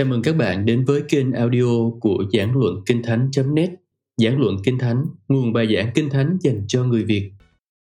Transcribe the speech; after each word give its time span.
Chào 0.00 0.06
mừng 0.06 0.22
các 0.22 0.36
bạn 0.36 0.64
đến 0.64 0.84
với 0.84 1.02
kênh 1.08 1.32
audio 1.32 1.90
của 2.00 2.24
giảng 2.32 2.56
luận 2.56 2.74
kinh 2.86 3.02
thánh.net 3.02 3.70
Giảng 4.16 4.40
luận 4.40 4.56
kinh 4.64 4.78
thánh, 4.78 5.04
nguồn 5.28 5.52
bài 5.52 5.74
giảng 5.74 5.90
kinh 5.94 6.10
thánh 6.10 6.38
dành 6.40 6.64
cho 6.68 6.84
người 6.84 7.04
Việt 7.04 7.32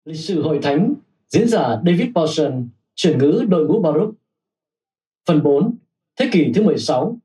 Lịch 0.05 0.19
sử 0.19 0.41
hội 0.41 0.59
thánh, 0.61 0.93
diễn 1.29 1.47
giả 1.47 1.81
David 1.85 2.07
Paulson, 2.15 2.67
chuyển 2.95 3.17
ngữ 3.17 3.45
đội 3.49 3.65
ngũ 3.65 3.81
Baruch. 3.81 4.13
Phần 5.27 5.43
4, 5.43 5.77
thế 6.19 6.29
kỷ 6.31 6.53
thứ 6.53 6.63
16, 6.63 7.17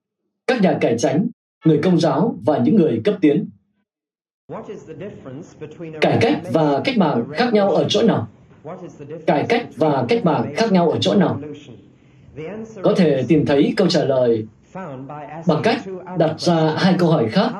các 0.47 0.63
nhà 0.63 0.79
cải 0.81 0.99
chánh, 0.99 1.29
người 1.65 1.81
công 1.83 2.01
giáo 2.01 2.39
và 2.47 2.59
những 2.59 2.77
người 2.77 3.01
cấp 3.05 3.15
tiến. 3.21 3.51
Cải 6.01 6.19
cách 6.21 6.43
và 6.53 6.81
cách 6.85 6.99
mạng 6.99 7.25
khác 7.33 7.53
nhau 7.53 7.71
ở 7.71 7.87
chỗ 7.89 8.03
nào? 8.03 8.29
Cải 9.27 9.47
cách 9.49 9.69
và 9.77 10.07
cách 10.09 10.25
mạng 10.25 10.53
khác 10.57 10.73
nhau 10.73 10.91
ở 10.91 10.99
chỗ 11.01 11.15
nào? 11.15 11.41
Có 12.83 12.95
thể 12.97 13.25
tìm 13.29 13.47
thấy 13.47 13.73
câu 13.77 13.89
trả 13.89 14.05
lời 14.05 14.47
bằng 15.47 15.63
cách 15.63 15.81
đặt 16.19 16.41
ra 16.41 16.75
hai 16.77 16.95
câu 16.99 17.09
hỏi 17.09 17.29
khác. 17.29 17.51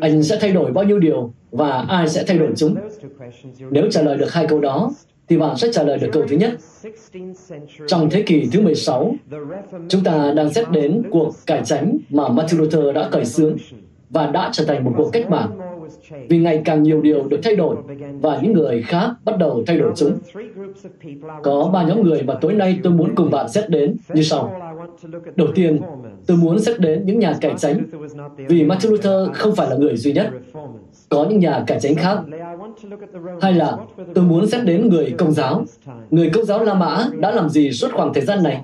Anh 0.00 0.22
sẽ 0.22 0.38
thay 0.40 0.52
đổi 0.52 0.72
bao 0.72 0.84
nhiêu 0.84 0.98
điều 0.98 1.32
và 1.50 1.84
ai 1.88 2.08
sẽ 2.08 2.24
thay 2.26 2.38
đổi 2.38 2.52
chúng? 2.56 2.76
Nếu 3.70 3.90
trả 3.90 4.02
lời 4.02 4.16
được 4.18 4.32
hai 4.32 4.46
câu 4.46 4.60
đó, 4.60 4.90
thì 5.28 5.38
bạn 5.38 5.56
sẽ 5.56 5.68
trả 5.72 5.82
lời 5.82 5.98
được 5.98 6.08
câu 6.12 6.22
thứ 6.28 6.36
nhất. 6.36 6.50
Trong 7.86 8.10
thế 8.10 8.22
kỷ 8.22 8.48
thứ 8.52 8.60
16, 8.60 9.14
chúng 9.88 10.04
ta 10.04 10.32
đang 10.36 10.52
xét 10.52 10.70
đến 10.70 11.02
cuộc 11.10 11.32
cải 11.46 11.62
tránh 11.64 11.98
mà 12.10 12.28
Martin 12.28 12.60
Luther 12.60 12.94
đã 12.94 13.08
khởi 13.10 13.24
xướng 13.24 13.56
và 14.10 14.26
đã 14.26 14.50
trở 14.52 14.64
thành 14.64 14.84
một 14.84 14.92
cuộc 14.96 15.10
cách 15.12 15.30
mạng 15.30 15.58
vì 16.28 16.38
ngày 16.38 16.62
càng 16.64 16.82
nhiều 16.82 17.02
điều 17.02 17.28
được 17.28 17.40
thay 17.42 17.56
đổi 17.56 17.76
và 18.20 18.40
những 18.42 18.52
người 18.52 18.82
khác 18.82 19.10
bắt 19.24 19.38
đầu 19.38 19.62
thay 19.66 19.78
đổi 19.78 19.92
chúng. 19.96 20.18
Có 21.42 21.70
ba 21.72 21.82
nhóm 21.82 22.02
người 22.02 22.22
mà 22.22 22.34
tối 22.40 22.52
nay 22.52 22.80
tôi 22.82 22.92
muốn 22.92 23.14
cùng 23.14 23.30
bạn 23.30 23.48
xét 23.48 23.70
đến 23.70 23.96
như 24.14 24.22
sau. 24.22 24.61
Đầu 25.36 25.48
tiên, 25.54 25.80
tôi 26.26 26.36
muốn 26.36 26.58
xét 26.58 26.80
đến 26.80 27.02
những 27.06 27.18
nhà 27.18 27.34
cải 27.40 27.54
chánh, 27.58 27.82
vì 28.48 28.64
Martin 28.64 28.92
Luther 28.92 29.30
không 29.32 29.54
phải 29.54 29.70
là 29.70 29.76
người 29.76 29.96
duy 29.96 30.12
nhất. 30.12 30.30
Có 31.08 31.26
những 31.30 31.38
nhà 31.38 31.64
cải 31.66 31.80
chánh 31.80 31.94
khác. 31.94 32.18
Hay 33.40 33.52
là 33.52 33.76
tôi 34.14 34.24
muốn 34.24 34.46
xét 34.46 34.64
đến 34.64 34.88
người 34.88 35.14
công 35.18 35.32
giáo. 35.32 35.64
Người 36.10 36.30
công 36.30 36.44
giáo 36.44 36.64
La 36.64 36.74
Mã 36.74 37.04
đã 37.18 37.30
làm 37.30 37.48
gì 37.48 37.72
suốt 37.72 37.88
khoảng 37.92 38.14
thời 38.14 38.24
gian 38.24 38.42
này? 38.42 38.60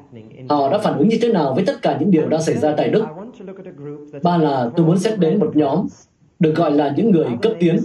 Họ 0.49 0.71
đã 0.71 0.79
phản 0.79 0.99
ứng 0.99 1.09
như 1.09 1.19
thế 1.23 1.33
nào 1.33 1.55
với 1.55 1.65
tất 1.65 1.83
cả 1.83 1.97
những 2.01 2.11
điều 2.11 2.29
đang 2.29 2.43
xảy 2.43 2.56
ra 2.56 2.75
tại 2.77 2.89
Đức? 2.89 3.05
Ba 4.23 4.39
là 4.39 4.71
tôi 4.77 4.87
muốn 4.87 4.99
xét 4.99 5.19
đến 5.19 5.39
một 5.39 5.56
nhóm 5.56 5.87
được 6.39 6.55
gọi 6.55 6.73
là 6.73 6.95
những 6.97 7.11
người 7.11 7.27
cấp 7.43 7.53
tiến. 7.61 7.77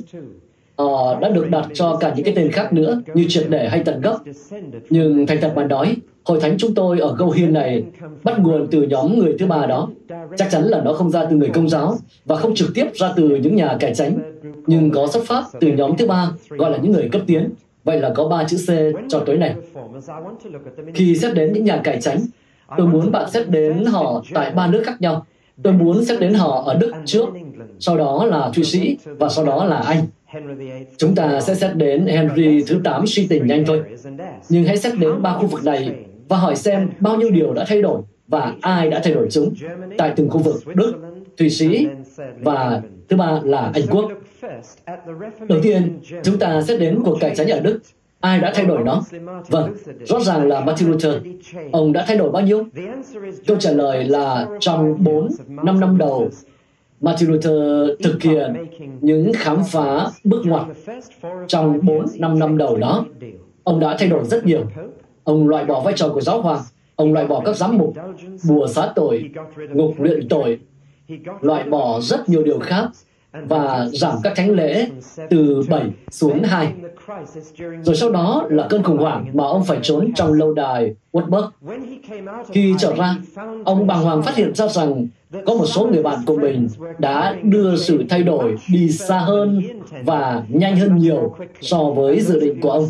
Họ 0.78 1.20
đã 1.20 1.30
được 1.30 1.50
đặt 1.50 1.68
cho 1.74 1.98
cả 2.00 2.14
những 2.16 2.26
cái 2.26 2.34
tên 2.36 2.52
khác 2.52 2.74
nữa 2.74 3.02
như 3.14 3.26
triệt 3.28 3.46
để 3.50 3.70
hay 3.70 3.84
tận 3.86 4.02
gốc. 4.02 4.24
Nhưng 4.90 5.26
thành 5.26 5.38
thật 5.42 5.54
mà 5.56 5.64
nói, 5.64 5.96
hội 6.26 6.40
thánh 6.40 6.56
chúng 6.58 6.74
tôi 6.76 7.00
ở 7.00 7.16
Câu 7.20 7.32
Hiên 7.32 7.54
này 7.54 7.84
bắt 8.24 8.40
nguồn 8.40 8.68
từ 8.72 8.82
nhóm 8.82 9.20
người 9.20 9.36
thứ 9.40 9.46
ba 9.46 9.66
đó. 9.66 9.90
Chắc 10.38 10.48
chắn 10.52 10.64
là 10.64 10.82
nó 10.82 10.94
không 10.94 11.12
ra 11.12 11.26
từ 11.30 11.36
người 11.36 11.50
công 11.50 11.70
giáo 11.70 11.96
và 12.26 12.36
không 12.36 12.56
trực 12.56 12.70
tiếp 12.74 12.86
ra 12.94 13.14
từ 13.16 13.30
những 13.30 13.56
nhà 13.56 13.78
cải 13.80 13.96
tránh, 13.96 14.20
nhưng 14.68 14.92
có 14.92 15.08
xuất 15.08 15.24
phát 15.26 15.44
từ 15.60 15.68
nhóm 15.68 15.98
thứ 15.98 16.08
ba 16.08 16.30
gọi 16.50 16.72
là 16.72 16.78
những 16.78 16.92
người 16.92 17.10
cấp 17.12 17.22
tiến. 17.28 17.50
Vậy 17.84 18.00
là 18.00 18.12
có 18.16 18.28
ba 18.28 18.44
chữ 18.44 18.58
C 18.58 18.70
cho 19.10 19.20
tối 19.20 19.38
nay. 19.38 19.56
Khi 20.94 21.16
xét 21.16 21.34
đến 21.34 21.54
những 21.54 21.64
nhà 21.64 21.82
cải 21.84 22.02
tránh, 22.02 22.20
tôi 22.78 22.88
muốn 22.88 23.12
bạn 23.12 23.32
xét 23.32 23.50
đến 23.50 23.86
họ 23.86 24.24
tại 24.34 24.52
ba 24.52 24.68
nước 24.68 24.84
khác 24.86 25.02
nhau. 25.02 25.26
Tôi 25.64 25.74
muốn 25.74 26.06
xét 26.06 26.20
đến 26.20 26.34
họ 26.34 26.64
ở 26.66 26.74
Đức 26.74 26.94
trước, 27.06 27.26
sau 27.80 27.98
đó 27.98 28.26
là 28.26 28.52
Thụy 28.56 28.64
Sĩ 28.64 28.98
và 29.06 29.30
sau 29.30 29.46
đó 29.46 29.66
là 29.66 29.78
Anh. 29.78 30.04
Chúng 30.98 31.16
ta 31.16 31.42
sẽ 31.42 31.56
xét 31.56 31.76
đến 31.76 32.06
Henry 32.08 32.64
thứ 32.68 32.82
8 32.84 33.08
suy 33.08 33.28
tình 33.28 33.48
nhanh 33.48 33.66
thôi. 33.66 33.84
Nhưng 34.50 34.64
hãy 34.64 34.78
xét 34.78 34.94
đến 35.00 35.22
ba 35.22 35.38
khu 35.38 35.48
vực 35.48 35.66
này 35.66 35.96
và 36.34 36.40
hỏi 36.40 36.56
xem 36.56 36.90
bao 37.00 37.18
nhiêu 37.18 37.32
điều 37.32 37.54
đã 37.54 37.66
thay 37.68 37.82
đổi 37.82 38.02
và 38.28 38.54
ai 38.62 38.90
đã 38.90 39.02
thay 39.04 39.14
đổi 39.14 39.28
chúng 39.32 39.54
tại 39.98 40.14
từng 40.16 40.30
khu 40.30 40.40
vực 40.40 40.56
Đức, 40.76 40.94
Thụy 41.38 41.50
Sĩ 41.50 41.88
và 42.42 42.82
thứ 43.10 43.18
ba 43.18 43.40
là 43.44 43.72
Anh 43.74 43.84
Quốc. 43.90 44.12
Đầu 45.50 45.60
tiên, 45.64 46.00
chúng 46.24 46.40
ta 46.40 46.62
sẽ 46.62 46.78
đến 46.78 47.00
cuộc 47.06 47.18
cải 47.20 47.36
tránh 47.36 47.48
ở 47.48 47.60
Đức. 47.60 47.80
Ai 48.20 48.40
đã 48.40 48.52
thay 48.56 48.66
đổi 48.66 48.84
nó? 48.84 49.02
Vâng, 49.48 49.74
rõ 50.06 50.20
ràng 50.20 50.48
là 50.48 50.60
Martin 50.60 50.92
Luther. 50.92 51.14
Ông 51.72 51.94
đã 51.94 52.06
thay 52.08 52.18
đổi 52.18 52.32
bao 52.32 52.42
nhiêu? 52.42 52.66
Câu 53.48 53.58
trả 53.58 53.72
lời 53.72 54.04
là 54.04 54.48
trong 54.60 55.04
4, 55.04 55.28
5 55.48 55.80
năm 55.80 55.98
đầu 55.98 56.30
Martin 57.02 57.30
Luther 57.30 57.54
thực 58.04 58.22
hiện 58.22 58.54
những 59.02 59.32
khám 59.36 59.64
phá 59.72 60.08
bước 60.24 60.42
ngoặt 60.46 60.64
trong 61.48 61.80
4-5 61.80 62.38
năm 62.38 62.58
đầu 62.58 62.78
đó. 62.78 63.06
Ông 63.64 63.80
đã 63.80 63.96
thay 64.00 64.10
đổi 64.10 64.26
rất 64.26 64.46
nhiều. 64.46 64.66
Ông 65.24 65.48
loại 65.48 65.66
bỏ 65.66 65.82
vai 65.82 65.94
trò 65.98 66.10
của 66.10 66.22
giáo 66.22 66.42
hoàng, 66.42 66.62
ông 66.96 67.14
loại 67.14 67.28
bỏ 67.28 67.42
các 67.46 67.56
giám 67.56 67.78
mục, 67.78 67.94
bùa 68.48 68.68
xá 68.68 68.92
tội, 68.96 69.30
ngục 69.70 69.94
luyện 70.00 70.28
tội, 70.30 70.60
loại 71.42 71.64
bỏ 71.64 72.00
rất 72.00 72.30
nhiều 72.30 72.44
điều 72.44 72.60
khác 72.60 72.90
và 73.34 73.88
giảm 73.94 74.18
các 74.24 74.34
thánh 74.36 74.52
lễ 74.52 74.88
từ 75.30 75.64
7 75.70 75.92
xuống 76.12 76.44
2. 76.44 76.74
Rồi 77.82 77.96
sau 77.96 78.10
đó 78.10 78.46
là 78.50 78.68
cơn 78.70 78.84
khủng 78.84 78.98
hoảng 78.98 79.26
mà 79.34 79.44
ông 79.44 79.64
phải 79.64 79.80
trốn 79.82 80.12
trong 80.16 80.34
lâu 80.34 80.54
đài 80.54 80.96
Woodburg. 81.12 81.50
Khi 82.52 82.76
trở 82.80 82.96
ra, 82.96 83.16
ông 83.66 83.88
bàng 83.88 84.04
hoàng 84.04 84.24
phát 84.24 84.36
hiện 84.36 84.56
ra 84.56 84.68
rằng 84.68 85.08
có 85.46 85.54
một 85.54 85.66
số 85.66 85.88
người 85.88 86.04
bạn 86.04 86.20
của 86.26 86.36
mình 86.36 86.68
đã 87.00 87.36
đưa 87.44 87.76
sự 87.76 88.04
thay 88.10 88.24
đổi 88.24 88.56
đi 88.72 88.92
xa 88.92 89.18
hơn 89.18 89.62
và 90.06 90.44
nhanh 90.50 90.76
hơn 90.76 90.98
nhiều 90.98 91.36
so 91.62 91.84
với 91.84 92.22
dự 92.22 92.40
định 92.40 92.62
của 92.62 92.72
ông. 92.72 92.86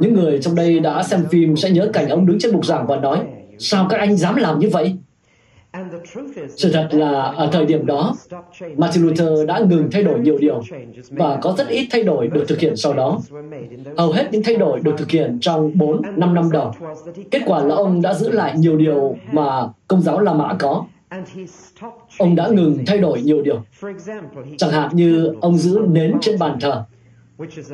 Những 0.00 0.14
người 0.14 0.38
trong 0.42 0.54
đây 0.54 0.80
đã 0.80 1.02
xem 1.02 1.24
phim 1.30 1.56
sẽ 1.56 1.70
nhớ 1.70 1.90
cảnh 1.92 2.08
ông 2.08 2.26
đứng 2.26 2.38
trên 2.38 2.52
bục 2.52 2.66
giảng 2.66 2.86
và 2.86 2.96
nói, 2.96 3.20
sao 3.58 3.86
các 3.90 4.00
anh 4.00 4.16
dám 4.16 4.36
làm 4.36 4.58
như 4.58 4.68
vậy? 4.68 4.96
Sự 6.56 6.72
thật 6.72 6.88
là 6.90 7.22
ở 7.22 7.48
thời 7.52 7.66
điểm 7.66 7.86
đó, 7.86 8.14
Martin 8.76 9.02
Luther 9.02 9.46
đã 9.46 9.58
ngừng 9.58 9.88
thay 9.90 10.02
đổi 10.02 10.20
nhiều 10.20 10.38
điều 10.38 10.62
và 11.10 11.38
có 11.42 11.54
rất 11.58 11.68
ít 11.68 11.88
thay 11.90 12.02
đổi 12.02 12.28
được 12.28 12.44
thực 12.48 12.60
hiện 12.60 12.76
sau 12.76 12.94
đó. 12.94 13.20
Hầu 13.96 14.12
hết 14.12 14.28
những 14.32 14.42
thay 14.42 14.56
đổi 14.56 14.80
được 14.80 14.94
thực 14.98 15.10
hiện 15.10 15.38
trong 15.40 15.72
4-5 15.72 16.32
năm 16.34 16.50
đầu. 16.52 16.72
Kết 17.30 17.42
quả 17.46 17.64
là 17.64 17.74
ông 17.74 18.02
đã 18.02 18.14
giữ 18.14 18.30
lại 18.30 18.54
nhiều 18.56 18.76
điều 18.76 19.16
mà 19.32 19.68
công 19.88 20.02
giáo 20.02 20.20
La 20.20 20.32
Mã 20.32 20.54
có. 20.58 20.84
Ông 22.18 22.36
đã 22.36 22.48
ngừng 22.48 22.78
thay 22.86 22.98
đổi 22.98 23.22
nhiều 23.22 23.42
điều. 23.42 23.62
Chẳng 24.56 24.70
hạn 24.70 24.88
như 24.92 25.34
ông 25.40 25.58
giữ 25.58 25.80
nến 25.88 26.12
trên 26.20 26.38
bàn 26.38 26.58
thờ, 26.60 26.84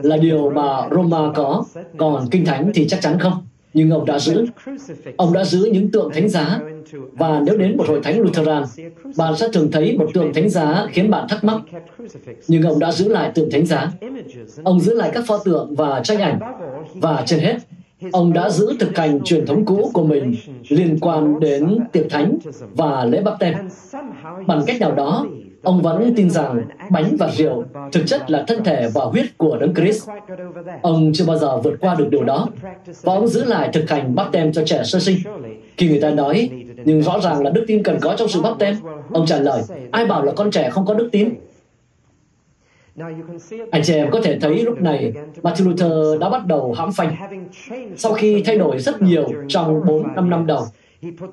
là 0.03 0.17
điều 0.17 0.51
mà 0.51 0.89
Roma 0.91 1.33
có, 1.35 1.65
còn 1.97 2.29
Kinh 2.31 2.45
Thánh 2.45 2.71
thì 2.75 2.89
chắc 2.89 3.01
chắn 3.01 3.19
không. 3.19 3.47
Nhưng 3.75 3.91
ông 3.91 4.07
đã 4.07 4.19
giữ. 4.19 4.47
Ông 5.17 5.33
đã 5.33 5.45
giữ 5.45 5.69
những 5.73 5.91
tượng 5.91 6.11
thánh 6.15 6.29
giá 6.29 6.61
và 7.13 7.41
nếu 7.47 7.57
đến 7.57 7.77
một 7.77 7.89
hội 7.89 8.01
thánh 8.03 8.21
Lutheran, 8.21 8.65
bạn 9.17 9.37
sẽ 9.37 9.49
thường 9.53 9.71
thấy 9.73 9.99
một 9.99 10.07
tượng 10.15 10.35
thánh 10.35 10.49
giá 10.49 10.87
khiến 10.93 11.11
bạn 11.11 11.27
thắc 11.29 11.45
mắc. 11.45 11.61
Nhưng 12.49 12.63
ông 12.63 12.79
đã 12.79 12.93
giữ 12.93 13.09
lại 13.09 13.33
tượng 13.35 13.51
thánh 13.51 13.67
giá. 13.67 13.93
Ông 14.65 14.81
giữ 14.81 14.95
lại 14.95 15.11
các 15.15 15.25
pho 15.27 15.39
tượng 15.39 15.75
và 15.75 16.01
tranh 16.05 16.19
ảnh. 16.19 16.39
Và 16.95 17.23
trên 17.27 17.41
hết, 17.41 17.57
ông 18.13 18.33
đã 18.33 18.51
giữ 18.51 18.77
thực 18.81 18.97
hành 18.99 19.21
truyền 19.25 19.47
thống 19.47 19.65
cũ 19.65 19.91
của 19.95 20.05
mình 20.05 20.35
liên 20.69 20.99
quan 21.01 21.41
đến 21.41 21.79
tiệc 21.93 22.11
thánh 22.11 22.39
và 22.75 23.05
lễ 23.05 23.23
bắp 23.23 23.35
tem. 23.41 23.55
Bằng 24.47 24.63
cách 24.67 24.81
nào 24.81 24.93
đó, 24.93 25.27
ông 25.63 25.83
vẫn 25.83 26.15
tin 26.17 26.31
rằng 26.31 26.63
bánh 26.91 27.17
và 27.19 27.31
rượu 27.31 27.65
thực 27.93 28.07
chất 28.07 28.31
là 28.31 28.45
thân 28.47 28.65
thể 28.65 28.89
và 28.95 29.05
huyết 29.05 29.39
của 29.39 29.57
Đấng 29.57 29.75
Christ. 29.75 30.09
Ông 30.83 31.13
chưa 31.15 31.25
bao 31.25 31.39
giờ 31.39 31.57
vượt 31.57 31.75
qua 31.81 31.95
được 31.95 32.09
điều 32.11 32.25
đó, 32.25 32.49
và 33.03 33.15
ông 33.15 33.29
giữ 33.29 33.45
lại 33.45 33.71
thực 33.73 33.91
hành 33.91 34.15
bắp 34.15 34.33
tem 34.33 34.53
cho 34.53 34.63
trẻ 34.67 34.83
sơ 34.85 35.01
sinh. 35.01 35.17
Khi 35.77 35.89
người 35.89 36.01
ta 36.01 36.11
nói, 36.11 36.51
nhưng 36.85 37.03
rõ 37.03 37.21
ràng 37.21 37.43
là 37.43 37.51
đức 37.51 37.65
tin 37.67 37.83
cần 37.83 37.99
có 38.01 38.15
trong 38.19 38.29
sự 38.29 38.43
bắp 38.43 38.59
tem, 38.59 38.77
ông 39.13 39.27
trả 39.27 39.39
lời, 39.39 39.63
ai 39.91 40.07
bảo 40.07 40.25
là 40.25 40.33
con 40.33 40.51
trẻ 40.51 40.71
không 40.71 40.87
có 40.87 40.95
đức 40.95 41.09
tin? 41.13 41.29
Anh 43.71 43.83
chị 43.83 43.95
em 43.95 44.11
có 44.11 44.21
thể 44.25 44.39
thấy 44.41 44.63
lúc 44.63 44.83
này 44.83 45.13
Martin 45.43 45.69
Luther 45.69 46.21
đã 46.21 46.29
bắt 46.29 46.47
đầu 46.47 46.73
hãm 46.73 46.93
phanh. 46.93 47.17
Sau 47.97 48.13
khi 48.13 48.43
thay 48.43 48.59
đổi 48.59 48.79
rất 48.79 49.03
nhiều 49.03 49.29
trong 49.49 49.81
4-5 49.81 50.29
năm 50.29 50.47
đầu, 50.47 50.65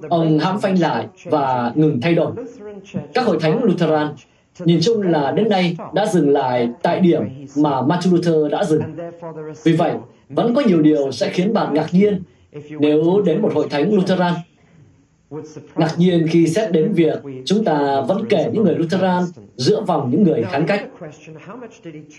ông 0.09 0.39
hãm 0.39 0.59
phanh 0.59 0.79
lại 0.79 1.07
và 1.23 1.71
ngừng 1.75 2.01
thay 2.01 2.15
đổi. 2.15 2.31
Các 3.13 3.25
hội 3.25 3.37
thánh 3.41 3.63
Lutheran 3.63 4.07
nhìn 4.59 4.79
chung 4.81 5.01
là 5.01 5.31
đến 5.31 5.49
nay 5.49 5.77
đã 5.93 6.05
dừng 6.05 6.29
lại 6.29 6.69
tại 6.81 6.99
điểm 6.99 7.21
mà 7.57 7.81
Martin 7.81 8.13
Luther 8.13 8.51
đã 8.51 8.63
dừng. 8.63 8.81
Vì 9.63 9.73
vậy, 9.73 9.93
vẫn 10.29 10.55
có 10.55 10.61
nhiều 10.61 10.81
điều 10.81 11.11
sẽ 11.11 11.29
khiến 11.29 11.53
bạn 11.53 11.73
ngạc 11.73 11.87
nhiên 11.91 12.23
nếu 12.79 13.21
đến 13.25 13.41
một 13.41 13.53
hội 13.53 13.67
thánh 13.69 13.93
Lutheran 13.93 14.33
Ngạc 15.75 15.93
nhiên 15.97 16.27
khi 16.29 16.47
xét 16.47 16.71
đến 16.71 16.93
việc 16.93 17.19
chúng 17.45 17.63
ta 17.63 18.01
vẫn 18.01 18.25
kể 18.29 18.49
những 18.53 18.63
người 18.63 18.75
Lutheran 18.75 19.23
dựa 19.55 19.81
vào 19.81 20.07
những 20.11 20.23
người 20.23 20.43
kháng 20.43 20.65
cách. 20.67 20.87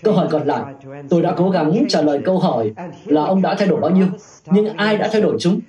Câu 0.03 0.13
hỏi 0.13 0.27
còn 0.31 0.47
lại, 0.47 0.73
tôi 1.09 1.21
đã 1.21 1.33
cố 1.37 1.49
gắng 1.49 1.85
trả 1.89 2.01
lời 2.01 2.21
câu 2.25 2.39
hỏi 2.39 2.71
là 3.05 3.23
ông 3.23 3.41
đã 3.41 3.55
thay 3.55 3.67
đổi 3.67 3.79
bao 3.79 3.91
nhiêu, 3.91 4.07
nhưng 4.45 4.69
ai 4.69 4.97
đã 4.97 5.09
thay 5.11 5.21
đổi 5.21 5.37
chúng? 5.39 5.59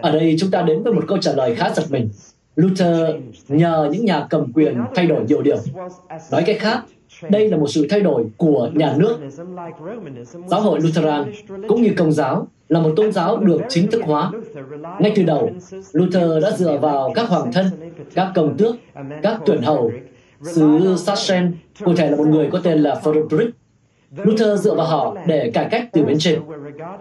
Ở 0.00 0.12
đây 0.12 0.36
chúng 0.38 0.50
ta 0.50 0.62
đến 0.62 0.82
với 0.82 0.92
một 0.92 1.04
câu 1.08 1.18
trả 1.18 1.32
lời 1.32 1.54
khá 1.54 1.70
giật 1.74 1.84
mình. 1.90 2.08
Luther 2.56 3.14
nhờ 3.48 3.88
những 3.92 4.04
nhà 4.04 4.26
cầm 4.30 4.52
quyền 4.52 4.80
thay 4.94 5.06
đổi 5.06 5.24
nhiều 5.28 5.42
điều. 5.42 5.58
Nói 6.30 6.42
cách 6.46 6.56
khác, 6.60 6.82
đây 7.30 7.50
là 7.50 7.56
một 7.56 7.66
sự 7.68 7.86
thay 7.90 8.00
đổi 8.00 8.24
của 8.36 8.70
nhà 8.74 8.94
nước. 8.96 9.18
Giáo 10.46 10.60
hội 10.60 10.80
Lutheran 10.80 11.32
cũng 11.68 11.82
như 11.82 11.90
Công 11.96 12.12
giáo 12.12 12.46
là 12.68 12.80
một 12.80 12.92
tôn 12.96 13.12
giáo 13.12 13.36
được 13.36 13.60
chính 13.68 13.90
thức 13.90 14.02
hóa. 14.04 14.30
Ngay 14.98 15.12
từ 15.16 15.22
đầu, 15.22 15.50
Luther 15.92 16.42
đã 16.42 16.50
dựa 16.50 16.78
vào 16.78 17.12
các 17.14 17.28
hoàng 17.28 17.52
thân, 17.52 17.66
các 18.14 18.32
công 18.34 18.56
tước, 18.56 18.74
các 19.22 19.40
tuyển 19.46 19.62
hầu, 19.62 19.92
sứ 20.42 20.96
Sachsen, 20.96 21.54
cụ 21.84 21.94
thể 21.94 22.10
là 22.10 22.16
một 22.16 22.26
người 22.26 22.48
có 22.52 22.60
tên 22.64 22.78
là 22.78 23.00
Frederick. 23.02 23.50
Luther 24.16 24.60
dựa 24.60 24.74
vào 24.74 24.86
họ 24.86 25.16
để 25.26 25.50
cải 25.54 25.68
cách 25.70 25.88
từ 25.92 26.04
bên 26.04 26.16
trên. 26.18 26.40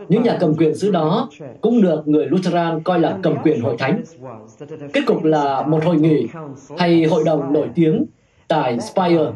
Những 0.10 0.24
nhà 0.24 0.38
cầm 0.40 0.54
quyền 0.58 0.76
xứ 0.76 0.92
đó 0.92 1.30
cũng 1.62 1.82
được 1.82 2.08
người 2.08 2.26
Lutheran 2.26 2.84
coi 2.84 3.00
là 3.00 3.18
cầm 3.24 3.36
quyền 3.44 3.62
hội 3.62 3.76
thánh. 3.80 4.04
Kết 4.94 5.02
cục 5.06 5.24
là 5.24 5.62
một 5.68 5.86
hội 5.86 5.96
nghị 5.96 6.28
hay 6.78 7.04
hội 7.04 7.24
đồng 7.26 7.54
nổi 7.54 7.68
tiếng 7.76 8.06
tại 8.48 8.80
Speyer. 8.80 9.28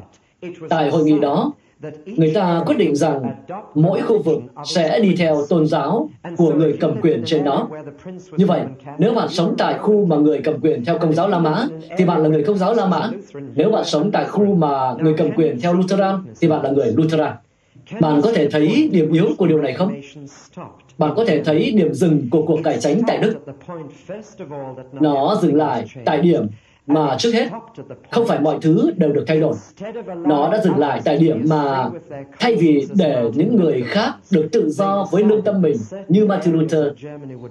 Tại 0.70 0.90
hội 0.90 1.04
nghị 1.04 1.20
đó, 1.20 1.52
người 2.06 2.32
ta 2.34 2.64
quyết 2.66 2.76
định 2.78 2.96
rằng 2.96 3.36
mỗi 3.76 4.02
khu 4.02 4.22
vực 4.22 4.42
sẽ 4.66 5.00
đi 5.00 5.16
theo 5.18 5.46
tôn 5.50 5.68
giáo 5.68 6.10
của 6.38 6.54
người 6.54 6.78
cầm 6.80 7.02
quyền 7.02 7.24
trên 7.26 7.44
đó. 7.44 7.68
Như 8.38 8.46
vậy, 8.46 8.62
nếu 8.98 9.14
bạn 9.14 9.30
sống 9.30 9.56
tại 9.58 9.78
khu 9.78 10.06
mà 10.06 10.16
người 10.16 10.42
cầm 10.44 10.60
quyền 10.62 10.86
theo 10.86 10.98
công 10.98 11.14
giáo 11.14 11.28
La 11.28 11.40
Mã, 11.40 11.68
thì 11.98 12.06
bạn 12.06 12.24
là 12.24 12.30
người 12.30 12.44
công 12.44 12.58
giáo 12.58 12.74
La 12.74 12.86
Mã. 12.86 13.10
Nếu 13.56 13.70
bạn 13.70 13.84
sống 13.86 14.12
tại 14.12 14.26
khu 14.26 14.56
mà 14.56 14.94
người 15.00 15.14
cầm 15.18 15.32
quyền 15.36 15.62
theo 15.62 15.74
Lutheran, 15.74 16.16
thì 16.40 16.48
bạn 16.48 16.64
là 16.64 16.70
người 16.70 16.94
Lutheran. 16.96 17.34
Bạn 18.00 18.22
có 18.22 18.32
thể 18.36 18.50
thấy 18.50 18.90
điểm 18.92 19.12
yếu 19.12 19.26
của 19.38 19.48
điều 19.48 19.62
này 19.62 19.74
không? 19.74 19.94
Bạn 20.98 21.14
có 21.16 21.26
thể 21.26 21.44
thấy 21.44 21.72
điểm 21.72 21.94
dừng 21.94 22.30
của 22.32 22.44
cuộc 22.46 22.60
cải 22.64 22.78
tránh 22.80 23.02
tại 23.08 23.18
Đức. 23.18 23.36
Nó 24.92 25.36
dừng 25.42 25.56
lại 25.56 25.86
tại 26.06 26.22
điểm 26.22 26.48
mà 26.88 27.16
trước 27.20 27.32
hết, 27.34 27.50
không 28.12 28.28
phải 28.28 28.40
mọi 28.40 28.58
thứ 28.62 28.92
đều 28.98 29.14
được 29.14 29.24
thay 29.28 29.40
đổi. 29.40 29.54
Nó 30.28 30.50
đã 30.52 30.62
dừng 30.64 30.78
lại 30.78 31.02
tại 31.06 31.18
điểm 31.18 31.44
mà 31.50 31.90
thay 32.40 32.56
vì 32.56 32.88
để 32.96 33.24
những 33.34 33.56
người 33.56 33.84
khác 33.88 34.14
được 34.32 34.48
tự 34.52 34.70
do 34.70 35.08
với 35.12 35.24
lương 35.24 35.42
tâm 35.42 35.62
mình, 35.62 35.78
như 36.08 36.26
Martin 36.26 36.54
Luther, 36.54 36.86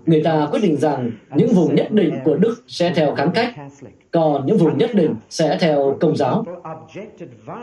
người 0.06 0.22
ta 0.22 0.48
quyết 0.50 0.60
định 0.62 0.76
rằng 0.76 1.10
những 1.36 1.48
vùng 1.48 1.75
nhất 1.75 1.90
định 1.90 2.14
của 2.25 2.36
Đức 2.36 2.54
sẽ 2.69 2.92
theo 2.94 3.14
kháng 3.14 3.31
cách, 3.34 3.54
còn 4.10 4.46
những 4.46 4.58
vùng 4.58 4.78
nhất 4.78 4.90
định 4.94 5.14
sẽ 5.31 5.58
theo 5.60 5.96
công 6.00 6.16
giáo. 6.16 6.44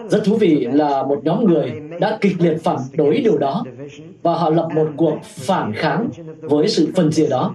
Rất 0.09 0.23
thú 0.25 0.35
vị 0.35 0.67
là 0.71 1.03
một 1.03 1.19
nhóm 1.23 1.45
người 1.45 1.71
đã 1.99 2.17
kịch 2.21 2.35
liệt 2.39 2.57
phản 2.63 2.77
đối 2.93 3.17
điều 3.17 3.37
đó 3.37 3.63
và 4.21 4.33
họ 4.33 4.49
lập 4.49 4.69
một 4.75 4.87
cuộc 4.97 5.17
phản 5.23 5.73
kháng 5.73 6.09
với 6.41 6.67
sự 6.67 6.87
phân 6.95 7.11
chia 7.11 7.27
đó 7.27 7.53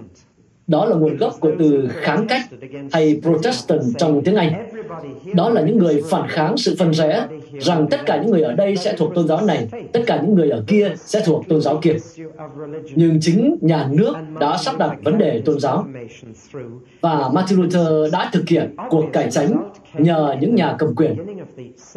đó 0.67 0.85
là 0.85 0.95
nguồn 0.95 1.17
gốc 1.17 1.33
của 1.39 1.51
từ 1.59 1.89
kháng 1.93 2.27
cách 2.27 2.41
hay 2.91 3.19
Protestant 3.21 3.81
trong 3.97 4.21
tiếng 4.25 4.35
Anh. 4.35 4.69
Đó 5.33 5.49
là 5.49 5.61
những 5.61 5.77
người 5.77 6.03
phản 6.09 6.29
kháng 6.29 6.57
sự 6.57 6.75
phân 6.79 6.93
rẽ 6.93 7.27
rằng 7.59 7.87
tất 7.89 8.05
cả 8.05 8.21
những 8.21 8.31
người 8.31 8.41
ở 8.41 8.53
đây 8.53 8.77
sẽ 8.77 8.95
thuộc 8.97 9.15
tôn 9.15 9.27
giáo 9.27 9.45
này, 9.45 9.67
tất 9.93 10.01
cả 10.07 10.21
những 10.21 10.35
người 10.35 10.49
ở 10.49 10.63
kia 10.67 10.91
sẽ 11.05 11.21
thuộc 11.25 11.47
tôn 11.47 11.61
giáo 11.61 11.79
kia. 11.81 11.95
Nhưng 12.95 13.19
chính 13.21 13.57
nhà 13.61 13.87
nước 13.91 14.13
đã 14.39 14.57
sắp 14.57 14.77
đặt 14.77 14.91
vấn 15.03 15.17
đề 15.17 15.41
tôn 15.45 15.59
giáo. 15.59 15.87
Và 17.01 17.29
Martin 17.33 17.61
Luther 17.61 18.13
đã 18.13 18.29
thực 18.33 18.49
hiện 18.49 18.75
cuộc 18.89 19.05
cải 19.13 19.31
tránh 19.31 19.69
nhờ 19.97 20.35
những 20.41 20.55
nhà 20.55 20.75
cầm 20.79 20.95
quyền. 20.95 21.15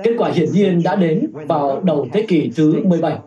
Kết 0.02 0.12
quả 0.18 0.30
hiển 0.30 0.52
nhiên 0.52 0.82
đã 0.82 0.96
đến 0.96 1.26
vào 1.32 1.80
đầu 1.84 2.08
thế 2.12 2.24
kỷ 2.28 2.50
thứ 2.56 2.74
17 2.84 3.18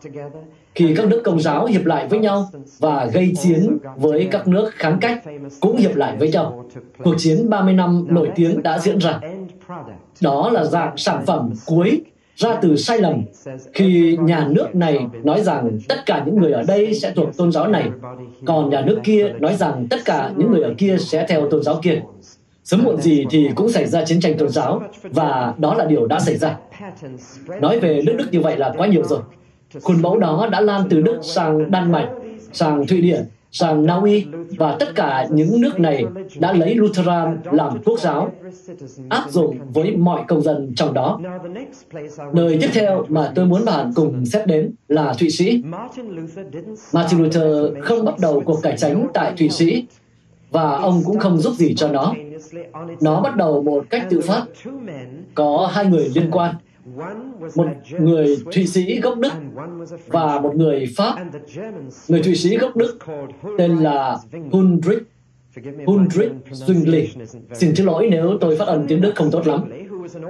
khi 0.76 0.94
các 0.96 1.08
nước 1.08 1.22
công 1.24 1.40
giáo 1.40 1.66
hiệp 1.66 1.86
lại 1.86 2.08
với 2.08 2.20
nhau 2.20 2.50
và 2.80 3.06
gây 3.14 3.34
chiến 3.42 3.78
với 3.96 4.28
các 4.32 4.48
nước 4.48 4.72
kháng 4.74 4.98
cách 5.02 5.24
cũng 5.60 5.78
hiệp 5.78 5.96
lại 5.96 6.16
với 6.20 6.30
nhau. 6.30 6.66
Cuộc 7.04 7.16
chiến 7.18 7.50
30 7.50 7.74
năm 7.74 8.06
nổi 8.10 8.30
tiếng 8.36 8.64
đã 8.64 8.80
diễn 8.80 8.98
ra. 8.98 9.20
Đó 10.22 10.50
là 10.50 10.64
dạng 10.64 10.98
sản 10.98 11.26
phẩm 11.26 11.54
cuối 11.66 12.02
ra 12.36 12.56
từ 12.62 12.76
sai 12.76 13.00
lầm 13.00 13.24
khi 13.74 14.18
nhà 14.22 14.48
nước 14.50 14.76
này 14.76 15.00
nói 15.24 15.42
rằng 15.42 15.80
tất 15.88 16.06
cả 16.06 16.24
những 16.26 16.40
người 16.40 16.52
ở 16.52 16.64
đây 16.68 16.94
sẽ 16.94 17.14
thuộc 17.16 17.38
tôn 17.38 17.52
giáo 17.52 17.68
này, 17.68 17.90
còn 18.46 18.70
nhà 18.70 18.82
nước 18.82 19.00
kia 19.04 19.34
nói 19.40 19.56
rằng 19.56 19.88
tất 19.90 19.98
cả 20.06 20.32
những 20.38 20.52
người 20.52 20.62
ở 20.62 20.74
kia 20.78 20.98
sẽ 21.00 21.26
theo 21.30 21.50
tôn 21.50 21.64
giáo 21.64 21.80
kia. 21.84 22.02
Sớm 22.64 22.84
muộn 22.84 23.02
gì 23.02 23.26
thì 23.30 23.50
cũng 23.56 23.70
xảy 23.70 23.86
ra 23.86 24.06
chiến 24.06 24.20
tranh 24.20 24.38
tôn 24.38 24.50
giáo, 24.50 24.82
và 25.04 25.54
đó 25.58 25.76
là 25.76 25.86
điều 25.86 26.08
đã 26.08 26.20
xảy 26.20 26.38
ra. 26.38 26.58
Nói 27.62 27.80
về 27.80 28.02
nước 28.06 28.14
Đức 28.18 28.26
như 28.32 28.42
vậy 28.42 28.58
là 28.58 28.74
quá 28.78 28.88
nhiều 28.88 29.04
rồi. 29.04 29.20
Khuôn 29.82 30.02
mẫu 30.02 30.18
đó 30.18 30.48
đã 30.52 30.62
lan 30.62 30.82
từ 30.90 31.02
Đức 31.02 31.20
sang 31.22 31.72
Đan 31.72 31.92
Mạch, 31.92 32.10
sang 32.54 32.88
Thụy 32.88 33.02
Điển, 33.02 33.26
sang 33.52 33.86
Na 33.86 33.94
Uy 33.94 34.26
và 34.58 34.76
tất 34.80 34.96
cả 34.96 35.28
những 35.32 35.62
nước 35.62 35.80
này 35.80 36.06
đã 36.40 36.54
lấy 36.54 36.76
Lutheran 36.76 37.38
làm 37.52 37.84
quốc 37.86 38.00
giáo, 38.00 38.32
áp 39.10 39.30
dụng 39.30 39.58
với 39.74 39.96
mọi 39.96 40.22
công 40.28 40.42
dân 40.42 40.74
trong 40.76 40.94
đó. 40.94 41.20
Nơi 42.34 42.58
tiếp 42.62 42.70
theo 42.74 43.06
mà 43.10 43.32
tôi 43.36 43.46
muốn 43.46 43.66
bạn 43.66 43.92
cùng 43.96 44.26
xét 44.26 44.48
đến 44.48 44.72
là 44.88 45.14
Thụy 45.20 45.30
Sĩ. 45.30 45.64
Martin 46.94 47.24
Luther 47.24 47.48
không 47.82 48.06
bắt 48.06 48.20
đầu 48.20 48.42
cuộc 48.46 48.60
cải 48.64 48.78
tránh 48.78 49.08
tại 49.14 49.34
Thụy 49.38 49.50
Sĩ 49.50 49.86
và 50.52 50.78
ông 50.78 51.02
cũng 51.06 51.20
không 51.20 51.38
giúp 51.38 51.54
gì 51.54 51.76
cho 51.76 51.88
nó. 51.88 52.14
Nó 53.02 53.22
bắt 53.22 53.36
đầu 53.36 53.64
một 53.64 53.86
cách 53.90 54.08
tự 54.10 54.22
phát. 54.22 54.44
Có 55.36 55.70
hai 55.74 55.86
người 55.86 56.12
liên 56.16 56.32
quan 56.32 56.56
một 57.56 57.68
người 58.00 58.38
Thụy 58.54 58.68
Sĩ 58.68 59.00
gốc 59.00 59.18
Đức 59.18 59.32
và 60.08 60.40
một 60.40 60.56
người 60.56 60.86
Pháp. 60.98 61.16
Người 62.08 62.24
Thụy 62.24 62.36
Sĩ 62.36 62.58
gốc 62.58 62.76
Đức 62.76 63.00
tên 63.58 63.78
là 63.78 64.18
Hundrich 64.52 65.04
Hundrich 65.86 66.32
Zwingli. 66.52 67.06
Xin 67.54 67.74
thứ 67.76 67.84
lỗi 67.84 68.08
nếu 68.12 68.38
tôi 68.42 68.58
phát 68.58 68.68
âm 68.68 68.88
tiếng 68.88 69.02
Đức 69.02 69.12
không 69.16 69.32
tốt 69.32 69.48
lắm. 69.48 69.70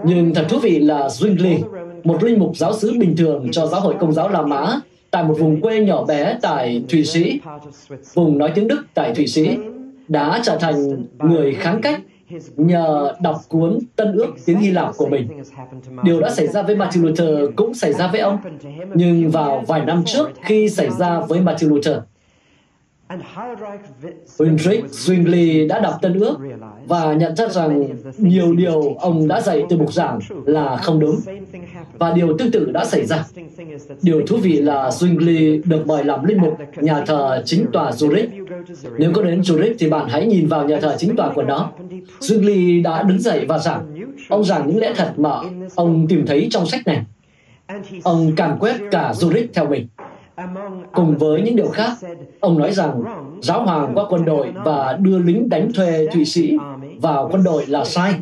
Nhưng 0.06 0.34
thật 0.34 0.46
thú 0.50 0.60
vị 0.60 0.80
là 0.80 1.08
Zwingli, 1.08 1.60
một 2.04 2.24
linh 2.24 2.40
mục 2.40 2.58
giáo 2.58 2.74
sứ 2.74 2.94
bình 3.00 3.16
thường 3.18 3.48
cho 3.52 3.66
giáo 3.66 3.82
hội 3.82 3.96
công 4.00 4.14
giáo 4.14 4.30
La 4.30 4.42
Mã 4.42 4.82
tại 5.12 5.24
một 5.24 5.36
vùng 5.40 5.62
quê 5.62 5.80
nhỏ 5.80 6.06
bé 6.06 6.38
tại 6.42 6.84
Thụy 6.90 7.06
Sĩ, 7.06 7.40
vùng 8.14 8.38
nói 8.38 8.52
tiếng 8.56 8.68
Đức 8.68 8.86
tại 8.94 9.16
Thụy 9.16 9.28
Sĩ, 9.28 9.58
đã 10.08 10.42
trở 10.44 10.58
thành 10.58 11.06
người 11.20 11.54
kháng 11.54 11.82
cách 11.82 12.02
nhờ 12.58 13.14
đọc 13.22 13.36
cuốn 13.48 13.80
Tân 13.96 14.12
ước 14.12 14.28
tiếng 14.46 14.60
Hy 14.60 14.72
Lạp 14.72 14.94
của 14.98 15.08
mình. 15.08 15.28
Điều 16.04 16.20
đã 16.20 16.30
xảy 16.30 16.48
ra 16.48 16.62
với 16.62 16.76
Martin 16.76 17.04
Luther 17.04 17.50
cũng 17.56 17.74
xảy 17.74 17.94
ra 17.94 18.08
với 18.08 18.22
ông, 18.22 18.38
nhưng 18.94 19.30
vào 19.30 19.64
vài 19.68 19.86
năm 19.86 20.04
trước 20.06 20.30
khi 20.42 20.70
xảy 20.70 20.90
ra 20.90 21.20
với 21.20 21.42
Martin 21.42 21.70
Luther. 21.70 21.98
Ulrich 24.44 24.86
Zwingli 24.86 25.68
đã 25.68 25.80
đọc 25.80 25.94
Tân 26.02 26.20
ước 26.20 26.38
và 26.88 27.14
nhận 27.14 27.36
ra 27.36 27.48
rằng 27.48 27.88
nhiều 28.18 28.54
điều 28.54 28.94
ông 28.94 29.28
đã 29.28 29.42
dạy 29.42 29.64
từ 29.70 29.78
mục 29.78 29.94
giảng 29.94 30.20
là 30.46 30.78
không 30.78 31.00
đúng. 31.00 31.20
Và 31.98 32.12
điều 32.12 32.38
tương 32.38 32.52
tự 32.52 32.72
đã 32.72 32.86
xảy 32.86 33.06
ra. 33.06 33.26
Điều 34.02 34.22
thú 34.28 34.38
vị 34.38 34.54
là 34.54 34.90
Zwingli 34.90 35.62
được 35.66 35.88
mời 35.88 36.04
làm 36.04 36.26
linh 36.26 36.42
mục 36.42 36.58
nhà 36.76 37.06
thờ 37.06 37.44
chính 37.46 37.66
tòa 37.74 37.92
Zurich. 37.92 38.28
Nếu 38.98 39.12
có 39.14 39.22
đến 39.22 39.42
Zurich 39.42 39.74
thì 39.80 39.90
bạn 39.90 40.08
hãy 40.10 40.26
nhìn 40.26 40.48
vào 40.48 40.68
nhà 40.68 40.80
thờ 40.80 40.96
chính 41.00 41.16
tòa 41.16 41.32
của 41.34 41.44
nó. 41.44 41.72
Zwingli 42.20 42.84
đã 42.84 43.04
đứng 43.04 43.20
dậy 43.20 43.46
và 43.48 43.58
giảng. 43.58 44.00
Ông 44.30 44.44
giảng 44.44 44.68
những 44.68 44.80
lẽ 44.80 44.94
thật 44.96 45.14
mà 45.18 45.32
ông 45.76 46.08
tìm 46.08 46.26
thấy 46.26 46.48
trong 46.52 46.66
sách 46.66 46.82
này. 46.88 47.04
Ông 48.04 48.36
càn 48.36 48.58
quét 48.60 48.76
cả 48.92 49.12
Zurich 49.16 49.48
theo 49.54 49.70
mình. 49.70 49.88
Cùng 50.94 51.18
với 51.18 51.42
những 51.42 51.56
điều 51.56 51.68
khác, 51.68 51.92
ông 52.40 52.60
nói 52.60 52.72
rằng 52.72 53.04
giáo 53.42 53.64
hoàng 53.66 53.92
qua 53.96 54.06
quân 54.10 54.26
đội 54.26 54.48
và 54.66 54.98
đưa 55.02 55.20
lính 55.20 55.50
đánh 55.50 55.74
thuê 55.74 56.08
Thụy 56.14 56.26
Sĩ 56.26 56.58
vào 57.02 57.30
quân 57.32 57.44
đội 57.44 57.66
là 57.66 57.86
sai. 57.86 58.14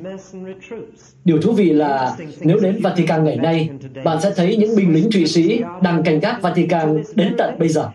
Điều 1.26 1.42
thú 1.42 1.52
vị 1.52 1.70
là 1.70 2.16
nếu 2.42 2.60
đến 2.60 2.80
Vatican 2.82 3.24
ngày 3.24 3.38
nay, 3.38 3.70
bạn 4.04 4.22
sẽ 4.22 4.34
thấy 4.36 4.58
những 4.58 4.76
binh 4.76 4.94
lính 4.94 5.12
Thụy 5.12 5.28
Sĩ 5.28 5.62
đang 5.82 6.04
canh 6.04 6.20
gác 6.20 6.42
Vatican 6.42 7.04
đến 7.16 7.36
tận 7.38 7.60
bây 7.60 7.70
giờ. 7.70 7.90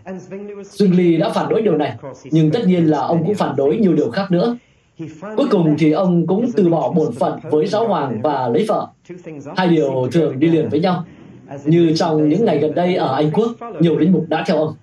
Zwingli 0.62 1.18
đã 1.18 1.30
phản 1.30 1.48
đối 1.48 1.62
điều 1.62 1.76
này, 1.76 1.96
nhưng 2.24 2.50
tất 2.50 2.60
nhiên 2.66 2.86
là 2.86 2.98
ông 2.98 3.24
cũng 3.26 3.34
phản 3.34 3.56
đối 3.56 3.76
nhiều 3.76 3.94
điều 3.94 4.10
khác 4.10 4.30
nữa. 4.30 4.56
Cuối 5.36 5.46
cùng 5.50 5.76
thì 5.78 5.92
ông 5.92 6.26
cũng 6.26 6.50
từ 6.56 6.68
bỏ 6.68 6.92
bổn 6.92 7.12
phận 7.12 7.40
với 7.50 7.66
giáo 7.66 7.88
hoàng 7.88 8.20
và 8.22 8.48
lấy 8.48 8.64
vợ. 8.68 8.86
Hai 9.56 9.68
điều 9.68 10.08
thường 10.12 10.38
đi 10.40 10.48
liền 10.48 10.68
với 10.68 10.80
nhau. 10.80 11.04
Như 11.64 11.92
trong 11.96 12.28
những 12.28 12.44
ngày 12.44 12.58
gần 12.58 12.74
đây 12.74 12.94
ở 12.94 13.14
Anh 13.14 13.30
Quốc, 13.30 13.52
nhiều 13.80 13.98
linh 13.98 14.12
mục 14.12 14.24
đã 14.28 14.44
theo 14.46 14.56
ông. 14.56 14.74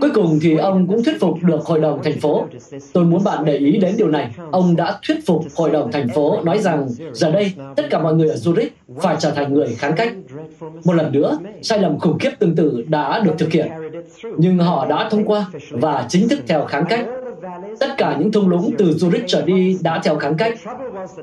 Cuối 0.00 0.10
cùng 0.14 0.38
thì 0.42 0.56
ông 0.56 0.86
cũng 0.86 1.04
thuyết 1.04 1.20
phục 1.20 1.42
được 1.42 1.64
hội 1.64 1.80
đồng 1.80 2.02
thành 2.02 2.20
phố. 2.20 2.46
Tôi 2.92 3.04
muốn 3.04 3.24
bạn 3.24 3.44
để 3.44 3.56
ý 3.56 3.76
đến 3.76 3.94
điều 3.98 4.08
này. 4.08 4.34
Ông 4.50 4.76
đã 4.76 4.98
thuyết 5.06 5.16
phục 5.26 5.44
hội 5.56 5.70
đồng 5.70 5.92
thành 5.92 6.08
phố 6.14 6.40
nói 6.42 6.58
rằng 6.58 6.88
giờ 7.12 7.30
đây 7.30 7.52
tất 7.76 7.82
cả 7.90 7.98
mọi 7.98 8.14
người 8.14 8.28
ở 8.28 8.34
Zurich 8.34 8.68
phải 9.00 9.16
trở 9.18 9.30
thành 9.30 9.52
người 9.52 9.74
kháng 9.78 9.92
cách. 9.96 10.14
Một 10.84 10.92
lần 10.92 11.12
nữa, 11.12 11.38
sai 11.62 11.78
lầm 11.78 11.98
khủng 11.98 12.18
khiếp 12.18 12.30
tương 12.38 12.56
tự 12.56 12.84
đã 12.88 13.20
được 13.20 13.32
thực 13.38 13.52
hiện. 13.52 13.68
Nhưng 14.36 14.58
họ 14.58 14.86
đã 14.86 15.08
thông 15.10 15.24
qua 15.24 15.46
và 15.70 16.06
chính 16.08 16.28
thức 16.28 16.38
theo 16.46 16.64
kháng 16.64 16.84
cách. 16.88 17.06
Tất 17.80 17.88
cả 17.96 18.16
những 18.18 18.32
thung 18.32 18.48
lũng 18.48 18.70
từ 18.78 18.84
Zurich 18.84 19.24
trở 19.26 19.42
đi 19.42 19.78
đã 19.82 20.00
theo 20.04 20.16
kháng 20.16 20.36
cách. 20.36 20.58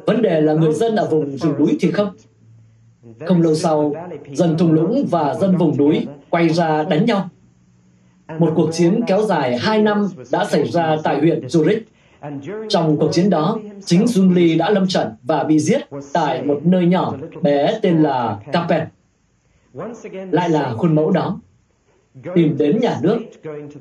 Vấn 0.05 0.22
đề 0.22 0.41
là 0.41 0.53
người 0.53 0.74
dân 0.74 0.96
ở 0.96 1.05
vùng 1.05 1.38
rừng 1.38 1.53
núi 1.60 1.77
thì 1.79 1.91
không. 1.91 2.10
Không 3.25 3.41
lâu 3.41 3.55
sau, 3.55 3.93
dân 4.31 4.58
thung 4.58 4.72
lũng 4.72 5.05
và 5.12 5.36
dân 5.36 5.58
vùng 5.58 5.77
núi 5.77 6.08
quay 6.29 6.50
ra 6.50 6.84
đánh 6.84 7.05
nhau. 7.05 7.29
Một 8.39 8.53
cuộc 8.55 8.70
chiến 8.72 9.01
kéo 9.08 9.22
dài 9.22 9.58
2 9.58 9.81
năm 9.81 10.08
đã 10.31 10.46
xảy 10.46 10.67
ra 10.67 10.98
tại 11.03 11.20
huyện 11.20 11.48
Zurich 11.48 11.81
Trong 12.70 12.98
cuộc 12.98 13.10
chiến 13.12 13.29
đó, 13.29 13.60
chính 13.86 14.05
Zwingli 14.05 14.58
đã 14.58 14.70
lâm 14.70 14.88
trận 14.88 15.08
và 15.24 15.43
bị 15.43 15.60
giết 15.60 15.81
tại 16.13 16.41
một 16.41 16.60
nơi 16.63 16.86
nhỏ 16.86 17.13
bé 17.41 17.79
tên 17.81 18.03
là 18.03 18.39
Capet. 18.51 18.84
Lại 20.31 20.50
là 20.50 20.74
khuôn 20.74 20.96
mẫu 20.96 21.12
đó 21.12 21.39
tìm 22.36 22.58
đến 22.58 22.79
nhà 22.79 23.00
nước, 23.01 23.20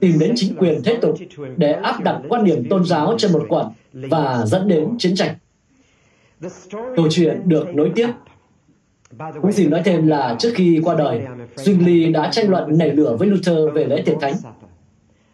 tìm 0.00 0.18
đến 0.18 0.32
chính 0.36 0.56
quyền 0.56 0.82
thế 0.84 0.98
tục 1.02 1.14
để 1.56 1.72
áp 1.72 2.04
đặt 2.04 2.20
quan 2.28 2.44
điểm 2.44 2.68
tôn 2.70 2.84
giáo 2.84 3.14
trên 3.18 3.32
một 3.32 3.46
quận 3.48 3.66
và 3.92 4.44
dẫn 4.46 4.68
đến 4.68 4.88
chiến 4.98 5.14
tranh. 5.14 5.34
Câu 6.70 7.06
chuyện 7.10 7.40
được 7.44 7.74
nối 7.74 7.92
tiếp. 7.94 8.08
Cũng 9.18 9.52
xin 9.52 9.70
nói 9.70 9.82
thêm 9.84 10.06
là 10.06 10.36
trước 10.38 10.50
khi 10.54 10.80
qua 10.84 10.94
đời, 10.94 11.20
Zwingli 11.56 12.12
đã 12.12 12.28
tranh 12.32 12.50
luận 12.50 12.78
nảy 12.78 12.90
lửa 12.90 13.16
với 13.18 13.28
Luther 13.28 13.58
về 13.74 13.84
lễ 13.84 14.02
tiệc 14.06 14.16
thánh. 14.20 14.34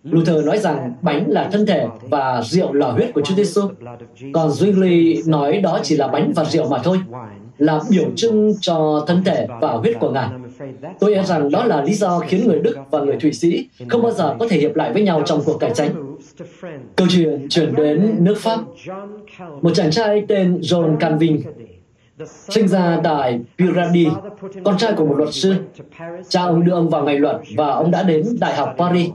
Luther 0.02 0.44
nói 0.44 0.58
rằng 0.58 0.92
bánh 1.02 1.24
là 1.28 1.48
thân 1.52 1.66
thể 1.66 1.86
và 2.02 2.42
rượu 2.42 2.72
là 2.72 2.90
huyết 2.90 3.14
của 3.14 3.20
Chúa 3.20 3.34
Giêsu. 3.34 3.60
Còn 4.32 4.50
Zwingli 4.50 5.30
nói 5.30 5.60
đó 5.60 5.80
chỉ 5.82 5.96
là 5.96 6.08
bánh 6.08 6.32
và 6.36 6.44
rượu 6.44 6.68
mà 6.68 6.78
thôi, 6.78 6.98
là 7.58 7.80
biểu 7.90 8.04
trưng 8.16 8.54
cho 8.60 9.04
thân 9.06 9.24
thể 9.24 9.46
và 9.60 9.72
huyết 9.72 9.96
của 10.00 10.10
Ngài. 10.10 10.28
Tôi 11.00 11.14
e 11.14 11.22
rằng 11.22 11.50
đó 11.50 11.64
là 11.64 11.82
lý 11.82 11.94
do 11.94 12.18
khiến 12.18 12.48
người 12.48 12.58
Đức 12.58 12.76
và 12.90 13.00
người 13.00 13.16
Thụy 13.20 13.32
Sĩ 13.32 13.68
không 13.88 14.02
bao 14.02 14.12
giờ 14.12 14.36
có 14.38 14.48
thể 14.48 14.58
hiệp 14.58 14.76
lại 14.76 14.92
với 14.92 15.02
nhau 15.02 15.22
trong 15.26 15.42
cuộc 15.44 15.58
cải 15.58 15.70
tranh. 15.74 16.16
Câu 16.96 17.06
chuyện 17.10 17.46
chuyển 17.50 17.74
đến 17.74 18.16
nước 18.18 18.38
Pháp. 18.38 18.60
Một 19.62 19.70
chàng 19.74 19.90
trai 19.90 20.24
tên 20.28 20.60
John 20.60 20.96
Calvin 20.96 21.42
sinh 22.24 22.68
ra 22.68 23.00
tại 23.04 23.40
Pirandi, 23.58 24.08
con 24.64 24.78
trai 24.78 24.92
của 24.92 25.06
một 25.06 25.14
luật 25.16 25.34
sư. 25.34 25.54
Cha 26.28 26.42
ông 26.42 26.64
đưa 26.64 26.72
ông 26.72 26.88
vào 26.88 27.04
ngày 27.04 27.18
luật 27.18 27.36
và 27.56 27.72
ông 27.72 27.90
đã 27.90 28.02
đến 28.02 28.26
Đại 28.40 28.54
học 28.56 28.74
Paris, 28.78 29.10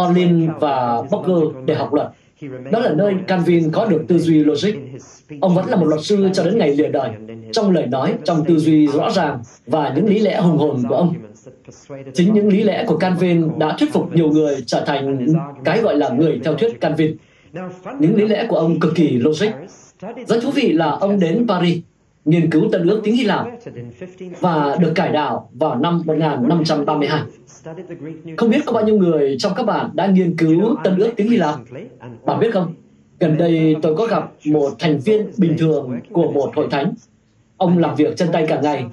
Orlin 0.00 0.50
và 0.60 1.02
Bocker 1.10 1.66
để 1.66 1.74
học 1.74 1.94
luật. 1.94 2.08
Đó 2.72 2.78
là 2.78 2.94
nơi 2.94 3.14
Calvin 3.26 3.70
có 3.70 3.86
được 3.86 4.04
tư 4.08 4.18
duy 4.18 4.44
logic. 4.44 4.74
Ông 5.40 5.54
vẫn 5.54 5.66
là 5.68 5.76
một 5.76 5.86
luật 5.86 6.00
sư 6.04 6.28
cho 6.32 6.44
đến 6.44 6.58
ngày 6.58 6.74
lìa 6.74 6.88
đời, 6.88 7.10
trong 7.52 7.70
lời 7.70 7.86
nói, 7.86 8.14
trong 8.24 8.44
tư 8.44 8.58
duy 8.58 8.86
rõ 8.86 9.10
ràng 9.10 9.38
và 9.66 9.92
những 9.96 10.08
lý 10.08 10.18
lẽ 10.18 10.40
hùng 10.40 10.58
hồn 10.58 10.82
của 10.88 10.94
ông. 10.94 11.14
Chính 12.14 12.34
những 12.34 12.48
lý 12.48 12.62
lẽ 12.62 12.84
của 12.86 12.96
Calvin 12.96 13.58
đã 13.58 13.76
thuyết 13.78 13.92
phục 13.92 14.12
nhiều 14.12 14.28
người 14.28 14.56
trở 14.66 14.84
thành 14.86 15.26
cái 15.64 15.80
gọi 15.80 15.96
là 15.96 16.08
người 16.08 16.40
theo 16.44 16.54
thuyết 16.54 16.80
Calvin. 16.80 17.16
Những 17.98 18.16
lý 18.16 18.28
lẽ 18.28 18.46
của 18.48 18.56
ông 18.56 18.80
cực 18.80 18.94
kỳ 18.94 19.18
logic. 19.18 19.50
Rất 20.26 20.42
thú 20.42 20.50
vị 20.50 20.72
là 20.72 20.90
ông 20.90 21.20
đến 21.20 21.46
Paris, 21.48 21.78
nghiên 22.28 22.50
cứu 22.50 22.68
tân 22.72 22.86
ước 22.86 23.00
tiếng 23.04 23.16
Hy 23.16 23.24
Lạp 23.24 23.46
và 24.40 24.76
được 24.80 24.92
cải 24.94 25.12
đạo 25.12 25.50
vào 25.52 25.78
năm 25.78 26.02
1532. 26.04 27.22
Không 28.36 28.50
biết 28.50 28.60
có 28.66 28.72
bao 28.72 28.84
nhiêu 28.84 28.98
người 28.98 29.36
trong 29.38 29.52
các 29.56 29.62
bạn 29.66 29.90
đã 29.94 30.06
nghiên 30.06 30.36
cứu 30.36 30.76
tân 30.84 30.98
ước 30.98 31.10
tiếng 31.16 31.30
Hy 31.30 31.36
Lạp? 31.36 31.54
Bạn 32.24 32.40
biết 32.40 32.50
không? 32.52 32.74
Gần 33.20 33.36
đây 33.36 33.76
tôi 33.82 33.96
có 33.96 34.06
gặp 34.06 34.32
một 34.44 34.70
thành 34.78 34.98
viên 34.98 35.26
bình 35.36 35.58
thường 35.58 36.00
của 36.12 36.30
một 36.30 36.52
hội 36.56 36.68
thánh. 36.70 36.94
Ông 37.56 37.78
làm 37.78 37.96
việc 37.96 38.16
chân 38.16 38.28
tay 38.32 38.46
cả 38.48 38.60
ngày, 38.60 38.86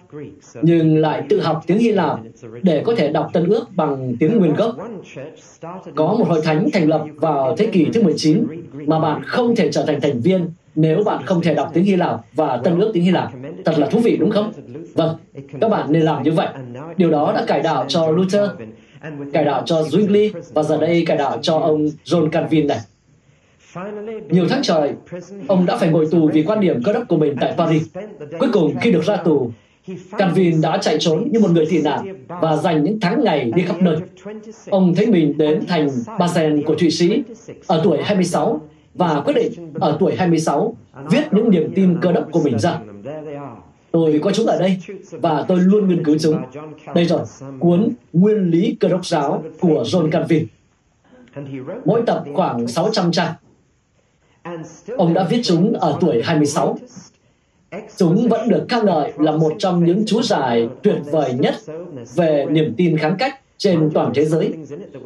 nhưng 0.61 0.97
lại 0.97 1.23
tự 1.29 1.41
học 1.41 1.63
tiếng 1.67 1.77
Hy 1.77 1.91
Lạp 1.91 2.19
để 2.61 2.83
có 2.85 2.95
thể 2.95 3.11
đọc 3.11 3.29
Tân 3.33 3.45
ước 3.45 3.65
bằng 3.75 4.15
tiếng 4.19 4.37
nguyên 4.37 4.53
gốc. 4.53 4.75
Có 5.95 6.15
một 6.19 6.27
hội 6.27 6.41
thánh 6.43 6.69
thành 6.73 6.87
lập 6.87 7.03
vào 7.15 7.55
thế 7.57 7.65
kỷ 7.65 7.85
thứ 7.93 8.03
19 8.03 8.45
mà 8.73 8.99
bạn 8.99 9.21
không 9.25 9.55
thể 9.55 9.71
trở 9.71 9.85
thành 9.85 10.01
thành 10.01 10.21
viên 10.21 10.49
nếu 10.75 11.03
bạn 11.03 11.25
không 11.25 11.41
thể 11.41 11.53
đọc 11.53 11.71
tiếng 11.73 11.83
Hy 11.83 11.95
Lạp 11.95 12.19
và 12.33 12.57
Tân 12.57 12.79
ước 12.79 12.91
tiếng 12.93 13.03
Hy 13.03 13.11
Lạp. 13.11 13.31
Thật 13.65 13.73
là 13.77 13.87
thú 13.87 13.99
vị 13.99 14.17
đúng 14.17 14.31
không? 14.31 14.51
Vâng, 14.93 15.15
các 15.61 15.69
bạn 15.69 15.91
nên 15.91 16.01
làm 16.01 16.23
như 16.23 16.31
vậy. 16.31 16.47
Điều 16.97 17.11
đó 17.11 17.31
đã 17.35 17.45
cải 17.47 17.61
đạo 17.61 17.85
cho 17.87 18.07
Luther, 18.07 18.49
cải 19.33 19.45
đạo 19.45 19.63
cho 19.65 19.81
Zwingli 19.81 20.31
và 20.53 20.63
giờ 20.63 20.77
đây 20.77 21.03
cải 21.05 21.17
đạo 21.17 21.37
cho 21.41 21.59
ông 21.59 21.87
John 22.05 22.29
Calvin 22.29 22.67
này. 22.67 22.79
Nhiều 24.29 24.47
tháng 24.49 24.61
trời, 24.63 24.91
ông 25.47 25.65
đã 25.65 25.77
phải 25.77 25.89
ngồi 25.89 26.07
tù 26.11 26.29
vì 26.33 26.43
quan 26.43 26.59
điểm 26.59 26.83
cơ 26.83 26.93
đốc 26.93 27.03
của 27.07 27.17
mình 27.17 27.35
tại 27.41 27.53
Paris. 27.57 27.83
Cuối 28.39 28.49
cùng, 28.53 28.75
khi 28.81 28.91
được 28.91 29.03
ra 29.03 29.15
tù, 29.15 29.51
Calvin 30.17 30.61
đã 30.61 30.77
chạy 30.77 30.97
trốn 30.99 31.27
như 31.31 31.39
một 31.39 31.51
người 31.51 31.65
tị 31.65 31.81
nạn 31.81 32.25
và 32.27 32.55
dành 32.55 32.83
những 32.83 32.99
tháng 33.01 33.23
ngày 33.23 33.51
đi 33.55 33.63
khắp 33.63 33.81
nơi. 33.81 33.97
Ông 34.69 34.95
thấy 34.95 35.07
mình 35.07 35.37
đến 35.37 35.65
thành 35.67 35.89
Basel 36.19 36.61
của 36.61 36.75
Thụy 36.75 36.91
Sĩ 36.91 37.23
ở 37.67 37.81
tuổi 37.83 37.97
26 38.03 38.61
và 38.95 39.21
quyết 39.25 39.33
định 39.33 39.73
ở 39.73 39.97
tuổi 39.99 40.15
26 40.15 40.75
viết 41.11 41.23
những 41.31 41.49
niềm 41.49 41.71
tin 41.75 41.97
cơ 42.01 42.11
đốc 42.11 42.31
của 42.31 42.41
mình 42.43 42.59
ra. 42.59 42.79
Tôi 43.91 44.19
có 44.23 44.31
chúng 44.31 44.45
ở 44.45 44.59
đây 44.59 44.77
và 45.11 45.45
tôi 45.47 45.59
luôn 45.59 45.87
nghiên 45.87 46.03
cứu 46.03 46.17
chúng. 46.17 46.41
Đây 46.95 47.05
rồi, 47.05 47.19
cuốn 47.59 47.89
Nguyên 48.13 48.51
lý 48.51 48.77
cơ 48.79 48.87
đốc 48.87 49.05
giáo 49.05 49.43
của 49.59 49.83
John 49.83 50.11
Calvin. 50.11 50.47
Mỗi 51.85 52.01
tập 52.05 52.23
khoảng 52.33 52.67
600 52.67 53.11
trang. 53.11 53.33
Ông 54.97 55.13
đã 55.13 55.27
viết 55.29 55.41
chúng 55.43 55.73
ở 55.73 55.97
tuổi 56.01 56.21
26. 56.23 56.77
Chúng 57.97 58.27
vẫn 58.29 58.49
được 58.49 58.65
ca 58.69 58.81
ngợi 58.81 59.13
là 59.17 59.31
một 59.31 59.53
trong 59.59 59.85
những 59.85 60.03
chú 60.07 60.21
giải 60.21 60.69
tuyệt 60.83 60.97
vời 61.11 61.33
nhất 61.33 61.55
về 62.15 62.45
niềm 62.49 62.73
tin 62.77 62.97
kháng 62.97 63.15
cách 63.19 63.39
trên 63.57 63.89
toàn 63.93 64.11
thế 64.15 64.25
giới. 64.25 64.53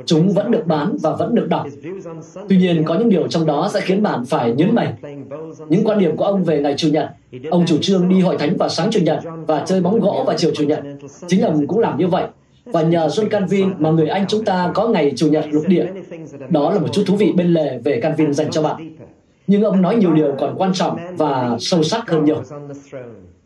Chúng 0.06 0.34
vẫn 0.34 0.52
được 0.52 0.64
bán 0.66 0.98
và 1.02 1.16
vẫn 1.16 1.36
được 1.36 1.48
đọc. 1.50 1.68
Tuy 2.50 2.58
nhiên, 2.58 2.84
có 2.86 2.96
những 2.96 3.10
điều 3.10 3.28
trong 3.28 3.46
đó 3.46 3.70
sẽ 3.74 3.82
khiến 3.82 4.04
bạn 4.04 4.26
phải 4.26 4.52
nhấn 4.52 4.76
mạnh 4.76 4.96
Những 5.70 5.84
quan 5.84 6.00
điểm 6.00 6.18
của 6.18 6.26
ông 6.26 6.44
về 6.44 6.62
ngày 6.62 6.74
Chủ 6.78 6.90
nhật, 6.90 7.10
ông 7.50 7.66
chủ 7.66 7.78
trương 7.82 8.10
đi 8.10 8.20
hội 8.20 8.38
thánh 8.38 8.58
vào 8.58 8.70
sáng 8.70 8.92
Chủ 8.92 9.00
nhật 9.00 9.20
và 9.48 9.64
chơi 9.66 9.82
bóng 9.82 10.00
gỗ 10.00 10.24
vào 10.28 10.38
chiều 10.38 10.52
Chủ 10.56 10.64
nhật. 10.64 10.80
Chính 11.28 11.42
ông 11.42 11.68
cũng 11.68 11.80
làm 11.80 11.98
như 11.98 12.08
vậy. 12.08 12.24
Và 12.66 12.82
nhờ 12.82 13.08
John 13.08 13.30
Calvin 13.30 13.70
mà 13.80 13.92
người 13.92 14.08
Anh 14.08 14.26
chúng 14.28 14.46
ta 14.46 14.72
có 14.74 14.88
ngày 14.88 15.14
Chủ 15.16 15.28
nhật 15.28 15.46
lục 15.52 15.64
địa. 15.68 15.86
Đó 16.50 16.72
là 16.72 16.80
một 16.80 16.88
chút 16.94 17.04
thú 17.08 17.16
vị 17.16 17.34
bên 17.36 17.54
lề 17.54 17.78
về 17.78 18.00
Calvin 18.02 18.34
dành 18.34 18.52
cho 18.52 18.62
bạn. 18.62 18.96
Nhưng 19.48 19.64
ông 19.64 19.82
nói 19.82 19.96
nhiều 19.96 20.14
điều 20.14 20.36
còn 20.40 20.56
quan 20.58 20.74
trọng 20.74 20.98
và 21.18 21.58
sâu 21.60 21.84
sắc 21.84 22.10
hơn 22.10 22.26
nhiều. 22.26 22.44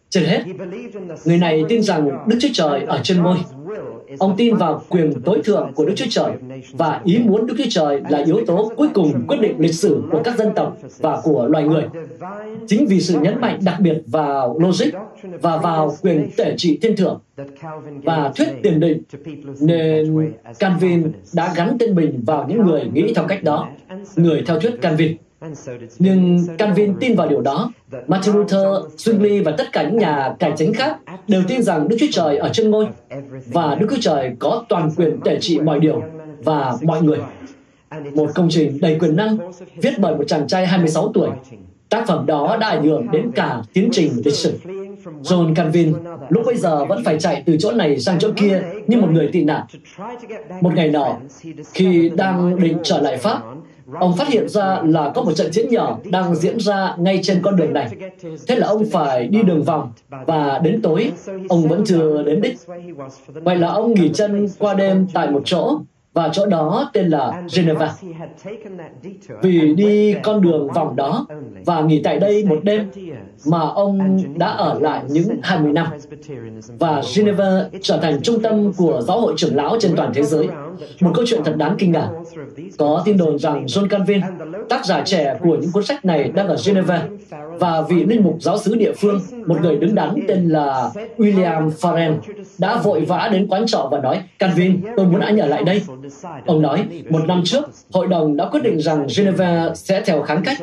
Trên 0.09 0.23
hết, 0.23 0.43
người 1.25 1.37
này 1.37 1.63
tin 1.69 1.83
rằng 1.83 2.09
Đức 2.27 2.37
Chúa 2.41 2.47
Trời 2.53 2.81
ở 2.87 2.99
trên 3.03 3.21
ngôi. 3.21 3.37
Ông 4.19 4.35
tin 4.37 4.55
vào 4.55 4.81
quyền 4.89 5.21
tối 5.21 5.41
thượng 5.43 5.71
của 5.75 5.85
Đức 5.85 5.93
Chúa 5.95 6.05
Trời 6.09 6.31
và 6.71 7.01
ý 7.03 7.19
muốn 7.19 7.47
Đức 7.47 7.55
Chúa 7.57 7.69
Trời 7.69 8.01
là 8.09 8.23
yếu 8.25 8.45
tố 8.47 8.71
cuối 8.75 8.87
cùng 8.93 9.27
quyết 9.27 9.37
định 9.41 9.55
lịch 9.59 9.73
sử 9.73 10.03
của 10.11 10.21
các 10.23 10.37
dân 10.37 10.53
tộc 10.55 10.77
và 10.99 11.21
của 11.23 11.47
loài 11.47 11.63
người. 11.63 11.83
Chính 12.67 12.85
vì 12.85 13.01
sự 13.01 13.19
nhấn 13.19 13.41
mạnh 13.41 13.59
đặc 13.65 13.75
biệt 13.79 14.01
vào 14.07 14.59
logic 14.59 14.91
và 15.41 15.57
vào 15.57 15.95
quyền 16.01 16.29
tể 16.37 16.53
trị 16.57 16.79
thiên 16.81 16.95
thượng 16.95 17.21
và 18.03 18.31
thuyết 18.35 18.47
tiền 18.63 18.79
định 18.79 19.03
nên 19.61 20.33
Calvin 20.59 21.11
đã 21.33 21.53
gắn 21.55 21.77
tên 21.79 21.95
mình 21.95 22.23
vào 22.25 22.45
những 22.47 22.65
người 22.65 22.89
nghĩ 22.93 23.13
theo 23.15 23.25
cách 23.27 23.43
đó, 23.43 23.69
người 24.15 24.43
theo 24.47 24.59
thuyết 24.59 24.81
Calvin. 24.81 25.17
Nhưng 25.99 26.45
Calvin 26.57 26.93
tin 26.99 27.15
vào 27.15 27.27
điều 27.27 27.41
đó. 27.41 27.71
Martin 28.07 28.35
Luther, 28.35 28.67
Zwingli 28.97 29.43
và 29.43 29.51
tất 29.57 29.71
cả 29.71 29.83
những 29.83 29.97
nhà 29.97 30.35
cải 30.39 30.53
chính 30.57 30.73
khác 30.73 30.97
đều 31.27 31.43
tin 31.47 31.63
rằng 31.63 31.87
Đức 31.87 31.97
Chúa 31.99 32.07
Trời 32.11 32.37
ở 32.37 32.49
trên 32.53 32.71
ngôi 32.71 32.87
và 33.45 33.75
Đức 33.75 33.87
Chúa 33.89 34.01
Trời 34.01 34.31
có 34.39 34.65
toàn 34.69 34.91
quyền 34.95 35.19
tể 35.25 35.37
trị 35.41 35.59
mọi 35.59 35.79
điều 35.79 36.03
và 36.43 36.77
mọi 36.81 37.01
người. 37.01 37.19
Một 38.15 38.29
công 38.35 38.47
trình 38.49 38.79
đầy 38.81 38.99
quyền 38.99 39.15
năng 39.15 39.37
viết 39.75 39.93
bởi 39.97 40.15
một 40.15 40.23
chàng 40.27 40.47
trai 40.47 40.67
26 40.67 41.11
tuổi. 41.13 41.29
Tác 41.89 42.07
phẩm 42.07 42.25
đó 42.25 42.57
đã 42.61 42.67
ảnh 42.67 42.83
hưởng 42.83 43.11
đến 43.11 43.31
cả 43.31 43.61
tiến 43.73 43.89
trình 43.91 44.11
lịch 44.25 44.35
sử. 44.35 44.57
John 45.23 45.55
Calvin 45.55 45.93
lúc 46.29 46.43
bây 46.45 46.57
giờ 46.57 46.85
vẫn 46.85 47.03
phải 47.05 47.19
chạy 47.19 47.43
từ 47.45 47.57
chỗ 47.59 47.71
này 47.71 47.99
sang 47.99 48.19
chỗ 48.19 48.29
kia 48.35 48.61
như 48.87 48.97
một 48.97 49.07
người 49.11 49.29
tị 49.33 49.43
nạn. 49.43 49.65
Một 50.61 50.73
ngày 50.75 50.89
nọ, 50.89 51.17
khi 51.73 52.11
đang 52.15 52.61
định 52.61 52.77
trở 52.83 53.01
lại 53.01 53.17
Pháp, 53.17 53.41
Ông 53.99 54.17
phát 54.17 54.27
hiện 54.27 54.49
ra 54.49 54.81
là 54.85 55.11
có 55.15 55.23
một 55.23 55.33
trận 55.33 55.51
chiến 55.51 55.69
nhỏ 55.69 55.99
đang 56.03 56.35
diễn 56.35 56.59
ra 56.59 56.95
ngay 56.97 57.19
trên 57.23 57.41
con 57.41 57.55
đường 57.55 57.73
này. 57.73 57.89
Thế 58.47 58.55
là 58.55 58.67
ông 58.67 58.85
phải 58.91 59.27
đi 59.27 59.43
đường 59.43 59.63
vòng 59.63 59.91
và 60.09 60.59
đến 60.63 60.81
tối, 60.81 61.11
ông 61.49 61.67
vẫn 61.67 61.83
chưa 61.85 62.23
đến 62.23 62.41
đích. 62.41 62.57
Vậy 63.27 63.55
là 63.55 63.67
ông 63.67 63.93
nghỉ 63.93 64.09
chân 64.13 64.47
qua 64.59 64.73
đêm 64.73 65.07
tại 65.13 65.31
một 65.31 65.41
chỗ 65.45 65.79
và 66.13 66.29
chỗ 66.33 66.45
đó 66.45 66.89
tên 66.93 67.09
là 67.09 67.43
Geneva. 67.55 67.93
Vì 69.41 69.73
đi 69.75 70.15
con 70.23 70.41
đường 70.41 70.67
vòng 70.75 70.95
đó 70.95 71.25
và 71.65 71.81
nghỉ 71.81 72.01
tại 72.03 72.19
đây 72.19 72.45
một 72.45 72.59
đêm 72.63 72.89
mà 73.45 73.59
ông 73.59 74.23
đã 74.37 74.47
ở 74.47 74.79
lại 74.79 75.03
những 75.07 75.39
20 75.43 75.73
năm. 75.73 75.87
Và 76.79 77.01
Geneva 77.15 77.65
trở 77.81 77.97
thành 77.97 78.21
trung 78.21 78.41
tâm 78.41 78.73
của 78.77 79.01
giáo 79.01 79.21
hội 79.21 79.33
trưởng 79.37 79.55
lão 79.55 79.77
trên 79.79 79.95
toàn 79.95 80.11
thế 80.13 80.23
giới. 80.23 80.47
Một 80.99 81.11
câu 81.15 81.25
chuyện 81.27 81.43
thật 81.43 81.55
đáng 81.57 81.75
kinh 81.79 81.91
ngạc. 81.91 82.09
Có 82.77 83.01
tin 83.05 83.17
đồn 83.17 83.39
rằng 83.39 83.65
John 83.65 83.87
Calvin, 83.87 84.21
tác 84.69 84.85
giả 84.85 85.01
trẻ 85.05 85.37
của 85.39 85.57
những 85.61 85.71
cuốn 85.71 85.83
sách 85.85 86.05
này 86.05 86.23
đang 86.23 86.47
ở 86.47 86.57
Geneva, 86.65 87.07
và 87.59 87.81
vị 87.81 88.05
linh 88.05 88.23
mục 88.23 88.37
giáo 88.41 88.57
sứ 88.57 88.75
địa 88.75 88.91
phương, 88.97 89.21
một 89.45 89.61
người 89.61 89.77
đứng 89.77 89.95
đắn 89.95 90.19
tên 90.27 90.49
là 90.49 90.89
William 91.17 91.69
Farren, 91.69 92.17
đã 92.57 92.81
vội 92.83 93.01
vã 93.01 93.29
đến 93.31 93.47
quán 93.47 93.65
trọ 93.65 93.89
và 93.91 93.99
nói, 93.99 94.21
Calvin, 94.39 94.81
tôi 94.97 95.05
muốn 95.05 95.21
anh 95.21 95.37
ở 95.37 95.47
lại 95.47 95.63
đây. 95.63 95.81
Ông 96.45 96.61
nói, 96.61 96.85
một 97.09 97.19
năm 97.27 97.41
trước, 97.45 97.69
hội 97.91 98.07
đồng 98.07 98.37
đã 98.37 98.45
quyết 98.45 98.63
định 98.63 98.81
rằng 98.81 99.07
Geneva 99.17 99.69
sẽ 99.75 100.01
theo 100.05 100.21
kháng 100.21 100.43
cách. 100.45 100.57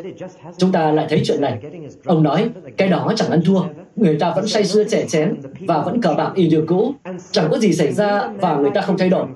Chúng 0.59 0.73
ta 0.73 0.93
lại 0.93 1.07
thấy 1.09 1.23
chuyện 1.25 1.41
này. 1.41 1.59
Ông 2.05 2.23
nói, 2.23 2.49
cái 2.77 2.89
đó 2.89 3.13
chẳng 3.17 3.31
ăn 3.31 3.43
thua. 3.45 3.61
Người 3.97 4.17
ta 4.21 4.33
vẫn 4.37 4.49
say 4.49 4.65
sưa 4.65 4.85
trẻ 4.85 5.05
chén 5.09 5.35
và 5.61 5.83
vẫn 5.83 6.03
cờ 6.03 6.15
bạc 6.15 6.31
y 6.35 6.47
điều 6.49 6.65
cũ. 6.67 6.93
Chẳng 7.31 7.49
có 7.51 7.59
gì 7.59 7.73
xảy 7.73 7.93
ra 7.93 8.29
và 8.41 8.57
người 8.57 8.71
ta 8.75 8.81
không 8.81 8.99
thay 8.99 9.09
đổi. 9.09 9.27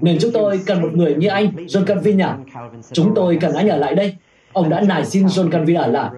Nên 0.00 0.18
chúng 0.20 0.32
tôi 0.32 0.60
cần 0.66 0.82
một 0.82 0.94
người 0.94 1.14
như 1.14 1.28
anh, 1.28 1.52
John 1.56 1.84
Calvin 1.84 2.16
nhỉ? 2.16 2.24
Chúng 2.92 3.12
tôi 3.14 3.38
cần 3.40 3.52
anh 3.52 3.68
ở 3.68 3.76
lại 3.76 3.94
đây. 3.94 4.14
Ông 4.52 4.68
đã 4.68 4.80
nài 4.80 5.04
xin 5.04 5.26
John 5.26 5.50
Calvin 5.50 5.76
ở 5.76 5.86
lại. 5.86 6.10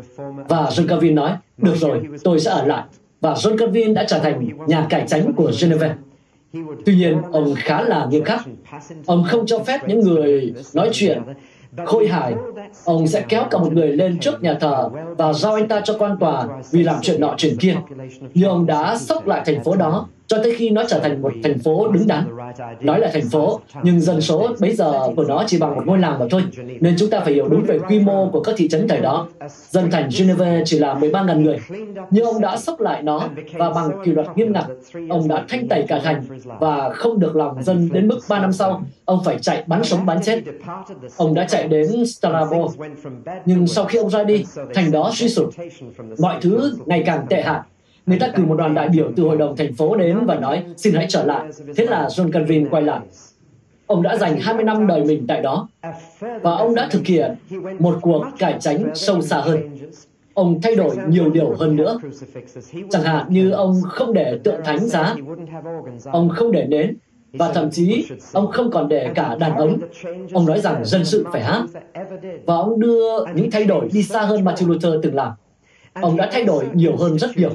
Và 0.49 0.62
John 0.62 0.88
Calvin 0.88 1.14
nói, 1.14 1.33
được 1.57 1.76
rồi, 1.76 2.03
tôi 2.25 2.41
sẽ 2.41 2.50
ở 2.50 2.67
lại. 2.67 2.83
Và 3.21 3.35
John 3.35 3.59
Calvin 3.59 3.95
đã 3.95 4.05
trở 4.09 4.19
thành 4.19 4.49
nhà 4.67 4.87
cải 4.91 5.05
tránh 5.07 5.33
của 5.37 5.53
Geneva. 5.61 5.95
Tuy 6.87 6.97
nhiên, 6.97 7.23
ông 7.33 7.55
khá 7.57 7.83
là 7.83 8.07
nghiêm 8.11 8.25
khắc. 8.25 8.41
Ông 9.07 9.25
không 9.29 9.47
cho 9.47 9.59
phép 9.59 9.81
những 9.88 10.00
người 10.00 10.55
nói 10.75 10.91
chuyện 10.93 11.23
khôi 11.85 12.09
hài. 12.09 12.35
Ông 12.85 13.07
sẽ 13.07 13.25
kéo 13.29 13.45
cả 13.50 13.59
một 13.59 13.73
người 13.73 13.88
lên 13.88 14.19
trước 14.19 14.43
nhà 14.43 14.55
thờ 14.61 14.91
và 15.19 15.33
giao 15.33 15.55
anh 15.55 15.69
ta 15.69 15.81
cho 15.81 15.97
quan 15.99 16.17
tòa 16.21 16.47
vì 16.71 16.83
làm 16.83 16.97
chuyện 17.03 17.21
nọ 17.21 17.35
chuyện 17.37 17.57
kia. 17.61 17.76
Nhưng 18.35 18.49
ông 18.49 18.67
đã 18.67 18.99
sốc 18.99 19.26
lại 19.26 19.43
thành 19.47 19.64
phố 19.64 19.76
đó 19.76 20.09
cho 20.26 20.38
tới 20.43 20.54
khi 20.54 20.71
nó 20.71 20.85
trở 20.88 20.99
thành 20.99 21.23
một 21.23 21.33
thành 21.43 21.59
phố 21.59 21.88
đứng 21.88 22.07
đắn. 22.07 22.28
Nói 22.81 23.00
là 23.00 23.11
thành 23.12 23.28
phố, 23.28 23.61
nhưng 23.83 24.00
dân 24.00 24.21
số 24.21 24.49
bây 24.61 24.75
giờ 24.75 24.93
của 25.16 25.25
nó 25.25 25.45
chỉ 25.47 25.59
bằng 25.59 25.76
một 25.76 25.83
ngôi 25.87 25.99
làng 25.99 26.19
mà 26.19 26.26
thôi, 26.31 26.43
nên 26.81 26.95
chúng 26.99 27.11
ta 27.11 27.21
phải 27.21 27.33
hiểu 27.33 27.49
đúng 27.49 27.64
về 27.64 27.78
quy 27.88 28.00
mô 28.00 28.31
của 28.31 28.43
các 28.43 28.54
thị 28.59 28.69
trấn 28.69 28.88
thời 28.88 29.00
đó. 29.00 29.28
Dân 29.71 29.90
thành 29.90 30.09
Geneva 30.19 30.61
chỉ 30.64 30.78
là 30.78 30.95
13.000 30.95 31.40
người, 31.40 31.59
nhưng 32.11 32.25
ông 32.25 32.40
đã 32.40 32.57
sốc 32.57 32.81
lại 32.81 33.02
nó 33.02 33.28
và 33.52 33.71
bằng 33.71 33.90
kỷ 34.04 34.12
luật 34.12 34.26
nghiêm 34.37 34.52
ngặt, 34.52 34.64
ông 35.09 35.28
đã 35.28 35.45
thanh 35.49 35.69
tẩy 35.69 35.85
cả 35.88 36.00
thành 36.04 36.23
và 36.59 36.90
không 36.90 37.21
được 37.21 37.37
lòng 37.37 37.62
dân 37.62 37.88
đến 37.93 38.09
mức 38.09 38.19
3 38.28 38.40
năm 38.40 38.52
sau, 38.52 38.83
ông 39.04 39.25
phải 39.25 39.38
chạy 39.38 39.64
bắn 39.66 39.85
sống 39.85 40.07
bắn 40.07 40.23
chết. 40.23 40.43
Ông 41.16 41.35
đã 41.35 41.45
chạy 41.45 41.69
đến 41.69 42.07
Strabo, 42.07 42.69
nhưng 43.45 43.66
sau 43.66 43.85
khi 43.85 43.99
ông 43.99 44.11
ra 44.11 44.25
đi, 44.25 44.45
thành 44.75 44.90
đó 44.90 45.11
suy 45.14 45.28
sụp. 45.28 45.50
Mọi 46.19 46.38
thứ 46.40 46.76
ngày 46.87 47.02
càng 47.07 47.26
tệ 47.31 47.43
hại 47.43 47.61
Người 48.06 48.18
ta 48.18 48.28
cử 48.37 48.44
một 48.44 48.54
đoàn 48.54 48.75
đại 48.75 48.88
biểu 48.88 49.12
từ 49.16 49.23
hội 49.23 49.37
đồng 49.37 49.56
thành 49.56 49.75
phố 49.75 49.96
đến 49.96 50.18
và 50.26 50.34
nói 50.34 50.64
xin 50.76 50.94
hãy 50.94 51.06
trở 51.08 51.25
lại. 51.25 51.46
Thế 51.76 51.84
là 51.84 52.08
John 52.08 52.30
Calvin 52.30 52.68
quay 52.68 52.82
lại. 52.82 53.00
Ông 53.87 54.02
đã 54.02 54.16
dành 54.16 54.40
20 54.40 54.64
năm 54.64 54.87
đời 54.87 55.04
mình 55.04 55.25
tại 55.28 55.40
đó 55.42 55.68
và 56.42 56.56
ông 56.56 56.75
đã 56.75 56.88
thực 56.90 57.06
hiện 57.06 57.34
một 57.78 57.99
cuộc 58.00 58.25
cải 58.38 58.56
tránh 58.61 58.90
sâu 58.94 59.23
xa 59.23 59.40
hơn. 59.40 59.58
Ông 60.34 60.61
thay 60.62 60.76
đổi 60.76 60.96
nhiều 61.08 61.30
điều 61.30 61.54
hơn 61.54 61.76
nữa. 61.76 61.99
Chẳng 62.90 63.02
hạn 63.02 63.26
như 63.28 63.50
ông 63.50 63.80
không 63.82 64.12
để 64.12 64.38
tượng 64.44 64.61
thánh 64.64 64.78
giá, 64.78 65.14
ông 66.04 66.28
không 66.28 66.52
để 66.52 66.66
nến, 66.66 66.96
và 67.32 67.52
thậm 67.52 67.70
chí 67.70 68.06
ông 68.32 68.50
không 68.50 68.70
còn 68.70 68.88
để 68.88 69.11
cả 69.14 69.37
đàn 69.40 69.56
ống. 69.56 69.78
Ông 70.32 70.46
nói 70.46 70.61
rằng 70.61 70.84
dân 70.84 71.04
sự 71.04 71.26
phải 71.32 71.42
hát. 71.42 71.62
Và 72.46 72.56
ông 72.56 72.80
đưa 72.80 73.25
những 73.34 73.50
thay 73.50 73.64
đổi 73.64 73.88
đi 73.92 74.02
xa 74.02 74.20
hơn 74.20 74.44
Martin 74.44 74.68
Luther 74.68 74.92
từng 75.02 75.14
làm. 75.14 75.32
Ông 76.00 76.16
đã 76.16 76.28
thay 76.32 76.44
đổi 76.44 76.64
nhiều 76.72 76.96
hơn 76.96 77.18
rất 77.18 77.36
nhiều. 77.36 77.50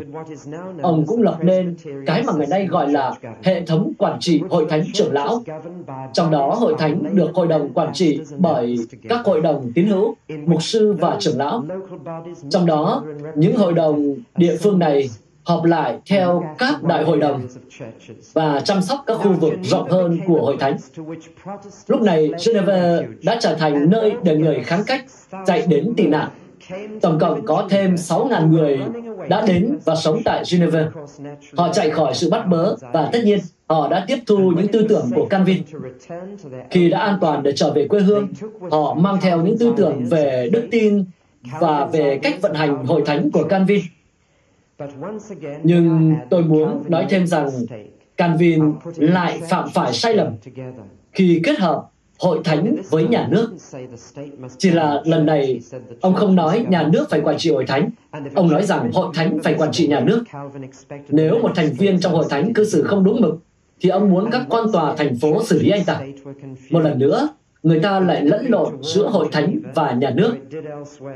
Ông 0.82 1.06
cũng 1.08 1.22
lập 1.22 1.38
nên 1.42 1.76
cái 2.06 2.24
mà 2.24 2.34
ngày 2.38 2.48
nay 2.50 2.66
gọi 2.66 2.92
là 2.92 3.14
hệ 3.44 3.66
thống 3.66 3.94
quản 3.98 4.18
trị 4.20 4.42
hội 4.50 4.66
thánh 4.70 4.84
trưởng 4.94 5.14
lão. 5.14 5.44
Trong 6.14 6.32
đó 6.32 6.54
hội 6.54 6.76
thánh 6.78 7.16
được 7.16 7.30
hội 7.34 7.48
đồng 7.48 7.74
quản 7.74 7.94
trị 7.94 8.20
bởi 8.38 8.78
các 9.10 9.26
hội 9.26 9.42
đồng 9.42 9.72
tín 9.76 9.88
hữu, 9.88 10.16
mục 10.46 10.64
sư 10.64 10.96
và 11.00 11.18
trưởng 11.20 11.38
lão. 11.38 11.66
Trong 12.50 12.66
đó, 12.66 13.04
những 13.36 13.58
hội 13.58 13.74
đồng 13.74 14.16
địa 14.36 14.58
phương 14.62 14.80
này 14.80 15.10
họp 15.44 15.64
lại 15.64 16.00
theo 16.10 16.44
các 16.58 16.84
đại 16.84 17.04
hội 17.04 17.20
đồng 17.20 17.42
và 18.34 18.62
chăm 18.66 18.82
sóc 18.82 19.00
các 19.06 19.14
khu 19.14 19.34
vực 19.34 19.54
rộng 19.64 19.90
hơn 19.90 20.20
của 20.28 20.42
hội 20.42 20.58
thánh. 20.60 20.78
Lúc 21.88 22.02
này, 22.02 22.32
Geneva 22.46 23.00
đã 23.24 23.38
trở 23.42 23.56
thành 23.56 23.90
nơi 23.90 24.14
để 24.24 24.36
người 24.36 24.60
kháng 24.64 24.84
cách 24.88 25.06
chạy 25.46 25.64
đến 25.68 25.94
tị 25.98 26.08
nạn 26.08 26.30
Tổng 27.02 27.20
cộng 27.20 27.46
có 27.46 27.68
thêm 27.70 27.96
6.000 27.96 28.50
người 28.50 28.80
đã 29.30 29.46
đến 29.48 29.78
và 29.86 29.96
sống 29.96 30.22
tại 30.26 30.44
Geneva. 30.52 30.90
Họ 31.58 31.74
chạy 31.74 31.90
khỏi 31.90 32.14
sự 32.16 32.30
bắt 32.30 32.48
bớ 32.48 32.76
và 32.94 33.10
tất 33.12 33.20
nhiên 33.24 33.40
họ 33.68 33.88
đã 33.88 34.06
tiếp 34.08 34.18
thu 34.28 34.38
những 34.38 34.68
tư 34.68 34.86
tưởng 34.90 35.10
của 35.16 35.28
Calvin. 35.30 35.64
Khi 36.70 36.90
đã 36.90 37.00
an 37.00 37.18
toàn 37.22 37.44
để 37.44 37.52
trở 37.56 37.74
về 37.74 37.88
quê 37.88 38.00
hương, 38.00 38.28
họ 38.72 38.94
mang 38.94 39.18
theo 39.22 39.42
những 39.42 39.58
tư 39.58 39.74
tưởng 39.78 40.06
về 40.06 40.50
đức 40.52 40.68
tin 40.72 41.06
và 41.60 41.86
về 41.86 42.20
cách 42.24 42.42
vận 42.42 42.54
hành 42.54 42.86
hội 42.86 43.04
thánh 43.06 43.32
của 43.32 43.44
Calvin. 43.44 43.82
Nhưng 45.64 46.16
tôi 46.30 46.44
muốn 46.44 46.84
nói 46.88 47.06
thêm 47.10 47.28
rằng 47.28 47.50
Calvin 48.18 48.74
lại 48.96 49.40
phạm 49.50 49.70
phải 49.74 49.94
sai 49.94 50.16
lầm 50.16 50.28
khi 51.12 51.42
kết 51.44 51.60
hợp 51.60 51.84
hội 52.20 52.40
thánh 52.44 52.76
với 52.90 53.08
nhà 53.08 53.28
nước. 53.32 53.54
Chỉ 54.58 54.70
là 54.70 55.02
lần 55.06 55.26
này, 55.26 55.60
ông 56.02 56.14
không 56.14 56.36
nói 56.36 56.66
nhà 56.70 56.88
nước 56.94 57.06
phải 57.10 57.22
quản 57.22 57.38
trị 57.38 57.52
hội 57.52 57.66
thánh, 57.66 57.90
ông 58.36 58.52
nói 58.52 58.64
rằng 58.64 58.92
hội 58.92 59.08
thánh 59.14 59.40
phải 59.44 59.54
quản 59.54 59.72
trị 59.72 59.88
nhà 59.88 60.00
nước. 60.00 60.24
Nếu 61.10 61.40
một 61.40 61.52
thành 61.56 61.74
viên 61.74 62.00
trong 62.00 62.14
hội 62.14 62.26
thánh 62.30 62.54
cư 62.54 62.66
xử 62.66 62.84
không 62.84 63.04
đúng 63.04 63.22
mực, 63.22 63.36
thì 63.82 63.90
ông 63.90 64.10
muốn 64.10 64.32
các 64.32 64.42
quan 64.50 64.72
tòa 64.72 64.96
thành 64.96 65.20
phố 65.20 65.44
xử 65.44 65.60
lý 65.60 65.70
anh 65.70 65.86
ta. 65.86 66.02
Một 66.70 66.80
lần 66.80 67.00
nữa, 67.00 67.30
người 67.64 67.80
ta 67.80 68.00
lại 68.00 68.22
lẫn 68.22 68.46
lộn 68.50 68.84
giữa 68.84 69.10
hội 69.10 69.28
thánh 69.32 69.60
và 69.76 69.92
nhà 69.92 70.10
nước. 70.10 70.36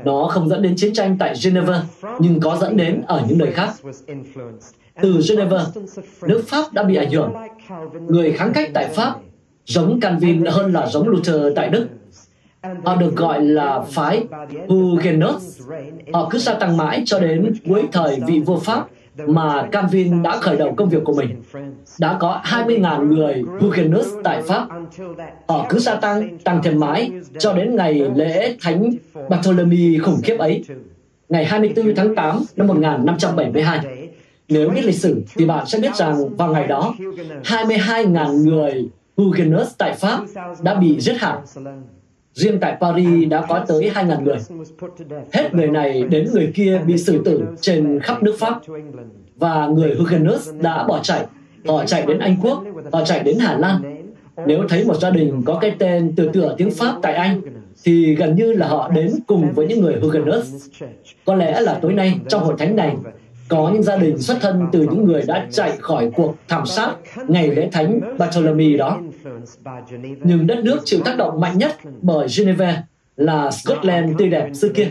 Nó 0.04 0.28
không 0.30 0.48
dẫn 0.48 0.62
đến 0.62 0.76
chiến 0.76 0.92
tranh 0.92 1.16
tại 1.18 1.34
Geneva, 1.44 1.82
nhưng 2.18 2.40
có 2.40 2.56
dẫn 2.60 2.76
đến 2.76 3.02
ở 3.06 3.22
những 3.28 3.38
nơi 3.38 3.52
khác. 3.52 3.70
Từ 5.02 5.20
Geneva, 5.28 5.66
nước 6.22 6.42
Pháp 6.46 6.72
đã 6.72 6.82
bị 6.82 6.96
ảnh 6.96 7.10
hưởng. 7.10 7.32
Người 8.08 8.32
kháng 8.32 8.52
cách 8.54 8.70
tại 8.74 8.88
Pháp 8.94 9.14
giống 9.66 10.00
Calvin 10.00 10.44
hơn 10.44 10.72
là 10.72 10.86
giống 10.86 11.08
Luther 11.08 11.36
tại 11.56 11.68
Đức. 11.68 11.88
Họ 12.84 12.96
được 12.96 13.16
gọi 13.16 13.44
là 13.44 13.80
phái 13.90 14.24
Huguenot. 14.68 15.34
Họ 16.12 16.28
cứ 16.30 16.38
gia 16.38 16.54
tăng 16.54 16.76
mãi 16.76 17.02
cho 17.06 17.18
đến 17.18 17.52
cuối 17.68 17.82
thời 17.92 18.20
vị 18.26 18.40
vua 18.40 18.58
Pháp 18.58 18.86
mà 19.26 19.68
Calvin 19.72 20.22
đã 20.22 20.36
khởi 20.36 20.56
đầu 20.56 20.74
công 20.76 20.88
việc 20.88 21.04
của 21.04 21.14
mình. 21.14 21.42
Đã 21.98 22.16
có 22.20 22.40
20.000 22.44 23.08
người 23.08 23.42
Huguenot 23.60 24.04
tại 24.24 24.42
Pháp. 24.42 24.68
Họ 25.48 25.66
cứ 25.68 25.78
gia 25.78 25.94
tăng, 25.94 26.38
tăng 26.38 26.60
thêm 26.62 26.80
mãi 26.80 27.10
cho 27.38 27.52
đến 27.52 27.76
ngày 27.76 28.02
lễ 28.14 28.56
Thánh 28.60 28.90
Bartholomew 29.28 30.02
khủng 30.02 30.20
khiếp 30.22 30.36
ấy, 30.38 30.64
ngày 31.28 31.44
24 31.44 31.94
tháng 31.94 32.14
8 32.14 32.40
năm 32.56 32.66
1572. 32.66 34.08
Nếu 34.48 34.70
biết 34.70 34.84
lịch 34.84 34.98
sử 34.98 35.22
thì 35.36 35.46
bạn 35.46 35.66
sẽ 35.66 35.78
biết 35.78 35.94
rằng 35.94 36.36
vào 36.36 36.52
ngày 36.52 36.66
đó, 36.66 36.94
22.000 37.44 38.44
người 38.44 38.88
Huguenots 39.16 39.74
tại 39.78 39.94
Pháp 39.94 40.20
đã 40.62 40.74
bị 40.74 41.00
giết 41.00 41.16
hại. 41.18 41.38
Riêng 42.34 42.58
tại 42.60 42.76
Paris 42.80 43.28
đã 43.28 43.46
có 43.48 43.64
tới 43.68 43.90
2.000 43.94 44.22
người. 44.22 44.36
Hết 45.32 45.54
người 45.54 45.68
này 45.68 46.02
đến 46.02 46.28
người 46.32 46.52
kia 46.54 46.80
bị 46.86 46.98
xử 46.98 47.22
tử 47.24 47.42
trên 47.60 48.00
khắp 48.00 48.22
nước 48.22 48.36
Pháp. 48.38 48.60
Và 49.36 49.66
người 49.66 49.94
Huguenots 49.94 50.50
đã 50.60 50.84
bỏ 50.84 51.00
chạy. 51.02 51.26
Họ 51.68 51.84
chạy 51.84 52.06
đến 52.06 52.18
Anh 52.18 52.36
Quốc, 52.42 52.64
họ 52.92 53.04
chạy 53.04 53.22
đến 53.22 53.38
Hà 53.38 53.58
Lan. 53.58 54.04
Nếu 54.46 54.64
thấy 54.68 54.84
một 54.84 54.94
gia 54.94 55.10
đình 55.10 55.42
có 55.46 55.58
cái 55.60 55.76
tên 55.78 56.12
từ 56.16 56.28
tựa 56.32 56.54
tiếng 56.58 56.70
Pháp 56.70 56.98
tại 57.02 57.14
Anh, 57.14 57.40
thì 57.84 58.14
gần 58.14 58.36
như 58.36 58.52
là 58.52 58.68
họ 58.68 58.88
đến 58.88 59.10
cùng 59.26 59.52
với 59.52 59.66
những 59.66 59.80
người 59.80 59.94
Huguenots. 60.00 60.48
Có 61.24 61.34
lẽ 61.34 61.60
là 61.60 61.78
tối 61.82 61.92
nay 61.92 62.14
trong 62.28 62.44
hội 62.44 62.54
thánh 62.58 62.76
này 62.76 62.96
có 63.48 63.70
những 63.72 63.82
gia 63.82 63.96
đình 63.96 64.18
xuất 64.18 64.38
thân 64.40 64.66
từ 64.72 64.80
những 64.80 65.04
người 65.04 65.22
đã 65.26 65.46
chạy 65.50 65.76
khỏi 65.80 66.10
cuộc 66.16 66.34
thảm 66.48 66.66
sát 66.66 66.94
ngày 67.28 67.48
lễ 67.48 67.68
thánh 67.72 68.00
Bartholomew 68.18 68.78
đó. 68.78 69.00
Nhưng 70.22 70.46
đất 70.46 70.64
nước 70.64 70.80
chịu 70.84 71.00
tác 71.04 71.16
động 71.16 71.40
mạnh 71.40 71.58
nhất 71.58 71.76
bởi 72.02 72.26
Geneva 72.38 72.82
là 73.16 73.50
Scotland 73.50 74.18
tươi 74.18 74.28
đẹp 74.28 74.50
xưa 74.54 74.68
kia. 74.68 74.90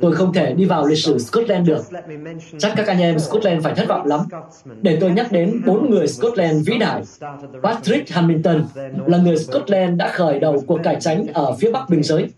Tôi 0.00 0.14
không 0.14 0.32
thể 0.32 0.52
đi 0.54 0.64
vào 0.64 0.86
lịch 0.86 0.98
sử 0.98 1.18
Scotland 1.18 1.68
được. 1.68 1.84
Chắc 2.58 2.72
các 2.76 2.86
anh 2.86 2.98
em 2.98 3.18
Scotland 3.18 3.64
phải 3.64 3.74
thất 3.74 3.88
vọng 3.88 4.06
lắm. 4.06 4.20
Để 4.82 4.98
tôi 5.00 5.10
nhắc 5.10 5.32
đến 5.32 5.62
bốn 5.66 5.90
người 5.90 6.08
Scotland 6.08 6.68
vĩ 6.68 6.78
đại. 6.78 7.02
Patrick 7.62 8.10
Hamilton 8.10 8.64
là 9.06 9.18
người 9.18 9.36
Scotland 9.36 9.98
đã 9.98 10.08
khởi 10.08 10.40
đầu 10.40 10.62
cuộc 10.66 10.80
cải 10.84 10.96
tránh 11.00 11.26
ở 11.34 11.56
phía 11.60 11.70
bắc 11.70 11.90
biên 11.90 12.02
giới. 12.02 12.30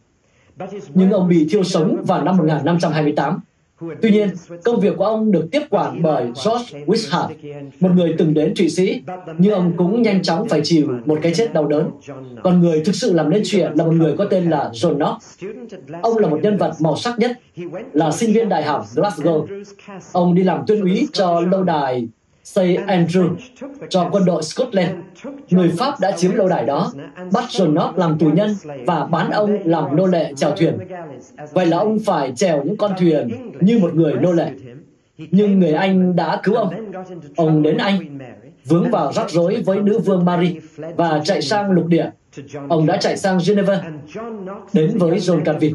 Nhưng 0.94 1.10
ông 1.10 1.28
bị 1.28 1.46
thiêu 1.50 1.64
sống 1.64 2.04
vào 2.06 2.24
năm 2.24 2.36
1528 2.36 3.40
Tuy 4.02 4.10
nhiên, 4.10 4.28
công 4.64 4.80
việc 4.80 4.94
của 4.96 5.04
ông 5.04 5.32
được 5.32 5.48
tiếp 5.52 5.62
quản 5.70 6.02
bởi 6.02 6.24
George 6.24 6.84
Wishart, 6.86 7.28
một 7.80 7.90
người 7.94 8.14
từng 8.18 8.34
đến 8.34 8.54
Thụy 8.56 8.68
Sĩ, 8.68 9.02
nhưng 9.38 9.52
ông 9.52 9.72
cũng 9.76 10.02
nhanh 10.02 10.22
chóng 10.22 10.48
phải 10.48 10.60
chịu 10.64 10.88
một 11.04 11.18
cái 11.22 11.34
chết 11.34 11.52
đau 11.52 11.66
đớn. 11.66 11.90
Còn 12.42 12.60
người 12.60 12.82
thực 12.84 12.94
sự 12.94 13.12
làm 13.12 13.30
nên 13.30 13.42
chuyện 13.44 13.72
là 13.74 13.84
một 13.84 13.92
người 13.92 14.16
có 14.16 14.24
tên 14.24 14.50
là 14.50 14.70
John 14.72 14.96
Knox. 14.96 15.44
Ông 16.02 16.18
là 16.18 16.28
một 16.28 16.38
nhân 16.42 16.56
vật 16.56 16.72
màu 16.80 16.96
sắc 16.96 17.18
nhất, 17.18 17.40
là 17.92 18.10
sinh 18.12 18.32
viên 18.32 18.48
đại 18.48 18.62
học 18.62 18.86
Glasgow. 18.94 19.64
Ông 20.12 20.34
đi 20.34 20.42
làm 20.42 20.60
tuyên 20.66 20.80
úy 20.80 21.08
cho 21.12 21.40
lâu 21.40 21.62
đài 21.62 22.08
St. 22.46 22.86
Andrew 22.86 23.34
cho 23.88 24.08
quân 24.12 24.24
đội 24.24 24.42
Scotland. 24.42 24.90
Người 25.50 25.70
Pháp 25.78 26.00
đã 26.00 26.12
chiếm 26.12 26.34
lâu 26.34 26.48
đài 26.48 26.64
đó, 26.64 26.92
bắt 27.32 27.44
John 27.48 27.72
Knox 27.72 27.96
làm 27.96 28.18
tù 28.18 28.30
nhân 28.30 28.54
và 28.86 29.04
bán 29.04 29.30
ông 29.30 29.58
làm 29.64 29.96
nô 29.96 30.06
lệ 30.06 30.32
chèo 30.36 30.50
thuyền. 30.50 30.78
Vậy 31.52 31.66
là 31.66 31.78
ông 31.78 31.98
phải 32.06 32.32
chèo 32.36 32.64
những 32.64 32.76
con 32.76 32.92
thuyền 32.98 33.28
như 33.60 33.78
một 33.78 33.94
người 33.94 34.12
nô 34.12 34.32
lệ. 34.32 34.50
nhưng 35.18 35.60
người 35.60 35.72
Anh 35.72 36.16
đã 36.16 36.40
cứu 36.42 36.54
ông. 36.54 36.92
Ông 37.36 37.62
đến 37.62 37.76
Anh, 37.76 38.18
vướng 38.64 38.90
vào 38.90 39.12
rắc 39.12 39.30
rối 39.30 39.62
với 39.66 39.80
nữ 39.80 39.98
vương 39.98 40.24
Marie 40.24 40.60
và 40.96 41.20
chạy 41.24 41.42
sang 41.42 41.70
lục 41.70 41.86
địa. 41.86 42.10
Ông 42.68 42.86
đã 42.86 42.96
chạy 42.96 43.16
sang 43.16 43.38
Geneva, 43.46 43.82
đến 44.72 44.98
với 44.98 45.18
John 45.18 45.44
Calvin. 45.44 45.74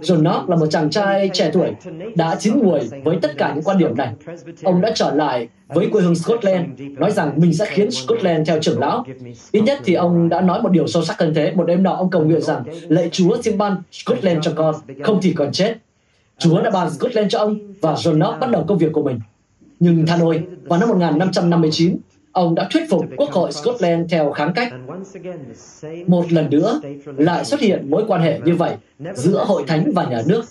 John 0.00 0.20
Knox 0.20 0.48
là 0.48 0.56
một 0.56 0.66
chàng 0.66 0.90
trai 0.90 1.30
trẻ 1.32 1.50
tuổi, 1.52 1.70
đã 2.14 2.36
chín 2.38 2.58
muồi 2.62 2.80
với 3.04 3.18
tất 3.22 3.30
cả 3.38 3.52
những 3.54 3.64
quan 3.64 3.78
điểm 3.78 3.96
này. 3.96 4.14
Ông 4.62 4.80
đã 4.80 4.92
trở 4.94 5.14
lại 5.14 5.48
với 5.68 5.88
quê 5.92 6.02
hương 6.02 6.14
Scotland, 6.14 6.64
nói 6.98 7.10
rằng 7.10 7.32
mình 7.36 7.54
sẽ 7.54 7.66
khiến 7.68 7.90
Scotland 7.90 8.48
theo 8.48 8.58
trưởng 8.60 8.78
lão. 8.78 9.04
Ít 9.52 9.60
nhất 9.60 9.78
thì 9.84 9.94
ông 9.94 10.28
đã 10.28 10.40
nói 10.40 10.62
một 10.62 10.68
điều 10.68 10.86
sâu 10.86 11.04
sắc 11.04 11.20
hơn 11.20 11.34
thế. 11.34 11.52
Một 11.54 11.64
đêm 11.64 11.82
nọ 11.82 11.92
ông 11.92 12.10
cầu 12.10 12.24
nguyện 12.24 12.40
rằng, 12.40 12.64
lạy 12.88 13.08
Chúa 13.12 13.42
xin 13.42 13.58
ban 13.58 13.76
Scotland 13.92 14.38
cho 14.42 14.52
con, 14.56 14.74
không 15.02 15.18
thì 15.22 15.32
còn 15.32 15.52
chết. 15.52 15.74
Chúa 16.38 16.62
đã 16.62 16.70
ban 16.70 16.90
Scotland 16.90 17.32
cho 17.32 17.38
ông 17.38 17.58
và 17.80 17.94
John 17.94 18.14
Knox 18.14 18.40
bắt 18.40 18.50
đầu 18.50 18.64
công 18.68 18.78
việc 18.78 18.92
của 18.92 19.02
mình. 19.02 19.20
Nhưng 19.80 20.06
than 20.06 20.20
ôi, 20.20 20.42
vào 20.64 20.80
năm 20.80 20.88
1559, 20.88 21.96
ông 22.32 22.54
đã 22.54 22.68
thuyết 22.70 22.82
phục 22.90 23.04
Quốc 23.16 23.30
hội 23.30 23.52
Scotland 23.52 24.12
theo 24.12 24.32
kháng 24.32 24.52
cách. 24.54 24.72
Một 26.06 26.32
lần 26.32 26.50
nữa, 26.50 26.80
lại 27.16 27.44
xuất 27.44 27.60
hiện 27.60 27.90
mối 27.90 28.04
quan 28.08 28.22
hệ 28.22 28.40
như 28.44 28.54
vậy 28.54 28.76
giữa 29.14 29.44
hội 29.44 29.64
thánh 29.66 29.92
và 29.94 30.04
nhà 30.04 30.22
nước. 30.26 30.44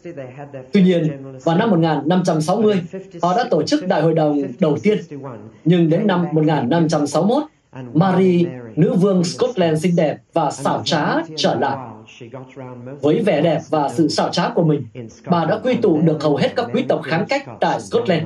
Tuy 0.74 0.84
nhiên, 0.84 1.08
vào 1.44 1.58
năm 1.58 1.70
1560, 1.70 2.82
họ 3.22 3.38
đã 3.38 3.44
tổ 3.52 3.64
chức 3.64 3.88
đại 3.88 4.02
hội 4.02 4.14
đồng 4.14 4.42
đầu 4.60 4.78
tiên. 4.84 4.98
Nhưng 5.66 5.90
đến 5.90 6.08
năm 6.08 6.26
1561, 6.32 7.44
Marie, 7.94 8.46
nữ 8.76 8.94
vương 8.94 9.24
Scotland 9.24 9.84
xinh 9.84 9.96
đẹp 9.96 10.18
và 10.34 10.52
xảo 10.52 10.82
trá 10.86 11.16
trở 11.36 11.56
lại. 11.56 11.78
Với 13.02 13.22
vẻ 13.22 13.42
đẹp 13.42 13.60
và 13.70 13.90
sự 13.90 14.08
xảo 14.08 14.30
trá 14.30 14.50
của 14.50 14.64
mình, 14.64 14.86
bà 15.26 15.46
đã 15.46 15.60
quy 15.64 15.76
tụ 15.76 16.02
được 16.02 16.24
hầu 16.24 16.36
hết 16.36 16.56
các 16.56 16.68
quý 16.74 16.84
tộc 16.88 17.02
kháng 17.04 17.26
cách 17.30 17.46
tại 17.60 17.82
Scotland. 17.82 18.24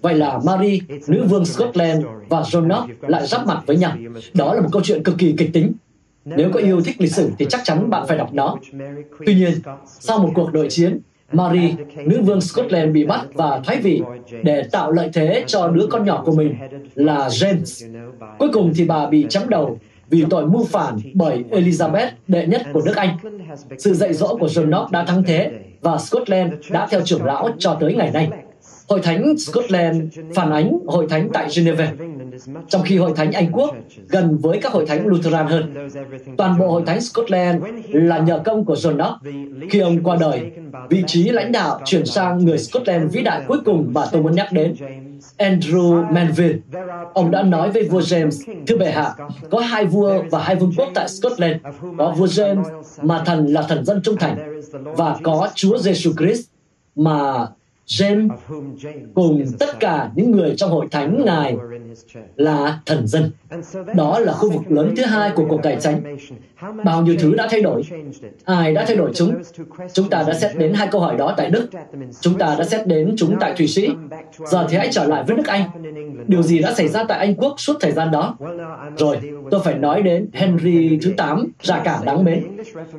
Vậy 0.00 0.14
là 0.14 0.40
Mary, 0.44 0.80
nữ 1.06 1.26
vương 1.28 1.44
Scotland 1.44 2.04
và 2.28 2.40
John 2.40 2.64
Knox 2.64 2.90
lại 3.00 3.26
giáp 3.26 3.46
mặt 3.46 3.62
với 3.66 3.76
nhau. 3.76 3.92
Đó 4.34 4.54
là 4.54 4.60
một 4.60 4.68
câu 4.72 4.82
chuyện 4.84 5.02
cực 5.02 5.18
kỳ 5.18 5.34
kịch 5.38 5.50
tính. 5.52 5.72
Nếu 6.24 6.50
có 6.52 6.60
yêu 6.60 6.80
thích 6.80 6.96
lịch 6.98 7.12
sử 7.12 7.30
thì 7.38 7.46
chắc 7.48 7.60
chắn 7.64 7.90
bạn 7.90 8.04
phải 8.08 8.18
đọc 8.18 8.34
nó. 8.34 8.56
Tuy 9.26 9.34
nhiên, 9.34 9.52
sau 9.86 10.18
một 10.18 10.30
cuộc 10.34 10.54
nội 10.54 10.66
chiến, 10.70 11.00
Mary, 11.32 11.74
nữ 12.06 12.22
vương 12.22 12.40
Scotland 12.40 12.92
bị 12.92 13.06
bắt 13.06 13.26
và 13.34 13.60
thoái 13.64 13.78
vị 13.80 14.02
để 14.42 14.62
tạo 14.72 14.92
lợi 14.92 15.10
thế 15.12 15.44
cho 15.46 15.68
đứa 15.68 15.86
con 15.86 16.04
nhỏ 16.04 16.22
của 16.26 16.32
mình 16.32 16.54
là 16.94 17.28
James. 17.28 17.96
Cuối 18.38 18.48
cùng 18.52 18.72
thì 18.76 18.84
bà 18.84 19.06
bị 19.06 19.26
chấm 19.28 19.48
đầu 19.48 19.78
vì 20.10 20.24
tội 20.30 20.46
mưu 20.46 20.64
phản 20.64 20.98
bởi 21.14 21.44
Elizabeth 21.50 22.10
đệ 22.28 22.46
nhất 22.46 22.62
của 22.72 22.82
nước 22.84 22.96
Anh. 22.96 23.16
Sự 23.78 23.94
dạy 23.94 24.14
dỗ 24.14 24.36
của 24.40 24.46
John 24.46 24.66
Knox 24.66 24.90
đã 24.90 25.04
thắng 25.04 25.22
thế 25.22 25.50
và 25.80 25.98
Scotland 25.98 26.52
đã 26.70 26.86
theo 26.90 27.00
trưởng 27.04 27.24
lão 27.24 27.50
cho 27.58 27.76
tới 27.80 27.94
ngày 27.94 28.10
nay. 28.10 28.28
Hội 28.88 29.00
thánh 29.02 29.38
Scotland 29.38 30.02
phản 30.34 30.50
ánh 30.50 30.78
hội 30.86 31.06
thánh 31.10 31.28
tại 31.32 31.48
Geneva, 31.56 31.92
trong 32.68 32.82
khi 32.82 32.98
hội 32.98 33.12
thánh 33.16 33.32
Anh 33.32 33.52
Quốc 33.52 33.74
gần 34.08 34.38
với 34.38 34.58
các 34.62 34.72
hội 34.72 34.86
thánh 34.86 35.06
Lutheran 35.06 35.46
hơn. 35.46 35.88
Toàn 36.36 36.58
bộ 36.58 36.68
hội 36.68 36.82
thánh 36.86 37.00
Scotland 37.00 37.64
là 37.88 38.18
nhờ 38.18 38.40
công 38.44 38.64
của 38.64 38.74
John 38.74 38.94
Knox. 38.94 39.34
Khi 39.70 39.78
ông 39.78 40.02
qua 40.02 40.16
đời, 40.20 40.50
vị 40.90 41.04
trí 41.06 41.28
lãnh 41.28 41.52
đạo 41.52 41.80
chuyển 41.84 42.06
sang 42.06 42.44
người 42.44 42.58
Scotland 42.58 43.12
vĩ 43.12 43.22
đại 43.22 43.42
cuối 43.48 43.58
cùng 43.64 43.90
mà 43.94 44.02
tôi 44.12 44.22
muốn 44.22 44.34
nhắc 44.34 44.52
đến, 44.52 44.74
Andrew 45.38 46.12
Manville. 46.12 46.58
Ông 47.14 47.30
đã 47.30 47.42
nói 47.42 47.70
với 47.70 47.88
vua 47.88 48.00
James, 48.00 48.64
thưa 48.66 48.76
bệ 48.76 48.90
hạ, 48.90 49.14
có 49.50 49.60
hai 49.60 49.86
vua 49.86 50.22
và 50.30 50.42
hai 50.42 50.56
vương 50.56 50.72
quốc 50.76 50.88
tại 50.94 51.08
Scotland. 51.08 51.56
Có 51.98 52.14
vua 52.18 52.26
James 52.26 52.64
mà 53.02 53.22
thần 53.26 53.46
là 53.46 53.62
thần 53.62 53.84
dân 53.84 54.00
trung 54.02 54.16
thành. 54.16 54.60
Và 54.72 55.16
có 55.22 55.48
Chúa 55.54 55.78
Giêsu 55.78 56.12
Christ 56.18 56.48
mà 56.96 57.46
James 57.86 58.28
cùng 59.14 59.44
tất 59.58 59.80
cả 59.80 60.10
những 60.14 60.30
người 60.30 60.54
trong 60.56 60.70
hội 60.70 60.86
thánh 60.90 61.24
Ngài 61.24 61.56
là 62.36 62.78
thần 62.86 63.06
dân. 63.06 63.30
Đó 63.94 64.18
là 64.18 64.32
khu 64.32 64.50
vực 64.50 64.62
lớn 64.68 64.94
thứ 64.96 65.04
hai 65.04 65.30
của 65.30 65.46
cuộc 65.48 65.62
cải 65.62 65.76
tranh. 65.80 66.16
Bao 66.84 67.02
nhiêu 67.02 67.16
thứ 67.18 67.34
đã 67.34 67.46
thay 67.50 67.62
đổi. 67.62 67.82
Ai 68.44 68.74
đã 68.74 68.84
thay 68.86 68.96
đổi 68.96 69.10
chúng? 69.14 69.34
Chúng 69.92 70.10
ta 70.10 70.24
đã 70.26 70.34
xét 70.34 70.56
đến 70.56 70.74
hai 70.74 70.88
câu 70.90 71.00
hỏi 71.00 71.16
đó 71.16 71.34
tại 71.36 71.50
Đức. 71.50 71.68
Chúng 72.20 72.38
ta 72.38 72.56
đã 72.58 72.64
xét 72.64 72.86
đến 72.86 73.14
chúng 73.18 73.36
tại 73.40 73.54
Thụy 73.56 73.66
Sĩ. 73.66 73.88
Giờ 74.46 74.66
thì 74.70 74.76
hãy 74.76 74.88
trở 74.92 75.04
lại 75.04 75.24
với 75.26 75.36
nước 75.36 75.46
Anh. 75.46 75.70
Điều 76.26 76.42
gì 76.42 76.58
đã 76.58 76.74
xảy 76.74 76.88
ra 76.88 77.04
tại 77.04 77.18
Anh 77.18 77.34
Quốc 77.34 77.54
suốt 77.60 77.74
thời 77.80 77.92
gian 77.92 78.10
đó? 78.10 78.36
Rồi, 78.96 79.18
tôi 79.50 79.60
phải 79.64 79.74
nói 79.74 80.02
đến 80.02 80.28
Henry 80.32 80.98
thứ 81.02 81.12
8, 81.16 81.52
ra 81.62 81.80
cảm 81.84 82.04
đáng 82.04 82.24
mến. 82.24 82.44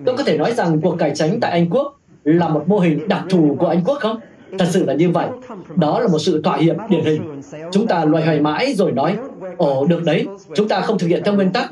Tôi 0.05 0.17
có 0.17 0.23
thể 0.23 0.37
nói 0.37 0.53
rằng 0.53 0.81
cuộc 0.81 0.95
cải 0.99 1.15
tranh 1.15 1.39
tại 1.39 1.51
Anh 1.51 1.69
Quốc 1.69 1.99
là 2.23 2.49
một 2.49 2.63
mô 2.67 2.79
hình 2.79 3.07
đặc 3.07 3.23
thù 3.29 3.55
của 3.59 3.67
Anh 3.67 3.83
Quốc 3.85 3.97
không? 3.99 4.19
Thật 4.59 4.65
sự 4.69 4.85
là 4.85 4.93
như 4.93 5.09
vậy. 5.09 5.27
Đó 5.75 5.99
là 5.99 6.07
một 6.07 6.19
sự 6.19 6.41
thỏa 6.41 6.57
hiệp 6.57 6.75
điển 6.89 7.05
hình. 7.05 7.41
Chúng 7.71 7.87
ta 7.87 8.05
loay 8.05 8.25
hoay 8.25 8.39
mãi 8.39 8.73
rồi 8.73 8.91
nói, 8.91 9.17
ồ 9.57 9.85
được 9.85 10.03
đấy, 10.03 10.25
chúng 10.55 10.67
ta 10.67 10.81
không 10.81 10.99
thực 10.99 11.07
hiện 11.07 11.21
theo 11.25 11.33
nguyên 11.33 11.51
tắc. 11.51 11.71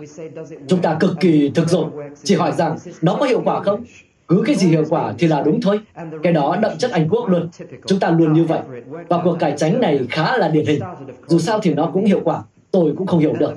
Chúng 0.68 0.82
ta 0.82 0.98
cực 1.00 1.12
kỳ 1.20 1.52
thực 1.56 1.70
dụng. 1.70 1.90
Chỉ 2.24 2.36
hỏi 2.36 2.52
rằng, 2.52 2.78
nó 3.02 3.16
có 3.20 3.26
hiệu 3.26 3.42
quả 3.46 3.64
không? 3.64 3.84
Cứ 4.28 4.44
cái 4.46 4.56
gì 4.56 4.68
hiệu 4.68 4.84
quả 4.90 5.14
thì 5.18 5.28
là 5.28 5.42
đúng 5.42 5.62
thôi. 5.62 5.80
Cái 6.24 6.34
đó 6.34 6.58
đậm 6.62 6.78
chất 6.78 6.92
Anh 6.92 7.10
Quốc 7.10 7.30
luôn. 7.30 7.50
Chúng 7.86 8.00
ta 8.00 8.10
luôn 8.10 8.34
như 8.34 8.44
vậy. 8.44 8.60
Và 9.08 9.22
cuộc 9.24 9.40
cải 9.40 9.54
tránh 9.58 9.82
này 9.82 10.00
khá 10.10 10.38
là 10.38 10.48
điển 10.48 10.66
hình. 10.66 10.80
Dù 11.28 11.40
sao 11.40 11.60
thì 11.60 11.74
nó 11.74 11.90
cũng 11.94 12.06
hiệu 12.06 12.22
quả. 12.24 12.44
Tôi 12.72 12.94
cũng 12.98 13.08
không 13.08 13.20
hiểu 13.20 13.34
được. 13.40 13.54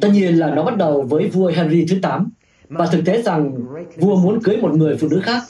Tất 0.00 0.08
nhiên 0.12 0.38
là 0.38 0.50
nó 0.50 0.62
bắt 0.62 0.76
đầu 0.76 1.02
với 1.02 1.28
vua 1.28 1.52
Henry 1.54 1.86
thứ 1.90 1.96
8 2.02 2.30
và 2.68 2.86
thực 2.86 3.04
tế 3.04 3.22
rằng 3.22 3.52
vua 3.96 4.16
muốn 4.16 4.40
cưới 4.42 4.56
một 4.56 4.76
người 4.76 4.96
phụ 4.96 5.08
nữ 5.10 5.20
khác. 5.22 5.42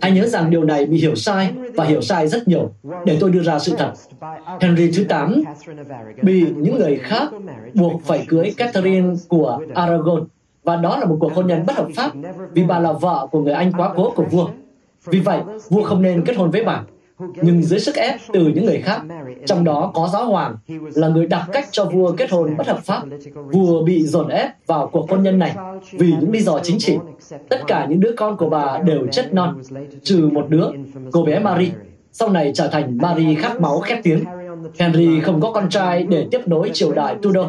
Hãy 0.00 0.10
nhớ 0.10 0.26
rằng 0.26 0.50
điều 0.50 0.64
này 0.64 0.86
bị 0.86 0.98
hiểu 0.98 1.14
sai 1.14 1.52
và 1.74 1.84
hiểu 1.84 2.00
sai 2.00 2.28
rất 2.28 2.48
nhiều. 2.48 2.72
Để 3.04 3.16
tôi 3.20 3.30
đưa 3.30 3.42
ra 3.42 3.58
sự 3.58 3.74
thật. 3.78 3.92
Henry 4.60 4.90
thứ 4.90 5.04
8 5.04 5.42
bị 6.22 6.46
những 6.56 6.78
người 6.78 6.96
khác 6.96 7.28
buộc 7.74 8.02
phải 8.04 8.24
cưới 8.28 8.54
Catherine 8.56 9.14
của 9.28 9.60
Aragon 9.74 10.26
và 10.64 10.76
đó 10.76 10.98
là 10.98 11.04
một 11.04 11.16
cuộc 11.20 11.34
hôn 11.34 11.46
nhân 11.46 11.66
bất 11.66 11.76
hợp 11.76 11.88
pháp 11.96 12.12
vì 12.52 12.62
bà 12.62 12.78
là 12.78 12.92
vợ 12.92 13.26
của 13.30 13.40
người 13.40 13.52
Anh 13.52 13.72
quá 13.72 13.92
cố 13.96 14.10
của 14.10 14.24
vua. 14.24 14.48
Vì 15.04 15.20
vậy, 15.20 15.40
vua 15.68 15.82
không 15.82 16.02
nên 16.02 16.24
kết 16.24 16.36
hôn 16.36 16.50
với 16.50 16.64
bà 16.64 16.82
nhưng 17.42 17.62
dưới 17.62 17.80
sức 17.80 17.94
ép 17.94 18.20
từ 18.32 18.40
những 18.40 18.64
người 18.64 18.80
khác, 18.80 19.00
trong 19.46 19.64
đó 19.64 19.90
có 19.94 20.08
giáo 20.12 20.26
hoàng, 20.26 20.56
là 20.94 21.08
người 21.08 21.26
đặt 21.26 21.46
cách 21.52 21.68
cho 21.70 21.84
vua 21.84 22.12
kết 22.12 22.30
hôn 22.30 22.56
bất 22.56 22.66
hợp 22.66 22.78
pháp. 22.84 23.02
Vua 23.34 23.82
bị 23.84 24.02
dồn 24.02 24.28
ép 24.28 24.66
vào 24.66 24.88
cuộc 24.92 25.10
hôn 25.10 25.22
nhân 25.22 25.38
này 25.38 25.56
vì 25.92 26.12
những 26.20 26.30
lý 26.30 26.40
do 26.40 26.58
chính 26.62 26.78
trị. 26.78 26.98
Tất 27.48 27.60
cả 27.66 27.86
những 27.88 28.00
đứa 28.00 28.12
con 28.16 28.36
của 28.36 28.48
bà 28.48 28.78
đều 28.78 29.06
chết 29.06 29.34
non, 29.34 29.62
trừ 30.02 30.28
một 30.32 30.46
đứa, 30.48 30.66
cô 31.12 31.24
bé 31.24 31.38
Marie. 31.38 31.70
Sau 32.12 32.28
này 32.28 32.52
trở 32.54 32.68
thành 32.68 32.98
Marie 33.02 33.34
khát 33.34 33.60
máu 33.60 33.80
khét 33.80 33.98
tiếng. 34.02 34.24
Henry 34.78 35.20
không 35.20 35.40
có 35.40 35.52
con 35.52 35.68
trai 35.68 36.02
để 36.02 36.26
tiếp 36.30 36.40
nối 36.48 36.70
triều 36.72 36.92
đại 36.92 37.16
Tudor. 37.22 37.46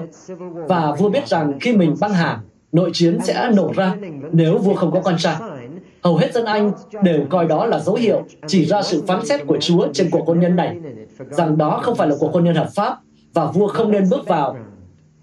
Và 0.67 0.95
vua 0.99 1.09
biết 1.09 1.27
rằng 1.27 1.59
khi 1.61 1.77
mình 1.77 1.95
băng 1.99 2.13
hà, 2.13 2.39
nội 2.71 2.89
chiến 2.93 3.19
sẽ 3.23 3.51
nổ 3.55 3.71
ra 3.75 3.95
nếu 4.31 4.57
vua 4.57 4.73
không 4.73 4.91
có 4.91 4.99
con 4.99 5.15
trai. 5.17 5.35
Hầu 6.03 6.17
hết 6.17 6.33
dân 6.33 6.45
Anh 6.45 6.71
đều 7.03 7.25
coi 7.29 7.45
đó 7.45 7.65
là 7.65 7.79
dấu 7.79 7.95
hiệu 7.95 8.23
chỉ 8.47 8.65
ra 8.65 8.81
sự 8.81 9.03
phán 9.07 9.25
xét 9.25 9.47
của 9.47 9.57
Chúa 9.59 9.87
trên 9.93 10.09
cuộc 10.09 10.27
hôn 10.27 10.39
nhân 10.39 10.55
này, 10.55 10.77
rằng 11.29 11.57
đó 11.57 11.79
không 11.83 11.95
phải 11.95 12.07
là 12.07 12.15
cuộc 12.19 12.33
hôn 12.33 12.43
nhân 12.43 12.55
hợp 12.55 12.69
pháp 12.75 12.97
và 13.33 13.45
vua 13.45 13.67
không 13.67 13.91
nên 13.91 14.09
bước 14.09 14.27
vào 14.27 14.57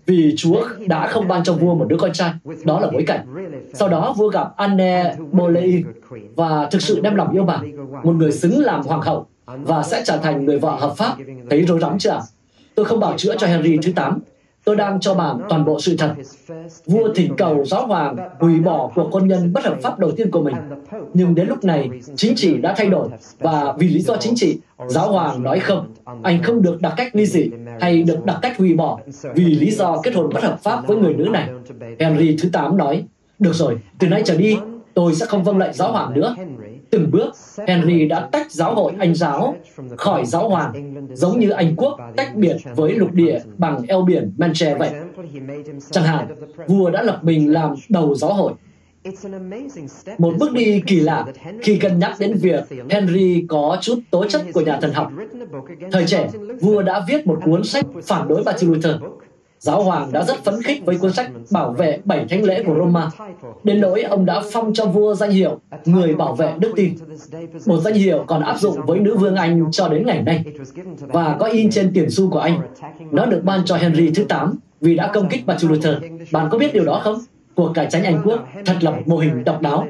vì 0.06 0.34
Chúa 0.36 0.64
đã 0.86 1.06
không 1.06 1.28
ban 1.28 1.44
cho 1.44 1.52
vua 1.52 1.74
một 1.74 1.86
đứa 1.88 1.96
con 1.98 2.12
trai. 2.12 2.32
Đó 2.64 2.80
là 2.80 2.90
bối 2.92 3.04
cảnh. 3.06 3.26
Sau 3.74 3.88
đó 3.88 4.14
vua 4.16 4.28
gặp 4.28 4.56
Anne 4.56 5.16
Boleyn 5.32 5.84
và 6.36 6.68
thực 6.70 6.82
sự 6.82 7.00
đem 7.00 7.14
lòng 7.14 7.32
yêu 7.32 7.44
bà, 7.44 7.60
một 8.02 8.12
người 8.12 8.32
xứng 8.32 8.60
làm 8.60 8.82
hoàng 8.82 9.00
hậu 9.00 9.26
và 9.46 9.82
sẽ 9.82 10.02
trở 10.06 10.16
thành 10.16 10.44
người 10.44 10.58
vợ 10.58 10.70
hợp 10.70 10.94
pháp. 10.96 11.16
Thấy 11.50 11.62
rối 11.62 11.80
rắm 11.80 11.98
chưa 11.98 12.20
Tôi 12.74 12.84
không 12.84 13.00
bảo 13.00 13.14
chữa 13.16 13.36
cho 13.38 13.46
Henry 13.46 13.78
thứ 13.82 13.92
8, 13.92 14.18
Tôi 14.66 14.76
đang 14.76 15.00
cho 15.00 15.14
bạn 15.14 15.38
toàn 15.48 15.64
bộ 15.64 15.80
sự 15.80 15.96
thật. 15.98 16.14
Vua 16.86 17.14
thỉnh 17.14 17.34
cầu 17.36 17.64
giáo 17.64 17.86
hoàng 17.86 18.16
hủy 18.40 18.60
bỏ 18.60 18.90
cuộc 18.94 19.12
hôn 19.12 19.28
nhân 19.28 19.52
bất 19.52 19.64
hợp 19.64 19.76
pháp 19.82 19.98
đầu 19.98 20.10
tiên 20.16 20.30
của 20.30 20.42
mình. 20.42 20.54
Nhưng 21.14 21.34
đến 21.34 21.48
lúc 21.48 21.64
này, 21.64 21.90
chính 22.16 22.34
trị 22.36 22.56
đã 22.56 22.74
thay 22.76 22.86
đổi 22.86 23.08
và 23.38 23.74
vì 23.78 23.88
lý 23.88 24.00
do 24.00 24.16
chính 24.16 24.34
trị, 24.36 24.58
giáo 24.88 25.12
hoàng 25.12 25.42
nói 25.42 25.60
không, 25.60 25.94
anh 26.22 26.42
không 26.42 26.62
được 26.62 26.82
đặt 26.82 26.94
cách 26.96 27.16
ly 27.16 27.26
dị 27.26 27.50
hay 27.80 28.02
được 28.02 28.24
đặt 28.24 28.38
cách 28.42 28.58
hủy 28.58 28.74
bỏ 28.74 29.00
vì 29.34 29.44
lý 29.44 29.70
do 29.70 30.00
kết 30.02 30.14
hôn 30.14 30.30
bất 30.34 30.42
hợp 30.42 30.60
pháp 30.62 30.86
với 30.86 30.96
người 30.96 31.14
nữ 31.14 31.24
này. 31.24 31.48
Henry 31.98 32.36
thứ 32.42 32.48
8 32.52 32.76
nói, 32.76 33.04
được 33.38 33.52
rồi, 33.54 33.78
từ 33.98 34.08
nay 34.08 34.22
trở 34.24 34.36
đi, 34.36 34.56
tôi 34.94 35.14
sẽ 35.14 35.26
không 35.26 35.44
vâng 35.44 35.58
lệnh 35.58 35.72
giáo 35.72 35.92
hoàng 35.92 36.14
nữa. 36.14 36.34
Từng 36.90 37.10
bước, 37.10 37.34
Henry 37.66 38.08
đã 38.08 38.28
tách 38.32 38.52
giáo 38.52 38.74
hội 38.74 38.92
Anh 38.98 39.14
giáo 39.14 39.56
khỏi 39.96 40.26
giáo 40.26 40.48
hoàng, 40.48 40.72
giống 41.12 41.40
như 41.40 41.50
Anh 41.50 41.76
quốc 41.76 41.98
tách 42.16 42.34
biệt 42.34 42.56
với 42.76 42.92
lục 42.92 43.12
địa 43.12 43.38
bằng 43.58 43.82
eo 43.88 44.02
biển 44.02 44.32
Manche 44.36 44.74
vậy. 44.74 44.90
Chẳng 45.90 46.04
hạn, 46.04 46.26
vua 46.66 46.90
đã 46.90 47.02
lập 47.02 47.20
mình 47.22 47.52
làm 47.52 47.74
đầu 47.88 48.14
giáo 48.14 48.34
hội. 48.34 48.52
Một 50.18 50.34
bước 50.38 50.52
đi 50.52 50.82
kỳ 50.86 51.00
lạ 51.00 51.26
khi 51.62 51.78
cân 51.78 51.98
nhắc 51.98 52.12
đến 52.18 52.38
việc 52.40 52.64
Henry 52.90 53.44
có 53.48 53.78
chút 53.80 53.98
tố 54.10 54.24
chất 54.28 54.42
của 54.52 54.60
nhà 54.60 54.78
thần 54.80 54.92
học. 54.92 55.12
Thời 55.92 56.06
trẻ, 56.06 56.30
vua 56.60 56.82
đã 56.82 57.04
viết 57.08 57.26
một 57.26 57.38
cuốn 57.44 57.64
sách 57.64 57.84
phản 58.06 58.28
đối 58.28 58.44
Martin 58.44 58.72
Luther. 58.72 58.94
Giáo 59.58 59.82
hoàng 59.82 60.12
đã 60.12 60.24
rất 60.24 60.44
phấn 60.44 60.62
khích 60.62 60.84
với 60.84 60.98
cuốn 60.98 61.12
sách 61.12 61.30
bảo 61.50 61.72
vệ 61.72 61.98
bảy 62.04 62.26
thánh 62.28 62.44
lễ 62.44 62.62
của 62.62 62.74
Roma, 62.74 63.10
đến 63.64 63.80
nỗi 63.80 64.02
ông 64.02 64.26
đã 64.26 64.42
phong 64.52 64.74
cho 64.74 64.86
vua 64.86 65.14
danh 65.14 65.30
hiệu 65.30 65.60
người 65.84 66.14
bảo 66.14 66.34
vệ 66.34 66.52
đức 66.58 66.72
tin. 66.76 66.94
Một 67.66 67.80
danh 67.80 67.94
hiệu 67.94 68.24
còn 68.26 68.42
áp 68.42 68.58
dụng 68.58 68.76
với 68.86 68.98
nữ 68.98 69.16
vương 69.16 69.36
Anh 69.36 69.70
cho 69.72 69.88
đến 69.88 70.06
ngày 70.06 70.22
nay 70.22 70.44
và 71.00 71.36
có 71.38 71.46
in 71.46 71.70
trên 71.70 71.90
tiền 71.94 72.10
xu 72.10 72.30
của 72.30 72.38
Anh. 72.38 72.60
Nó 73.10 73.26
được 73.26 73.40
ban 73.44 73.64
cho 73.64 73.76
Henry 73.76 74.10
thứ 74.10 74.24
8 74.24 74.58
vì 74.80 74.94
đã 74.94 75.10
công 75.14 75.28
kích 75.28 75.46
Martin 75.46 75.70
Luther. 75.70 75.94
Bạn 76.32 76.48
có 76.50 76.58
biết 76.58 76.74
điều 76.74 76.84
đó 76.84 77.00
không? 77.04 77.18
Cuộc 77.54 77.72
cải 77.74 77.86
tránh 77.90 78.04
Anh 78.04 78.22
quốc 78.24 78.40
thật 78.66 78.76
là 78.80 78.90
một 78.90 79.02
mô 79.06 79.16
hình 79.16 79.44
độc 79.44 79.60
đáo. 79.60 79.86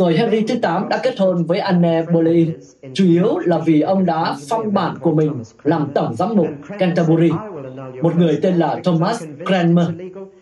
Rồi 0.00 0.16
Henry 0.16 0.40
thứ 0.40 0.54
8 0.62 0.88
đã 0.88 1.00
kết 1.02 1.18
hôn 1.18 1.44
với 1.44 1.58
Anne 1.58 2.02
Boleyn, 2.12 2.52
chủ 2.94 3.04
yếu 3.04 3.38
là 3.38 3.58
vì 3.58 3.80
ông 3.80 4.06
đã 4.06 4.34
phong 4.48 4.74
bản 4.74 4.98
của 5.00 5.14
mình 5.14 5.32
làm 5.64 5.88
tổng 5.94 6.14
giám 6.14 6.36
mục 6.36 6.48
Canterbury. 6.78 7.30
Một 8.02 8.16
người 8.16 8.38
tên 8.42 8.54
là 8.54 8.80
Thomas 8.84 9.24
Cranmer. 9.46 9.86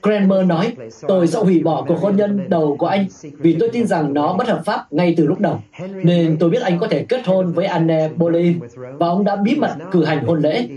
Cranmer 0.02 0.46
nói, 0.46 0.72
tôi 1.08 1.26
sẽ 1.26 1.38
hủy 1.38 1.62
bỏ 1.62 1.84
cuộc 1.88 2.00
hôn 2.00 2.16
nhân 2.16 2.40
đầu 2.48 2.76
của 2.76 2.86
anh 2.86 3.06
vì 3.38 3.56
tôi 3.60 3.68
tin 3.72 3.86
rằng 3.86 4.14
nó 4.14 4.34
bất 4.34 4.48
hợp 4.48 4.62
pháp 4.64 4.92
ngay 4.92 5.14
từ 5.16 5.26
lúc 5.26 5.40
đầu. 5.40 5.60
Nên 6.02 6.36
tôi 6.40 6.50
biết 6.50 6.62
anh 6.62 6.78
có 6.78 6.88
thể 6.88 7.04
kết 7.08 7.26
hôn 7.26 7.52
với 7.52 7.66
Anne 7.66 8.08
Boleyn 8.16 8.60
và 8.98 9.08
ông 9.08 9.24
đã 9.24 9.36
bí 9.36 9.54
mật 9.56 9.70
cử 9.90 10.04
hành 10.04 10.24
hôn 10.26 10.40
lễ. 10.40 10.68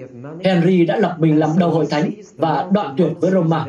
Henry 0.43 0.85
đã 0.85 0.97
lập 0.97 1.15
mình 1.19 1.39
làm 1.39 1.49
đầu 1.59 1.69
hội 1.69 1.85
thánh 1.89 2.11
và 2.37 2.67
đoạn 2.71 2.93
tuyệt 2.97 3.11
với 3.19 3.31
Roma. 3.31 3.65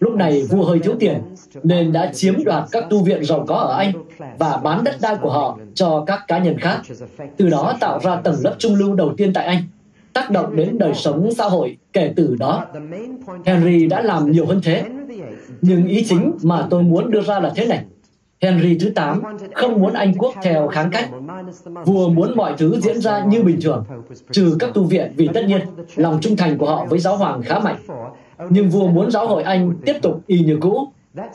Lúc 0.00 0.14
này 0.14 0.42
vua 0.42 0.64
hơi 0.64 0.78
thiếu 0.78 0.94
tiền 0.98 1.22
nên 1.62 1.92
đã 1.92 2.12
chiếm 2.12 2.44
đoạt 2.44 2.64
các 2.72 2.84
tu 2.90 3.02
viện 3.02 3.24
giàu 3.24 3.44
có 3.48 3.54
ở 3.54 3.76
Anh 3.76 3.92
và 4.38 4.56
bán 4.56 4.84
đất 4.84 4.96
đai 5.00 5.16
của 5.22 5.30
họ 5.30 5.58
cho 5.74 6.04
các 6.06 6.20
cá 6.28 6.38
nhân 6.38 6.58
khác. 6.58 6.80
Từ 7.36 7.48
đó 7.48 7.74
tạo 7.80 8.00
ra 8.02 8.16
tầng 8.16 8.36
lớp 8.44 8.54
trung 8.58 8.74
lưu 8.74 8.94
đầu 8.94 9.14
tiên 9.16 9.32
tại 9.32 9.46
Anh, 9.46 9.62
tác 10.12 10.30
động 10.30 10.56
đến 10.56 10.78
đời 10.78 10.94
sống 10.94 11.30
xã 11.36 11.44
hội 11.44 11.76
kể 11.92 12.12
từ 12.16 12.36
đó. 12.38 12.66
Henry 13.44 13.86
đã 13.86 14.02
làm 14.02 14.30
nhiều 14.30 14.46
hơn 14.46 14.60
thế. 14.64 14.84
Nhưng 15.62 15.88
ý 15.88 16.04
chính 16.08 16.32
mà 16.42 16.66
tôi 16.70 16.82
muốn 16.82 17.10
đưa 17.10 17.20
ra 17.20 17.40
là 17.40 17.52
thế 17.56 17.66
này. 17.66 17.84
Henry 18.42 18.78
thứ 18.78 18.90
8 18.90 19.22
không 19.54 19.80
muốn 19.80 19.92
Anh 19.92 20.14
quốc 20.18 20.34
theo 20.42 20.68
kháng 20.68 20.90
cách. 20.90 21.08
Vua 21.84 22.08
muốn 22.08 22.36
mọi 22.36 22.54
thứ 22.58 22.80
diễn 22.80 23.00
ra 23.00 23.24
như 23.24 23.42
bình 23.42 23.58
thường, 23.62 23.84
trừ 24.32 24.56
các 24.58 24.70
tu 24.74 24.84
viện 24.84 25.12
vì 25.16 25.28
tất 25.34 25.44
nhiên 25.46 25.60
lòng 25.96 26.18
trung 26.22 26.36
thành 26.36 26.58
của 26.58 26.66
họ 26.66 26.86
với 26.90 26.98
giáo 26.98 27.16
hoàng 27.16 27.42
khá 27.42 27.58
mạnh. 27.58 27.76
Nhưng 28.48 28.70
vua 28.70 28.88
muốn 28.88 29.10
giáo 29.10 29.28
hội 29.28 29.42
Anh 29.42 29.74
tiếp 29.86 29.96
tục 30.02 30.22
y 30.26 30.38
như 30.38 30.58
cũ, 30.60 30.88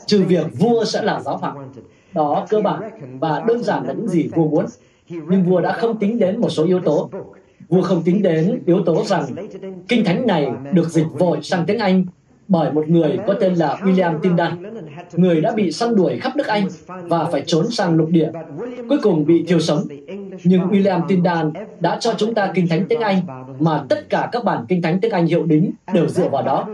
trừ 0.06 0.24
việc 0.24 0.46
vua 0.58 0.84
sẽ 0.84 1.02
là 1.02 1.20
giáo 1.20 1.36
hoàng. 1.36 1.70
Đó 2.12 2.46
cơ 2.48 2.60
bản 2.60 2.80
và 3.20 3.44
đơn 3.48 3.62
giản 3.62 3.86
là 3.86 3.92
những 3.92 4.08
gì 4.08 4.28
vua 4.34 4.48
muốn. 4.48 4.66
Nhưng 5.08 5.44
vua 5.44 5.60
đã 5.60 5.72
không 5.72 5.98
tính 5.98 6.18
đến 6.18 6.40
một 6.40 6.48
số 6.48 6.64
yếu 6.64 6.80
tố. 6.80 7.10
Vua 7.68 7.82
không 7.82 8.02
tính 8.02 8.22
đến 8.22 8.62
yếu 8.66 8.82
tố 8.84 9.04
rằng 9.04 9.24
kinh 9.88 10.04
thánh 10.04 10.26
này 10.26 10.48
được 10.72 10.88
dịch 10.88 11.06
vội 11.18 11.38
sang 11.42 11.66
tiếng 11.66 11.78
Anh 11.78 12.04
bởi 12.48 12.72
một 12.72 12.88
người 12.88 13.18
có 13.26 13.34
tên 13.40 13.54
là 13.54 13.76
William 13.82 14.18
Tyndale, 14.18 14.56
người 15.12 15.40
đã 15.40 15.52
bị 15.52 15.72
săn 15.72 15.96
đuổi 15.96 16.18
khắp 16.18 16.36
nước 16.36 16.46
Anh 16.46 16.68
và 16.86 17.24
phải 17.24 17.42
trốn 17.46 17.70
sang 17.70 17.94
lục 17.94 18.08
địa, 18.10 18.30
cuối 18.88 18.98
cùng 19.02 19.26
bị 19.26 19.44
thiêu 19.48 19.60
sống. 19.60 19.84
Nhưng 20.44 20.60
William 20.60 21.06
Tyndale 21.08 21.50
đã 21.80 21.96
cho 22.00 22.14
chúng 22.18 22.34
ta 22.34 22.52
kinh 22.54 22.68
thánh 22.68 22.86
tiếng 22.88 23.00
Anh 23.00 23.20
mà 23.58 23.84
tất 23.88 24.08
cả 24.08 24.28
các 24.32 24.44
bản 24.44 24.64
kinh 24.68 24.82
thánh 24.82 25.00
tiếng 25.00 25.10
Anh 25.10 25.26
hiệu 25.26 25.46
đính 25.46 25.70
đều 25.94 26.08
dựa 26.08 26.28
vào 26.28 26.42
đó. 26.42 26.68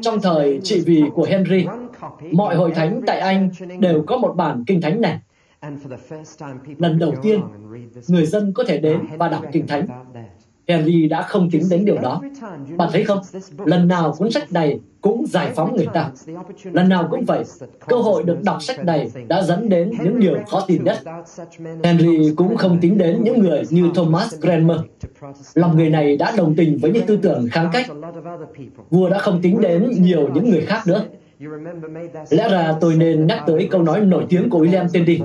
Trong 0.00 0.20
thời 0.20 0.60
trị 0.62 0.82
vì 0.86 1.04
của 1.14 1.24
Henry, 1.24 1.66
mọi 2.32 2.56
hội 2.56 2.70
thánh 2.74 3.00
tại 3.06 3.18
Anh 3.20 3.50
đều 3.78 4.02
có 4.06 4.16
một 4.16 4.34
bản 4.36 4.64
kinh 4.66 4.80
thánh 4.80 5.00
này. 5.00 5.18
Lần 6.78 6.98
đầu 6.98 7.14
tiên, 7.22 7.40
người 8.08 8.26
dân 8.26 8.52
có 8.52 8.64
thể 8.64 8.78
đến 8.78 9.00
và 9.18 9.28
đọc 9.28 9.44
kinh 9.52 9.66
thánh. 9.66 9.86
Henry 10.68 11.08
đã 11.08 11.22
không 11.22 11.50
tính 11.50 11.62
đến 11.70 11.84
điều 11.84 11.98
đó. 11.98 12.22
Bạn 12.76 12.88
thấy 12.92 13.04
không? 13.04 13.18
Lần 13.64 13.88
nào 13.88 14.14
cuốn 14.18 14.30
sách 14.30 14.52
này 14.52 14.78
cũng 15.00 15.26
giải 15.26 15.52
phóng 15.54 15.76
người 15.76 15.86
ta. 15.94 16.10
Lần 16.72 16.88
nào 16.88 17.08
cũng 17.10 17.24
vậy, 17.24 17.44
cơ 17.86 17.96
hội 17.96 18.22
được 18.22 18.42
đọc 18.42 18.62
sách 18.62 18.84
này 18.84 19.10
đã 19.28 19.42
dẫn 19.42 19.68
đến 19.68 19.90
những 20.04 20.20
điều 20.20 20.36
khó 20.50 20.64
tin 20.66 20.84
nhất. 20.84 20.98
Henry 21.84 22.34
cũng 22.36 22.56
không 22.56 22.78
tính 22.80 22.98
đến 22.98 23.24
những 23.24 23.38
người 23.38 23.62
như 23.70 23.90
Thomas 23.94 24.34
Cranmer. 24.40 24.76
Lòng 25.54 25.76
người 25.76 25.90
này 25.90 26.16
đã 26.16 26.32
đồng 26.36 26.54
tình 26.56 26.78
với 26.78 26.90
những 26.90 27.06
tư 27.06 27.16
tưởng 27.16 27.48
kháng 27.52 27.70
cách. 27.72 27.86
Vua 28.90 29.08
đã 29.08 29.18
không 29.18 29.42
tính 29.42 29.60
đến 29.60 29.90
nhiều 29.98 30.28
những 30.34 30.50
người 30.50 30.60
khác 30.60 30.82
nữa. 30.86 31.04
Lẽ 32.30 32.48
ra 32.48 32.74
tôi 32.80 32.94
nên 32.94 33.26
nhắc 33.26 33.42
tới 33.46 33.68
câu 33.70 33.82
nói 33.82 34.00
nổi 34.00 34.26
tiếng 34.28 34.50
của 34.50 34.64
William 34.64 34.88
Tandy. 34.92 35.20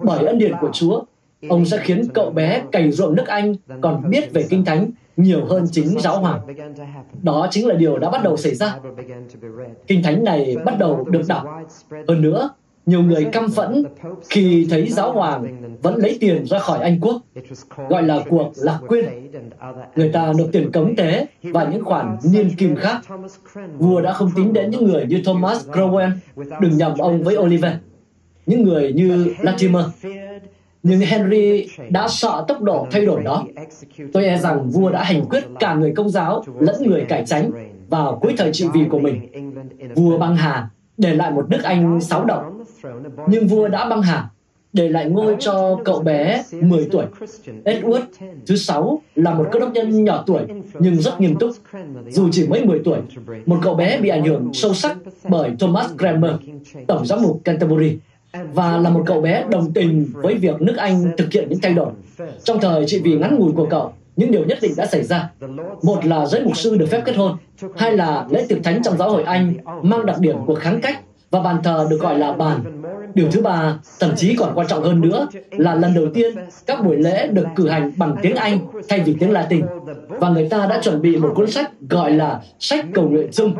Bởi 0.00 0.26
ân 0.26 0.38
điển 0.38 0.52
của 0.60 0.70
Chúa, 0.72 1.02
ông 1.48 1.66
sẽ 1.66 1.78
khiến 1.82 2.02
cậu 2.14 2.30
bé 2.30 2.62
cày 2.72 2.90
ruộng 2.90 3.14
nước 3.14 3.26
Anh 3.26 3.54
còn 3.80 4.10
biết 4.10 4.32
về 4.32 4.46
Kinh 4.50 4.64
Thánh 4.64 4.90
nhiều 5.16 5.44
hơn 5.44 5.66
chính 5.72 6.00
giáo 6.00 6.20
hoàng. 6.20 6.40
Đó 7.22 7.46
chính 7.50 7.68
là 7.68 7.74
điều 7.74 7.98
đã 7.98 8.10
bắt 8.10 8.22
đầu 8.24 8.36
xảy 8.36 8.54
ra. 8.54 8.76
Kinh 9.86 10.02
Thánh 10.02 10.24
này 10.24 10.56
bắt 10.64 10.78
đầu 10.78 11.04
được 11.04 11.22
đọc. 11.28 11.44
Hơn 12.08 12.22
nữa, 12.22 12.50
nhiều 12.86 13.02
người 13.02 13.24
căm 13.24 13.50
phẫn 13.50 13.84
khi 14.30 14.66
thấy 14.70 14.88
giáo 14.88 15.12
hoàng 15.12 15.46
vẫn 15.82 15.96
lấy 15.96 16.16
tiền 16.20 16.46
ra 16.46 16.58
khỏi 16.58 16.78
Anh 16.78 17.00
quốc, 17.00 17.22
gọi 17.88 18.02
là 18.02 18.20
cuộc 18.28 18.52
lạc 18.56 18.78
quyên. 18.88 19.04
Người 19.96 20.08
ta 20.08 20.32
nộp 20.38 20.48
tiền 20.52 20.72
cống 20.72 20.96
tế 20.96 21.26
và 21.42 21.64
những 21.64 21.84
khoản 21.84 22.16
niên 22.32 22.50
kim 22.56 22.76
khác. 22.76 23.00
Vua 23.78 24.00
đã 24.00 24.12
không 24.12 24.30
tính 24.36 24.52
đến 24.52 24.70
những 24.70 24.84
người 24.84 25.06
như 25.06 25.22
Thomas 25.24 25.68
Cromwell, 25.68 26.10
đừng 26.60 26.76
nhầm 26.76 26.98
ông 26.98 27.22
với 27.22 27.36
Oliver. 27.36 27.72
Những 28.46 28.62
người 28.62 28.92
như 28.92 29.34
Latimer, 29.40 29.84
nhưng 30.82 31.00
Henry 31.00 31.66
đã 31.90 32.08
sợ 32.08 32.44
tốc 32.48 32.62
độ 32.62 32.86
thay 32.90 33.06
đổi 33.06 33.22
đó. 33.22 33.44
Tôi 34.12 34.24
e 34.24 34.38
rằng 34.38 34.70
vua 34.70 34.90
đã 34.90 35.02
hành 35.02 35.24
quyết 35.24 35.44
cả 35.60 35.74
người 35.74 35.92
công 35.96 36.08
giáo 36.08 36.44
lẫn 36.60 36.74
người 36.86 37.04
cải 37.08 37.24
tránh 37.26 37.50
vào 37.88 38.18
cuối 38.22 38.34
thời 38.38 38.52
trị 38.52 38.66
vì 38.74 38.80
của 38.90 38.98
mình. 38.98 39.20
Vua 39.94 40.18
băng 40.18 40.36
hà 40.36 40.68
để 40.96 41.14
lại 41.14 41.30
một 41.30 41.50
nước 41.50 41.60
Anh 41.62 42.00
sáu 42.00 42.24
động. 42.24 42.64
Nhưng 43.28 43.46
vua 43.46 43.68
đã 43.68 43.88
băng 43.88 44.02
hà 44.02 44.28
để 44.72 44.88
lại 44.88 45.10
ngôi 45.10 45.36
cho 45.38 45.80
cậu 45.84 46.00
bé 46.00 46.44
10 46.52 46.88
tuổi. 46.92 47.04
Edward 47.64 48.02
thứ 48.46 48.56
sáu 48.56 49.02
là 49.14 49.34
một 49.34 49.44
cơ 49.52 49.58
đốc 49.58 49.72
nhân 49.72 50.04
nhỏ 50.04 50.24
tuổi 50.26 50.40
nhưng 50.78 50.96
rất 50.96 51.20
nghiêm 51.20 51.34
túc. 51.38 51.50
Dù 52.08 52.28
chỉ 52.32 52.48
mới 52.48 52.64
10 52.64 52.80
tuổi, 52.84 52.98
một 53.46 53.58
cậu 53.62 53.74
bé 53.74 54.00
bị 54.00 54.08
ảnh 54.08 54.24
hưởng 54.24 54.50
sâu 54.52 54.74
sắc 54.74 54.96
bởi 55.28 55.50
Thomas 55.58 55.90
Cranmer, 55.98 56.32
tổng 56.86 57.06
giám 57.06 57.22
mục 57.22 57.40
Canterbury 57.44 57.98
và 58.52 58.76
là 58.78 58.90
một 58.90 59.02
cậu 59.06 59.20
bé 59.20 59.44
đồng 59.50 59.72
tình 59.72 60.06
với 60.14 60.34
việc 60.34 60.62
nước 60.62 60.76
Anh 60.76 61.12
thực 61.16 61.32
hiện 61.32 61.48
những 61.48 61.58
thay 61.62 61.74
đổi. 61.74 61.92
Trong 62.44 62.60
thời 62.60 62.84
trị 62.86 63.00
vì 63.04 63.16
ngắn 63.16 63.38
ngủi 63.38 63.52
của 63.52 63.66
cậu, 63.70 63.92
những 64.16 64.30
điều 64.30 64.44
nhất 64.44 64.58
định 64.62 64.72
đã 64.76 64.86
xảy 64.86 65.02
ra. 65.04 65.30
Một 65.82 66.04
là 66.06 66.26
giới 66.26 66.44
mục 66.44 66.56
sư 66.56 66.76
được 66.76 66.86
phép 66.86 67.02
kết 67.04 67.16
hôn, 67.16 67.36
hai 67.76 67.96
là 67.96 68.26
lễ 68.30 68.46
tiệc 68.48 68.58
thánh 68.64 68.82
trong 68.82 68.98
giáo 68.98 69.10
hội 69.10 69.22
Anh 69.22 69.54
mang 69.82 70.06
đặc 70.06 70.18
điểm 70.20 70.36
của 70.46 70.54
kháng 70.54 70.80
cách 70.80 71.00
và 71.30 71.40
bàn 71.40 71.56
thờ 71.64 71.86
được 71.90 72.00
gọi 72.00 72.18
là 72.18 72.32
bàn. 72.32 72.81
Điều 73.14 73.30
thứ 73.30 73.40
ba, 73.40 73.78
thậm 74.00 74.10
chí 74.16 74.36
còn 74.36 74.52
quan 74.54 74.66
trọng 74.66 74.82
hơn 74.82 75.00
nữa, 75.00 75.28
là 75.50 75.74
lần 75.74 75.94
đầu 75.94 76.06
tiên 76.14 76.34
các 76.66 76.84
buổi 76.84 76.96
lễ 76.96 77.26
được 77.26 77.46
cử 77.56 77.68
hành 77.68 77.92
bằng 77.96 78.16
tiếng 78.22 78.36
Anh 78.36 78.58
thay 78.88 79.00
vì 79.00 79.16
tiếng 79.20 79.30
Latin. 79.30 79.64
Và 80.08 80.28
người 80.28 80.48
ta 80.48 80.66
đã 80.66 80.80
chuẩn 80.82 81.02
bị 81.02 81.16
một 81.16 81.32
cuốn 81.34 81.50
sách 81.50 81.72
gọi 81.90 82.12
là 82.12 82.40
sách 82.58 82.84
cầu 82.94 83.08
nguyện 83.08 83.28
chung, 83.32 83.54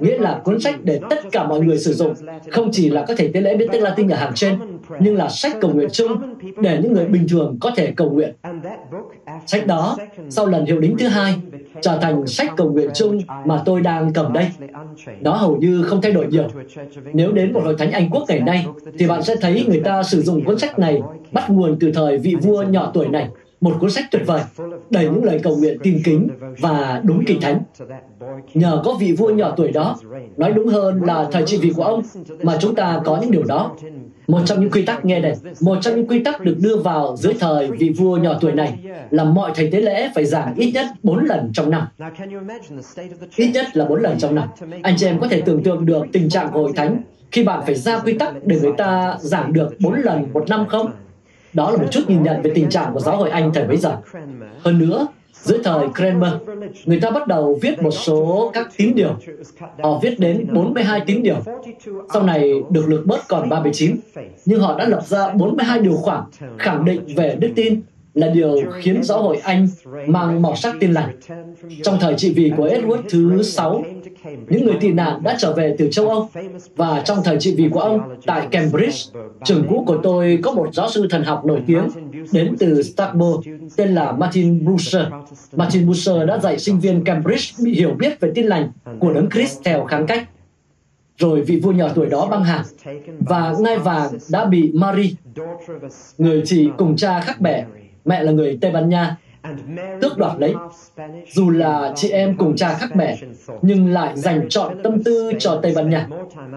nghĩa 0.00 0.18
là 0.18 0.40
cuốn 0.44 0.60
sách 0.60 0.74
để 0.82 1.00
tất 1.10 1.18
cả 1.32 1.44
mọi 1.44 1.60
người 1.60 1.78
sử 1.78 1.92
dụng, 1.92 2.14
không 2.50 2.70
chỉ 2.72 2.90
là 2.90 3.04
các 3.08 3.18
thầy 3.18 3.30
tế 3.34 3.40
lễ 3.40 3.56
biết 3.56 3.66
tiếng 3.72 3.82
Latin 3.82 4.08
ở 4.08 4.16
hàng 4.16 4.32
trên, 4.34 4.58
nhưng 5.00 5.16
là 5.16 5.28
sách 5.28 5.56
cầu 5.60 5.72
nguyện 5.74 5.88
chung 5.92 6.34
để 6.62 6.78
những 6.82 6.92
người 6.92 7.06
bình 7.06 7.26
thường 7.28 7.56
có 7.60 7.70
thể 7.76 7.92
cầu 7.96 8.10
nguyện. 8.10 8.34
Sách 9.46 9.66
đó, 9.66 9.96
sau 10.28 10.46
lần 10.46 10.66
hiệu 10.66 10.80
đính 10.80 10.96
thứ 10.98 11.08
hai, 11.08 11.34
trở 11.80 11.98
thành 12.02 12.26
sách 12.26 12.50
cầu 12.56 12.70
nguyện 12.70 12.90
chung 12.94 13.20
mà 13.44 13.62
tôi 13.64 13.80
đang 13.80 14.12
cầm 14.12 14.32
đây. 14.32 14.46
Nó 15.20 15.32
hầu 15.32 15.56
như 15.56 15.82
không 15.82 16.02
thay 16.02 16.12
đổi 16.12 16.26
nhiều. 16.26 16.48
Nếu 17.12 17.32
đến 17.32 17.52
một 17.52 17.60
hội 17.64 17.74
thánh 17.78 17.90
Anh 17.90 18.10
quốc 18.10 18.24
ngày 18.28 18.40
nay, 18.40 18.66
thì 18.98 19.06
bạn 19.06 19.22
sẽ 19.22 19.36
thấy 19.40 19.64
người 19.68 19.80
ta 19.80 20.02
sử 20.02 20.22
dụng 20.22 20.44
cuốn 20.44 20.58
sách 20.58 20.78
này 20.78 21.02
bắt 21.32 21.50
nguồn 21.50 21.76
từ 21.80 21.92
thời 21.94 22.18
vị 22.18 22.36
vua 22.42 22.62
nhỏ 22.62 22.90
tuổi 22.94 23.08
này 23.08 23.28
một 23.60 23.76
cuốn 23.80 23.90
sách 23.90 24.04
tuyệt 24.10 24.22
vời, 24.26 24.42
đầy 24.90 25.04
những 25.04 25.24
lời 25.24 25.40
cầu 25.42 25.56
nguyện 25.56 25.78
tin 25.82 26.02
kính 26.04 26.28
và 26.60 27.00
đúng 27.04 27.24
kinh 27.26 27.40
thánh. 27.40 27.60
Nhờ 28.54 28.82
có 28.84 28.96
vị 29.00 29.12
vua 29.12 29.30
nhỏ 29.30 29.54
tuổi 29.56 29.72
đó, 29.72 29.96
nói 30.36 30.52
đúng 30.52 30.66
hơn 30.66 31.02
là 31.02 31.28
thời 31.32 31.42
trị 31.46 31.58
vì 31.60 31.70
của 31.70 31.82
ông, 31.82 32.02
mà 32.42 32.56
chúng 32.60 32.74
ta 32.74 33.00
có 33.04 33.18
những 33.20 33.30
điều 33.30 33.44
đó. 33.44 33.76
Một 34.26 34.40
trong 34.44 34.60
những 34.60 34.70
quy 34.70 34.82
tắc 34.82 35.04
nghe 35.04 35.20
đây, 35.20 35.34
một 35.60 35.78
trong 35.80 35.94
những 35.96 36.06
quy 36.06 36.22
tắc 36.22 36.40
được 36.40 36.56
đưa 36.60 36.76
vào 36.76 37.16
dưới 37.16 37.34
thời 37.40 37.70
vị 37.70 37.88
vua 37.88 38.16
nhỏ 38.16 38.38
tuổi 38.40 38.52
này 38.52 38.78
là 39.10 39.24
mọi 39.24 39.50
thầy 39.54 39.70
tế 39.70 39.80
lễ 39.80 40.10
phải 40.14 40.24
giảng 40.24 40.54
ít 40.54 40.72
nhất 40.74 40.86
4 41.02 41.24
lần 41.24 41.50
trong 41.54 41.70
năm. 41.70 41.86
Ít 43.36 43.50
nhất 43.54 43.66
là 43.72 43.84
4 43.84 44.00
lần 44.00 44.18
trong 44.18 44.34
năm. 44.34 44.48
Anh 44.82 44.94
chị 44.96 45.06
em 45.06 45.20
có 45.20 45.28
thể 45.28 45.40
tưởng 45.40 45.62
tượng 45.62 45.86
được 45.86 46.06
tình 46.12 46.28
trạng 46.28 46.50
của 46.52 46.62
hội 46.62 46.72
thánh 46.76 47.02
khi 47.32 47.44
bạn 47.44 47.62
phải 47.66 47.74
ra 47.74 47.98
quy 47.98 48.18
tắc 48.18 48.46
để 48.46 48.60
người 48.60 48.72
ta 48.78 49.16
giảng 49.20 49.52
được 49.52 49.74
4 49.80 49.94
lần 49.94 50.24
một 50.32 50.48
năm 50.48 50.66
không? 50.68 50.90
Đó 51.54 51.70
là 51.70 51.76
một 51.76 51.86
chút 51.90 52.00
nhìn 52.08 52.22
nhận 52.22 52.42
về 52.42 52.52
tình 52.54 52.68
trạng 52.68 52.94
của 52.94 53.00
giáo 53.00 53.16
hội 53.16 53.30
Anh 53.30 53.50
thời 53.54 53.64
bấy 53.64 53.76
giờ. 53.76 53.96
Hơn 54.64 54.78
nữa, 54.78 55.06
dưới 55.32 55.58
thời 55.64 55.88
Cranmer, 55.94 56.32
người 56.84 57.00
ta 57.00 57.10
bắt 57.10 57.26
đầu 57.26 57.58
viết 57.62 57.82
một 57.82 57.90
số 57.90 58.50
các 58.54 58.68
tín 58.76 58.94
điều. 58.94 59.16
Họ 59.82 59.98
viết 60.02 60.20
đến 60.20 60.46
42 60.52 61.00
tín 61.06 61.22
điều. 61.22 61.36
Sau 62.12 62.22
này 62.22 62.52
được 62.70 62.88
lược 62.88 63.06
bớt 63.06 63.28
còn 63.28 63.48
39. 63.48 63.96
Nhưng 64.44 64.60
họ 64.60 64.78
đã 64.78 64.88
lập 64.88 65.06
ra 65.06 65.28
42 65.28 65.78
điều 65.78 65.96
khoản 65.96 66.22
khẳng 66.58 66.84
định 66.84 67.00
về 67.16 67.36
đức 67.40 67.50
tin 67.56 67.82
là 68.14 68.28
điều 68.28 68.62
khiến 68.80 69.02
giáo 69.02 69.22
hội 69.22 69.36
Anh 69.36 69.68
mang 70.06 70.42
màu 70.42 70.56
sắc 70.56 70.74
tin 70.80 70.92
lành. 70.92 71.16
Trong 71.82 71.98
thời 72.00 72.14
trị 72.14 72.32
vì 72.36 72.52
của 72.56 72.68
Edward 72.68 73.02
thứ 73.08 73.42
sáu, 73.42 73.84
những 74.24 74.64
người 74.64 74.76
tị 74.80 74.92
nạn 74.92 75.20
đã 75.22 75.36
trở 75.38 75.52
về 75.52 75.74
từ 75.78 75.88
châu 75.92 76.08
Âu 76.08 76.28
và 76.76 77.02
trong 77.04 77.18
thời 77.24 77.36
trị 77.40 77.54
vì 77.56 77.68
của 77.68 77.80
ông 77.80 78.00
tại 78.26 78.48
Cambridge, 78.50 79.20
trường 79.44 79.66
cũ 79.68 79.84
của 79.86 79.98
tôi 80.02 80.38
có 80.42 80.52
một 80.52 80.74
giáo 80.74 80.90
sư 80.90 81.06
thần 81.10 81.24
học 81.24 81.44
nổi 81.44 81.62
tiếng 81.66 81.88
đến 82.32 82.56
từ 82.58 82.82
Strasbourg 82.82 83.48
tên 83.76 83.94
là 83.94 84.12
Martin 84.12 84.64
Bucer. 84.64 85.02
Martin 85.52 85.86
Bucer 85.86 86.16
đã 86.26 86.38
dạy 86.38 86.58
sinh 86.58 86.80
viên 86.80 87.04
Cambridge 87.04 87.64
bị 87.64 87.74
hiểu 87.74 87.90
biết 87.98 88.20
về 88.20 88.32
tin 88.34 88.46
lành 88.46 88.70
của 88.98 89.12
đấng 89.12 89.30
Christ 89.30 89.60
theo 89.64 89.84
kháng 89.84 90.06
cách. 90.06 90.28
Rồi 91.18 91.42
vị 91.42 91.60
vua 91.60 91.72
nhỏ 91.72 91.88
tuổi 91.94 92.06
đó 92.06 92.26
băng 92.26 92.44
hà 92.44 92.64
và 93.18 93.54
ngai 93.58 93.78
vàng 93.78 94.10
đã 94.30 94.44
bị 94.44 94.72
Marie, 94.74 95.10
người 96.18 96.42
chị 96.46 96.68
cùng 96.78 96.96
cha 96.96 97.20
khác 97.20 97.40
mẹ, 97.40 97.64
mẹ 98.04 98.22
là 98.22 98.32
người 98.32 98.58
Tây 98.60 98.70
Ban 98.70 98.88
Nha, 98.88 99.16
tước 100.00 100.18
đoạt 100.18 100.36
lấy. 100.38 100.54
Dù 101.32 101.50
là 101.50 101.92
chị 101.96 102.08
em 102.08 102.36
cùng 102.36 102.56
cha 102.56 102.74
khác 102.74 102.96
mẹ, 102.96 103.18
nhưng 103.62 103.92
lại 103.92 104.12
dành 104.16 104.48
chọn 104.48 104.82
tâm 104.82 105.02
tư 105.02 105.32
cho 105.38 105.58
Tây 105.62 105.72
Ban 105.76 105.90
Nha. 105.90 106.08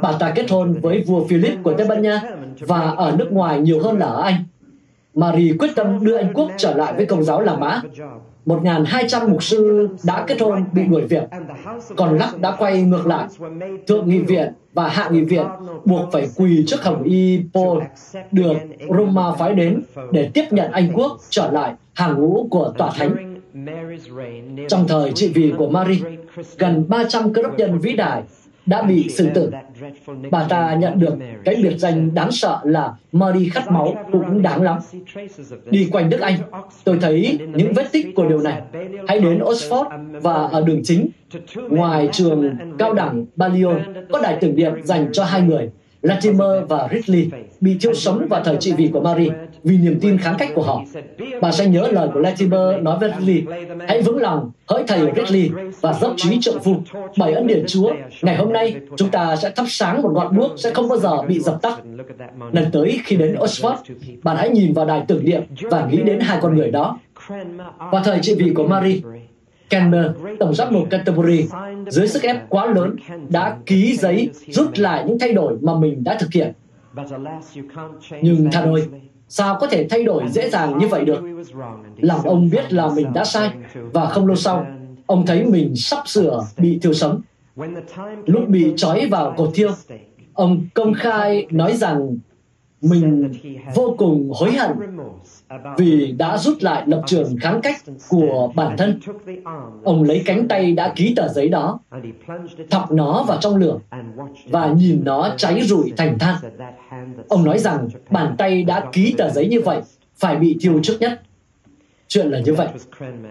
Bà 0.02 0.12
ta 0.20 0.32
kết 0.36 0.50
hôn 0.50 0.74
với 0.82 1.04
vua 1.08 1.28
Philip 1.28 1.54
của 1.64 1.74
Tây 1.74 1.88
Ban 1.88 2.02
Nha 2.02 2.22
và 2.60 2.82
ở 2.82 3.16
nước 3.18 3.28
ngoài 3.32 3.60
nhiều 3.60 3.80
hơn 3.84 3.98
là 3.98 4.06
ở 4.06 4.22
Anh. 4.22 4.44
Marie 5.14 5.54
quyết 5.60 5.72
tâm 5.76 6.06
đưa 6.06 6.18
Anh 6.18 6.34
quốc 6.34 6.52
trở 6.58 6.74
lại 6.74 6.94
với 6.94 7.06
công 7.06 7.24
giáo 7.24 7.42
La 7.42 7.58
Mã. 7.58 7.82
1.200 8.46 9.30
mục 9.30 9.44
sư 9.44 9.90
đã 10.04 10.24
kết 10.28 10.42
hôn 10.42 10.66
bị 10.74 10.84
đuổi 10.84 11.02
việc, 11.02 11.24
còn 11.96 12.18
Lắc 12.18 12.40
đã 12.40 12.56
quay 12.60 12.82
ngược 12.82 13.08
lại. 13.08 13.28
Thượng 13.88 14.10
nghị 14.10 14.20
viện 14.20 14.54
và 14.74 14.88
hạ 14.88 15.10
nghị 15.10 15.22
viện 15.22 15.46
buộc 15.86 16.12
phải 16.12 16.30
quỳ 16.36 16.64
trước 16.68 16.84
hồng 16.84 17.04
y 17.04 17.42
Paul 17.54 17.84
được 18.32 18.54
Roma 18.98 19.32
phái 19.40 19.54
đến 19.54 19.82
để 20.12 20.30
tiếp 20.34 20.46
nhận 20.52 20.72
Anh 20.72 20.92
quốc 20.94 21.18
trở 21.30 21.52
lại 21.52 21.74
hàng 21.98 22.16
ngũ 22.16 22.48
của 22.52 22.74
tòa 22.78 22.92
thánh. 22.96 23.36
Trong 24.68 24.88
thời 24.88 25.12
trị 25.12 25.32
vì 25.36 25.54
của 25.58 25.70
Marie, 25.70 26.00
gần 26.58 26.86
300 26.88 27.34
cơ 27.34 27.42
đốc 27.42 27.58
nhân 27.58 27.80
vĩ 27.80 27.94
đại 27.94 28.24
đã 28.66 28.82
bị 28.82 29.10
xử 29.10 29.28
tử. 29.34 29.52
Bà 30.32 30.44
ta 30.44 30.76
nhận 30.76 31.00
được 31.00 31.14
cái 31.46 31.56
biệt 31.64 31.78
danh 31.78 32.14
đáng 32.14 32.32
sợ 32.32 32.60
là 32.64 32.94
Marie 33.12 33.50
khát 33.50 33.72
máu 33.72 33.96
cũng 34.12 34.42
đáng 34.42 34.62
lắm. 34.62 34.80
Đi 35.70 35.88
quanh 35.92 36.10
nước 36.10 36.20
Anh, 36.22 36.38
tôi 36.84 36.98
thấy 37.02 37.40
những 37.56 37.74
vết 37.74 37.92
tích 37.92 38.08
của 38.16 38.26
điều 38.26 38.40
này. 38.40 38.62
Hãy 39.08 39.20
đến 39.20 39.40
Oxford 39.40 39.86
và 40.22 40.34
ở 40.34 40.62
đường 40.62 40.82
chính, 40.84 41.08
ngoài 41.70 42.10
trường 42.12 42.56
cao 42.80 42.94
đẳng 42.94 43.26
Balliol 43.36 43.78
có 44.12 44.22
đài 44.22 44.38
tưởng 44.42 44.56
niệm 44.56 44.74
dành 44.84 45.10
cho 45.14 45.24
hai 45.24 45.42
người, 45.42 45.70
Latimer 46.02 46.64
và 46.70 46.88
Ridley, 46.92 47.30
bị 47.62 47.78
thiêu 47.82 47.94
sống 47.94 48.26
vào 48.30 48.44
thời 48.44 48.58
trị 48.60 48.74
vì 48.78 48.88
của 48.94 49.02
Marie 49.02 49.32
vì 49.68 49.78
niềm 49.78 50.00
tin 50.02 50.18
kháng 50.18 50.36
cách 50.38 50.50
của 50.56 50.64
họ. 50.64 50.82
Bà 51.42 51.52
sẽ 51.52 51.68
nhớ 51.68 51.88
lời 51.92 52.10
của 52.14 52.20
Latimer 52.20 52.82
nói 52.82 52.98
với 53.00 53.12
Ridley, 53.20 53.44
hãy 53.88 54.02
vững 54.02 54.22
lòng, 54.22 54.52
hỡi 54.68 54.84
thầy 54.88 55.00
Ridley 55.16 55.50
và 55.82 55.94
dốc 55.94 56.14
trí 56.18 56.38
trợ 56.42 56.60
phu. 56.64 56.76
Bởi 57.18 57.34
ân 57.34 57.48
điển 57.48 57.66
Chúa, 57.68 57.94
ngày 58.22 58.36
hôm 58.36 58.54
nay 58.54 58.76
chúng 58.98 59.10
ta 59.10 59.36
sẽ 59.36 59.50
thắp 59.50 59.66
sáng 59.68 60.02
một 60.02 60.12
ngọn 60.14 60.38
đuốc 60.38 60.52
sẽ 60.58 60.74
không 60.74 60.90
bao 60.90 61.00
giờ 61.00 61.22
bị 61.22 61.40
dập 61.40 61.62
tắt. 61.62 61.80
Lần 62.52 62.66
tới 62.72 63.00
khi 63.04 63.16
đến 63.16 63.36
Oxford, 63.36 63.76
bạn 64.24 64.38
hãy 64.38 64.50
nhìn 64.50 64.74
vào 64.74 64.86
đài 64.86 65.04
tưởng 65.08 65.26
niệm 65.26 65.42
và 65.62 65.88
nghĩ 65.92 66.02
đến 66.04 66.20
hai 66.20 66.38
con 66.42 66.56
người 66.56 66.72
đó. 66.72 67.00
Vào 67.78 68.02
thời 68.04 68.20
trị 68.22 68.36
vì 68.40 68.54
của 68.54 68.68
Marie, 68.68 69.00
Kenner, 69.70 70.06
tổng 70.40 70.54
giám 70.54 70.74
mục 70.74 70.90
Canterbury, 70.90 71.46
dưới 71.88 72.08
sức 72.08 72.24
ép 72.24 72.50
quá 72.50 72.66
lớn, 72.66 72.96
đã 73.30 73.58
ký 73.66 73.98
giấy 73.98 74.30
rút 74.48 74.78
lại 74.78 75.04
những 75.08 75.20
thay 75.20 75.34
đổi 75.34 75.58
mà 75.62 75.76
mình 75.80 76.04
đã 76.04 76.18
thực 76.20 76.34
hiện. 76.34 76.54
Nhưng 78.22 78.52
thật 78.52 78.64
ơi, 78.66 78.84
sao 79.30 79.58
có 79.60 79.68
thể 79.68 79.88
thay 79.90 80.04
đổi 80.04 80.24
dễ 80.30 80.50
dàng 80.50 80.78
như 80.78 80.88
vậy 80.88 81.06
được? 81.06 81.22
làm 81.98 82.24
ông 82.24 82.50
biết 82.50 82.74
là 82.74 82.90
mình 82.96 83.14
đã 83.14 83.26
sai, 83.26 83.52
và 83.94 84.06
không 84.06 84.28
lâu 84.28 84.36
sau, 84.36 84.66
ông 85.06 85.26
thấy 85.26 85.46
mình 85.46 85.76
sắp 85.76 86.08
sửa 86.08 86.46
bị 86.58 86.80
thiêu 86.82 86.94
sống. 86.94 87.22
Lúc 88.26 88.48
bị 88.48 88.74
trói 88.78 89.08
vào 89.08 89.34
cột 89.38 89.50
thiêu, 89.54 89.70
ông 90.34 90.68
công 90.74 90.94
khai 90.94 91.48
nói 91.52 91.78
rằng 91.78 92.18
mình 92.82 93.32
vô 93.76 93.96
cùng 93.98 94.32
hối 94.36 94.52
hận 94.52 94.72
vì 95.78 96.12
đã 96.12 96.38
rút 96.38 96.58
lại 96.64 96.84
lập 96.86 97.02
trường 97.06 97.36
kháng 97.42 97.62
cách 97.64 97.82
của 98.10 98.52
bản 98.56 98.78
thân. 98.78 99.00
Ông 99.84 100.04
lấy 100.04 100.24
cánh 100.26 100.48
tay 100.48 100.74
đã 100.74 100.94
ký 100.96 101.14
tờ 101.16 101.28
giấy 101.28 101.50
đó, 101.50 101.80
thọc 102.70 102.92
nó 102.92 103.24
vào 103.28 103.38
trong 103.42 103.56
lửa 103.56 103.78
và 104.50 104.68
nhìn 104.68 105.02
nó 105.04 105.34
cháy 105.38 105.62
rụi 105.64 105.94
thành 105.98 106.20
than. 106.20 106.36
Ông 107.28 107.44
nói 107.44 107.60
rằng 107.60 107.88
bàn 108.10 108.36
tay 108.38 108.64
đã 108.64 108.86
ký 108.92 109.16
tờ 109.18 109.30
giấy 109.30 109.48
như 109.48 109.62
vậy 109.62 109.82
phải 110.16 110.36
bị 110.36 110.58
thiêu 110.62 110.80
trước 110.84 110.98
nhất. 111.00 111.22
Chuyện 112.08 112.28
là 112.28 112.40
như 112.40 112.54
vậy. 112.54 112.68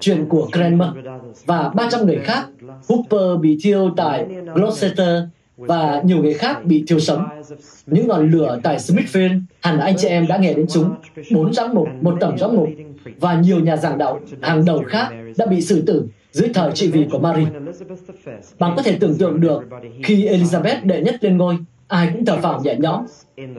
Chuyện 0.01 0.27
của 0.29 0.49
Cranmer 0.53 0.89
và 1.47 1.69
300 1.69 2.07
người 2.07 2.21
khác, 2.25 2.47
Hooper 2.89 3.41
bị 3.41 3.59
thiêu 3.63 3.91
tại 3.97 4.27
Gloucester 4.55 5.23
và 5.57 6.03
nhiều 6.05 6.19
người 6.19 6.35
khác 6.35 6.65
bị 6.65 6.85
thiêu 6.87 7.01
sống. 7.01 7.25
Những 7.87 8.09
ngọn 8.09 8.31
lửa 8.31 8.59
tại 8.63 8.77
Smithfield, 8.77 9.41
hẳn 9.63 9.79
anh 9.79 9.97
chị 9.99 10.09
em 10.09 10.27
đã 10.27 10.37
nghe 10.37 10.55
đến 10.55 10.67
chúng. 10.69 10.95
Bốn 11.33 11.53
giám 11.53 11.75
mục, 11.75 11.89
một 12.01 12.17
tổng 12.21 12.39
giám 12.39 12.57
mục 12.57 12.69
và 13.21 13.41
nhiều 13.41 13.61
nhà 13.61 13.77
giảng 13.77 13.99
đạo 13.99 14.21
hàng 14.43 14.65
đầu 14.65 14.83
khác 14.87 15.09
đã 15.37 15.47
bị 15.47 15.61
xử 15.61 15.83
tử 15.83 16.07
dưới 16.33 16.49
thời 16.55 16.73
trị 16.73 16.91
vì 16.91 17.07
của 17.11 17.19
Mary. 17.19 17.45
Bạn 18.59 18.73
có 18.77 18.83
thể 18.83 18.97
tưởng 19.01 19.19
tượng 19.19 19.41
được 19.41 19.63
khi 20.05 20.29
Elizabeth 20.29 20.81
đệ 20.85 21.01
nhất 21.01 21.25
lên 21.25 21.37
ngôi, 21.37 21.59
ai 21.89 22.11
cũng 22.13 22.25
thở 22.25 22.37
phào 22.37 22.61
nhẹ 22.61 22.77
nhõm. 22.79 23.05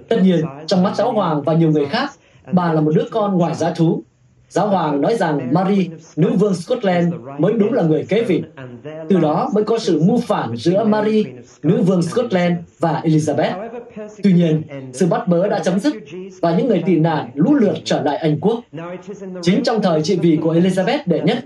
Tất 0.09 0.19
nhiên, 0.23 0.45
trong 0.67 0.83
mắt 0.83 0.95
giáo 0.95 1.11
hoàng 1.11 1.41
và 1.41 1.53
nhiều 1.53 1.71
người 1.71 1.85
khác, 1.85 2.11
bà 2.51 2.73
là 2.73 2.81
một 2.81 2.91
đứa 2.95 3.05
con 3.11 3.37
ngoài 3.37 3.55
giá 3.55 3.73
thú, 3.73 4.03
Giáo 4.49 4.67
hoàng 4.67 5.01
nói 5.01 5.15
rằng 5.15 5.53
Marie, 5.53 5.85
nữ 6.15 6.31
vương 6.39 6.55
Scotland, 6.55 7.13
mới 7.39 7.53
đúng 7.53 7.73
là 7.73 7.83
người 7.83 8.05
kế 8.09 8.23
vị. 8.23 8.43
Từ 9.09 9.19
đó 9.19 9.49
mới 9.53 9.63
có 9.63 9.79
sự 9.79 10.01
mưu 10.05 10.17
phản 10.21 10.55
giữa 10.55 10.83
Marie, 10.83 11.23
nữ 11.63 11.81
vương 11.81 12.01
Scotland 12.01 12.53
và 12.79 13.01
Elizabeth. 13.05 13.69
Tuy 14.23 14.33
nhiên, 14.33 14.63
sự 14.93 15.07
bắt 15.07 15.27
bớ 15.27 15.47
đã 15.47 15.59
chấm 15.59 15.79
dứt 15.79 15.93
và 16.41 16.57
những 16.57 16.67
người 16.67 16.83
tị 16.85 16.95
nạn 16.95 17.29
lũ 17.33 17.53
lượt 17.53 17.75
trở 17.83 18.01
lại 18.01 18.17
Anh 18.17 18.39
quốc. 18.39 18.59
Chính 19.41 19.63
trong 19.63 19.81
thời 19.81 20.01
trị 20.01 20.19
vì 20.21 20.37
của 20.41 20.53
Elizabeth 20.53 20.99
đệ 21.05 21.21
nhất, 21.21 21.45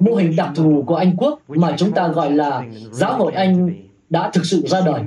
mô 0.00 0.14
hình 0.14 0.36
đặc 0.36 0.48
thù 0.54 0.84
của 0.86 0.96
Anh 0.96 1.16
quốc 1.16 1.40
mà 1.48 1.74
chúng 1.76 1.92
ta 1.92 2.08
gọi 2.08 2.30
là 2.30 2.64
giáo 2.90 3.16
hội 3.16 3.32
Anh 3.32 3.70
đã 4.10 4.30
thực 4.32 4.46
sự 4.46 4.62
ra 4.66 4.80
đời. 4.86 5.00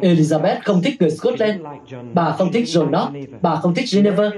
Elizabeth 0.00 0.56
không 0.64 0.82
thích 0.82 0.94
người 1.00 1.10
Scotland, 1.10 1.60
bà 2.14 2.32
không 2.38 2.52
thích 2.52 2.64
John 2.64 2.88
Knox, 2.88 3.08
bà 3.42 3.56
không 3.56 3.74
thích 3.74 3.84
Geneva. 3.92 4.30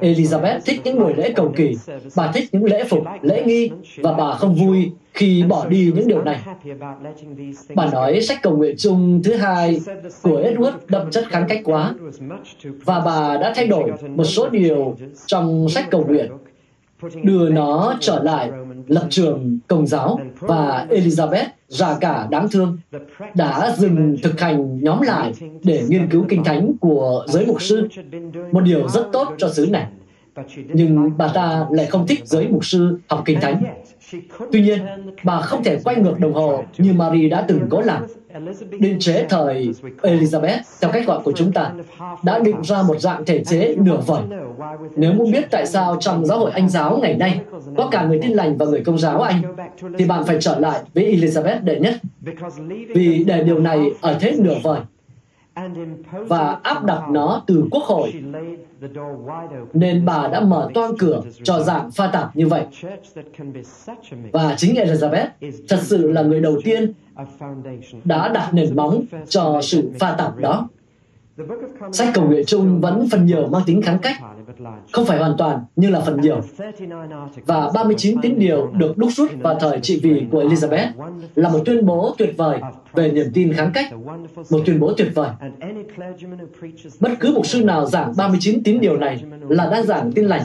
Elizabeth 0.00 0.60
thích 0.64 0.80
những 0.84 0.98
buổi 0.98 1.14
lễ 1.14 1.32
cầu 1.36 1.52
kỳ, 1.56 1.76
bà 2.16 2.32
thích 2.32 2.48
những 2.52 2.64
lễ 2.64 2.84
phục, 2.84 3.04
lễ 3.22 3.42
nghi, 3.46 3.70
và 3.96 4.12
bà 4.12 4.32
không 4.34 4.54
vui 4.54 4.92
khi 5.14 5.42
bỏ 5.42 5.66
đi 5.66 5.92
những 5.94 6.08
điều 6.08 6.22
này. 6.22 6.40
Bà 7.74 7.86
nói 7.86 8.20
sách 8.20 8.38
cầu 8.42 8.56
nguyện 8.56 8.74
chung 8.78 9.20
thứ 9.24 9.34
hai 9.34 9.80
của 10.22 10.40
Edward 10.40 10.72
đậm 10.88 11.10
chất 11.10 11.24
kháng 11.28 11.46
cách 11.48 11.60
quá, 11.64 11.94
và 12.84 13.00
bà 13.00 13.36
đã 13.36 13.52
thay 13.56 13.66
đổi 13.66 13.92
một 14.08 14.24
số 14.24 14.48
điều 14.48 14.96
trong 15.26 15.68
sách 15.68 15.90
cầu 15.90 16.04
nguyện 16.08 16.30
đưa 17.22 17.48
nó 17.48 17.94
trở 18.00 18.22
lại 18.22 18.50
lập 18.92 19.06
trường 19.10 19.58
công 19.68 19.86
giáo 19.86 20.20
và 20.40 20.86
Elizabeth, 20.90 21.46
già 21.68 21.98
cả 22.00 22.28
đáng 22.30 22.48
thương, 22.50 22.78
đã 23.34 23.74
dừng 23.78 24.16
thực 24.22 24.40
hành 24.40 24.82
nhóm 24.82 25.02
lại 25.02 25.32
để 25.62 25.84
nghiên 25.88 26.10
cứu 26.10 26.24
kinh 26.28 26.44
thánh 26.44 26.72
của 26.80 27.26
giới 27.28 27.46
mục 27.46 27.62
sư. 27.62 27.88
Một 28.52 28.60
điều 28.60 28.88
rất 28.88 29.06
tốt 29.12 29.34
cho 29.38 29.48
xứ 29.48 29.66
này. 29.70 29.86
Nhưng 30.72 31.10
bà 31.18 31.28
ta 31.28 31.66
lại 31.70 31.86
không 31.86 32.06
thích 32.06 32.20
giới 32.24 32.48
mục 32.48 32.64
sư 32.64 32.98
học 33.08 33.22
kinh 33.24 33.40
thánh 33.40 33.62
tuy 34.52 34.62
nhiên 34.62 34.80
bà 35.24 35.40
không 35.40 35.64
thể 35.64 35.78
quay 35.84 35.96
ngược 35.96 36.20
đồng 36.20 36.34
hồ 36.34 36.64
như 36.78 36.92
Marie 36.92 37.28
đã 37.28 37.44
từng 37.48 37.60
cố 37.70 37.80
làm 37.80 38.02
định 38.70 38.96
chế 39.00 39.26
thời 39.28 39.70
Elizabeth, 40.02 40.58
theo 40.80 40.90
cách 40.92 41.06
gọi 41.06 41.20
của 41.24 41.32
chúng 41.32 41.52
ta, 41.52 41.72
đã 42.22 42.38
định 42.38 42.62
ra 42.62 42.82
một 42.82 42.98
dạng 42.98 43.24
thể 43.24 43.44
chế 43.44 43.74
nửa 43.78 44.00
vời. 44.06 44.22
Nếu 44.96 45.12
muốn 45.12 45.30
biết 45.30 45.44
tại 45.50 45.66
sao 45.66 45.96
trong 46.00 46.26
giáo 46.26 46.38
hội 46.38 46.50
Anh 46.50 46.68
giáo 46.68 46.98
ngày 47.02 47.16
nay 47.16 47.40
có 47.76 47.88
cả 47.90 48.04
người 48.04 48.18
tin 48.22 48.32
lành 48.32 48.56
và 48.56 48.66
người 48.66 48.82
công 48.84 48.98
giáo 48.98 49.20
Anh, 49.20 49.42
thì 49.98 50.04
bạn 50.04 50.24
phải 50.26 50.36
trở 50.40 50.58
lại 50.58 50.80
với 50.94 51.16
Elizabeth 51.16 51.64
đệ 51.64 51.80
nhất. 51.80 51.94
Vì 52.94 53.24
để 53.24 53.42
điều 53.42 53.58
này 53.58 53.90
ở 54.00 54.18
thế 54.20 54.36
nửa 54.38 54.56
vời, 54.62 54.80
và 56.10 56.58
áp 56.62 56.84
đặt 56.84 57.02
nó 57.10 57.42
từ 57.46 57.64
quốc 57.70 57.82
hội 57.82 58.12
nên 59.72 60.04
bà 60.04 60.28
đã 60.28 60.40
mở 60.40 60.70
toang 60.74 60.96
cửa 60.98 61.22
cho 61.42 61.60
dạng 61.60 61.90
pha 61.90 62.06
tạp 62.06 62.36
như 62.36 62.46
vậy. 62.46 62.64
Và 64.32 64.54
chính 64.58 64.74
Elizabeth 64.74 65.26
thật 65.68 65.78
sự 65.82 66.12
là 66.12 66.22
người 66.22 66.40
đầu 66.40 66.60
tiên 66.64 66.92
đã 68.04 68.28
đặt 68.28 68.54
nền 68.54 68.76
móng 68.76 69.04
cho 69.28 69.60
sự 69.62 69.90
pha 70.00 70.14
tạp 70.18 70.36
đó. 70.36 70.68
Sách 71.92 72.08
cầu 72.14 72.26
nguyện 72.26 72.44
chung 72.46 72.80
vẫn 72.80 73.08
phần 73.10 73.26
nhiều 73.26 73.48
mang 73.48 73.62
tính 73.66 73.82
kháng 73.82 73.98
cách 74.02 74.16
không 74.92 75.06
phải 75.06 75.18
hoàn 75.18 75.34
toàn 75.38 75.64
nhưng 75.76 75.92
là 75.92 76.00
phần 76.00 76.20
nhiều. 76.20 76.40
Và 77.46 77.70
39 77.74 78.20
tín 78.22 78.38
điều 78.38 78.70
được 78.72 78.98
đúc 78.98 79.10
rút 79.12 79.30
vào 79.40 79.58
thời 79.60 79.80
trị 79.80 80.00
vì 80.02 80.26
của 80.30 80.42
Elizabeth 80.42 80.88
là 81.34 81.48
một 81.48 81.58
tuyên 81.64 81.86
bố 81.86 82.14
tuyệt 82.18 82.34
vời 82.36 82.60
về 82.92 83.10
niềm 83.10 83.26
tin 83.34 83.52
kháng 83.52 83.70
cách, 83.74 83.92
một 84.50 84.60
tuyên 84.66 84.80
bố 84.80 84.92
tuyệt 84.96 85.08
vời. 85.14 85.30
Bất 87.00 87.10
cứ 87.20 87.32
mục 87.34 87.46
sư 87.46 87.64
nào 87.64 87.86
giảng 87.86 88.12
39 88.16 88.62
tín 88.62 88.80
điều 88.80 88.96
này 88.96 89.22
là 89.48 89.70
đang 89.70 89.86
giảng 89.86 90.12
tin 90.12 90.24
lành 90.24 90.42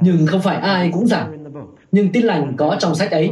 nhưng 0.00 0.26
không 0.26 0.40
phải 0.40 0.56
ai 0.56 0.90
cũng 0.92 1.06
giảng. 1.06 1.44
Nhưng 1.92 2.12
tin 2.12 2.24
lành 2.24 2.54
có 2.56 2.76
trong 2.78 2.94
sách 2.94 3.10
ấy. 3.10 3.30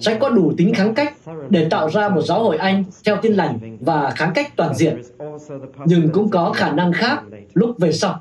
Sách 0.00 0.18
có 0.20 0.28
đủ 0.30 0.52
tính 0.56 0.74
kháng 0.74 0.94
cách 0.94 1.14
để 1.48 1.68
tạo 1.70 1.90
ra 1.90 2.08
một 2.08 2.22
giáo 2.22 2.44
hội 2.44 2.56
Anh 2.56 2.84
theo 3.06 3.16
tin 3.22 3.32
lành 3.32 3.78
và 3.80 4.10
kháng 4.10 4.32
cách 4.34 4.56
toàn 4.56 4.74
diện. 4.74 5.02
Nhưng 5.86 6.08
cũng 6.12 6.30
có 6.30 6.52
khả 6.52 6.72
năng 6.72 6.92
khác 6.92 7.22
lúc 7.54 7.78
về 7.78 7.92
sau. 7.92 8.20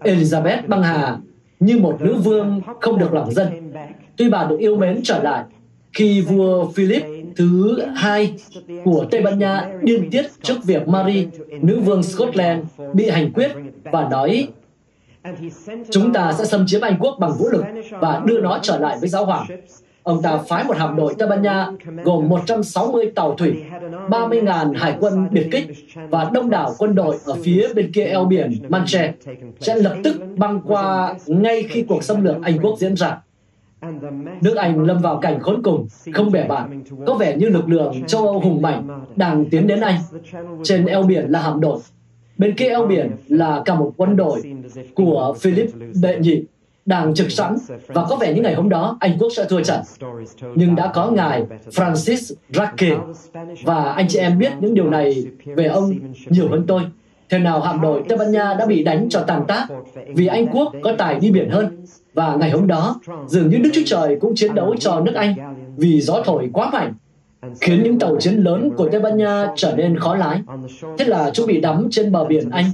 Elizabeth 0.00 0.68
băng 0.68 0.82
hà 0.82 1.16
như 1.60 1.78
một 1.78 2.00
nữ 2.00 2.14
vương 2.14 2.60
không 2.80 2.98
được 2.98 3.14
lòng 3.14 3.30
dân. 3.30 3.72
Tuy 4.16 4.30
bà 4.30 4.44
được 4.44 4.58
yêu 4.58 4.76
mến 4.76 5.00
trở 5.04 5.22
lại 5.22 5.44
khi 5.92 6.20
vua 6.20 6.68
Philip 6.68 7.02
thứ 7.36 7.80
hai 7.96 8.34
của 8.84 9.06
Tây 9.10 9.22
Ban 9.22 9.38
Nha 9.38 9.68
điên 9.82 10.10
tiết 10.10 10.26
trước 10.42 10.64
việc 10.64 10.88
Mary, 10.88 11.26
nữ 11.62 11.80
vương 11.80 12.02
Scotland, 12.02 12.64
bị 12.94 13.08
hành 13.08 13.32
quyết 13.32 13.50
và 13.84 14.08
nói 14.08 14.48
Chúng 15.90 16.12
ta 16.12 16.32
sẽ 16.32 16.44
xâm 16.44 16.64
chiếm 16.66 16.80
Anh 16.80 16.96
quốc 17.00 17.16
bằng 17.20 17.32
vũ 17.38 17.48
lực 17.48 17.64
và 17.90 18.22
đưa 18.24 18.40
nó 18.40 18.58
trở 18.62 18.78
lại 18.78 18.96
với 19.00 19.08
giáo 19.08 19.24
hoàng. 19.24 19.46
Ông 20.02 20.22
ta 20.22 20.38
phái 20.48 20.64
một 20.64 20.76
hạm 20.76 20.96
đội 20.96 21.14
Tây 21.18 21.28
Ban 21.28 21.42
Nha 21.42 21.66
gồm 22.04 22.28
160 22.28 23.12
tàu 23.14 23.34
thủy, 23.34 23.62
30.000 24.08 24.74
hải 24.76 24.96
quân 25.00 25.28
biệt 25.30 25.48
kích 25.52 25.64
và 26.10 26.30
đông 26.34 26.50
đảo 26.50 26.74
quân 26.78 26.94
đội 26.94 27.16
ở 27.24 27.34
phía 27.44 27.68
bên 27.74 27.92
kia 27.92 28.04
eo 28.04 28.24
biển 28.24 28.52
Manche 28.68 29.12
sẽ 29.60 29.76
lập 29.76 29.96
tức 30.04 30.22
băng 30.36 30.60
qua 30.60 31.14
ngay 31.26 31.62
khi 31.62 31.84
cuộc 31.88 32.04
xâm 32.04 32.24
lược 32.24 32.36
Anh 32.42 32.58
quốc 32.62 32.78
diễn 32.78 32.96
ra. 32.96 33.18
Nước 34.40 34.56
Anh 34.56 34.84
lâm 34.84 34.98
vào 34.98 35.18
cảnh 35.18 35.40
khốn 35.40 35.62
cùng, 35.62 35.86
không 36.14 36.32
bẻ 36.32 36.44
bạn, 36.48 36.82
có 37.06 37.14
vẻ 37.14 37.36
như 37.36 37.48
lực 37.48 37.68
lượng 37.68 38.06
châu 38.06 38.26
Âu 38.26 38.40
hùng 38.40 38.62
mạnh 38.62 39.04
đang 39.16 39.44
tiến 39.50 39.66
đến 39.66 39.80
Anh. 39.80 40.00
Trên 40.64 40.86
eo 40.86 41.02
biển 41.02 41.26
là 41.30 41.40
hạm 41.40 41.60
đội, 41.60 41.78
Bên 42.38 42.54
kia 42.54 42.68
eo 42.68 42.86
biển 42.86 43.10
là 43.28 43.62
cả 43.64 43.74
một 43.74 43.92
quân 43.96 44.16
đội 44.16 44.42
của 44.94 45.34
Philip 45.40 45.70
đệ 46.02 46.18
nhị 46.18 46.44
đang 46.86 47.14
trực 47.14 47.30
sẵn 47.32 47.56
và 47.86 48.04
có 48.08 48.16
vẻ 48.16 48.34
như 48.34 48.42
ngày 48.42 48.54
hôm 48.54 48.68
đó 48.68 48.96
Anh 49.00 49.18
quốc 49.18 49.28
sẽ 49.36 49.44
thua 49.48 49.62
trận. 49.62 49.80
Nhưng 50.54 50.74
đã 50.74 50.90
có 50.94 51.10
ngài 51.10 51.42
Francis 51.70 52.34
Drake 52.52 52.96
và 53.64 53.92
anh 53.92 54.08
chị 54.08 54.18
em 54.18 54.38
biết 54.38 54.52
những 54.60 54.74
điều 54.74 54.90
này 54.90 55.26
về 55.44 55.64
ông 55.64 55.94
nhiều 56.26 56.48
hơn 56.48 56.64
tôi. 56.66 56.82
Thế 57.28 57.38
nào 57.38 57.60
hạm 57.60 57.80
đội 57.80 58.02
Tây 58.08 58.18
Ban 58.18 58.32
Nha 58.32 58.54
đã 58.58 58.66
bị 58.66 58.84
đánh 58.84 59.08
cho 59.10 59.20
tàn 59.20 59.44
tác 59.48 59.66
vì 60.14 60.26
Anh 60.26 60.46
quốc 60.46 60.72
có 60.82 60.92
tài 60.98 61.14
đi 61.14 61.30
biển 61.30 61.50
hơn. 61.50 61.84
Và 62.14 62.36
ngày 62.36 62.50
hôm 62.50 62.66
đó, 62.66 63.00
dường 63.26 63.50
như 63.50 63.58
Đức 63.58 63.70
Chúa 63.72 63.82
Trời 63.86 64.16
cũng 64.20 64.32
chiến 64.36 64.54
đấu 64.54 64.74
cho 64.78 65.00
nước 65.00 65.14
Anh 65.14 65.34
vì 65.76 66.00
gió 66.00 66.22
thổi 66.24 66.50
quá 66.52 66.70
mạnh 66.70 66.94
khiến 67.60 67.82
những 67.82 67.98
tàu 67.98 68.16
chiến 68.20 68.34
lớn 68.34 68.70
của 68.76 68.88
Tây 68.92 69.00
Ban 69.00 69.16
Nha 69.16 69.46
trở 69.56 69.76
nên 69.76 69.98
khó 69.98 70.14
lái. 70.14 70.42
Thế 70.98 71.04
là 71.04 71.30
chúng 71.34 71.46
bị 71.46 71.60
đắm 71.60 71.88
trên 71.90 72.12
bờ 72.12 72.24
biển 72.24 72.50
Anh, 72.50 72.64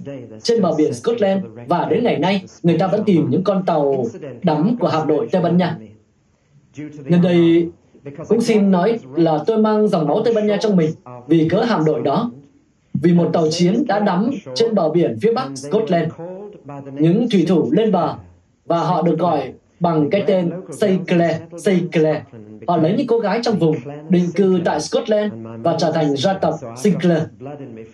trên 0.43 0.63
bờ 0.63 0.75
biển 0.79 0.95
Scotland 0.95 1.45
và 1.67 1.87
đến 1.91 2.05
ngày 2.05 2.19
nay 2.19 2.45
người 2.63 2.79
ta 2.79 2.87
vẫn 2.87 3.05
tìm 3.05 3.31
những 3.31 3.45
con 3.45 3.63
tàu 3.67 4.05
đắm 4.43 4.77
của 4.81 4.89
hạm 4.89 5.09
đội 5.09 5.29
Tây 5.33 5.43
Ban 5.43 5.57
Nha. 5.57 5.79
Nhân 7.05 7.23
đây 7.23 7.69
cũng 8.29 8.41
xin 8.41 8.71
nói 8.71 8.99
là 9.15 9.39
tôi 9.47 9.59
mang 9.59 9.89
dòng 9.89 10.09
máu 10.09 10.23
Tây 10.25 10.35
Ban 10.35 10.47
Nha 10.47 10.57
trong 10.61 10.77
mình 10.77 10.91
vì 11.29 11.49
cớ 11.49 11.63
hạm 11.63 11.85
đội 11.85 12.03
đó. 12.03 12.31
Vì 12.95 13.13
một 13.13 13.31
tàu 13.33 13.51
chiến 13.51 13.87
đã 13.87 14.01
đắm 14.01 14.31
trên 14.55 14.75
bờ 14.75 14.91
biển 14.91 15.19
phía 15.23 15.33
bắc 15.33 15.49
Scotland. 15.55 16.13
Những 16.93 17.27
thủy 17.31 17.45
thủ 17.49 17.69
lên 17.73 17.93
bờ 17.93 18.15
và 18.67 18.79
họ 18.79 19.03
được 19.03 19.19
gọi 19.19 19.53
bằng 19.81 20.11
cái 20.11 20.25
tên 20.27 20.51
Sinclair, 20.71 21.37
Sinclair 21.57 22.17
Họ 22.69 22.77
lấy 22.77 22.95
những 22.97 23.07
cô 23.07 23.19
gái 23.19 23.41
trong 23.43 23.59
vùng 23.59 23.77
định 24.09 24.25
cư 24.35 24.61
tại 24.65 24.81
Scotland 24.81 25.33
và 25.63 25.77
trở 25.79 25.93
thành 25.93 26.17
gia 26.17 26.33
tộc 26.33 26.55
Sinclair. 26.77 27.23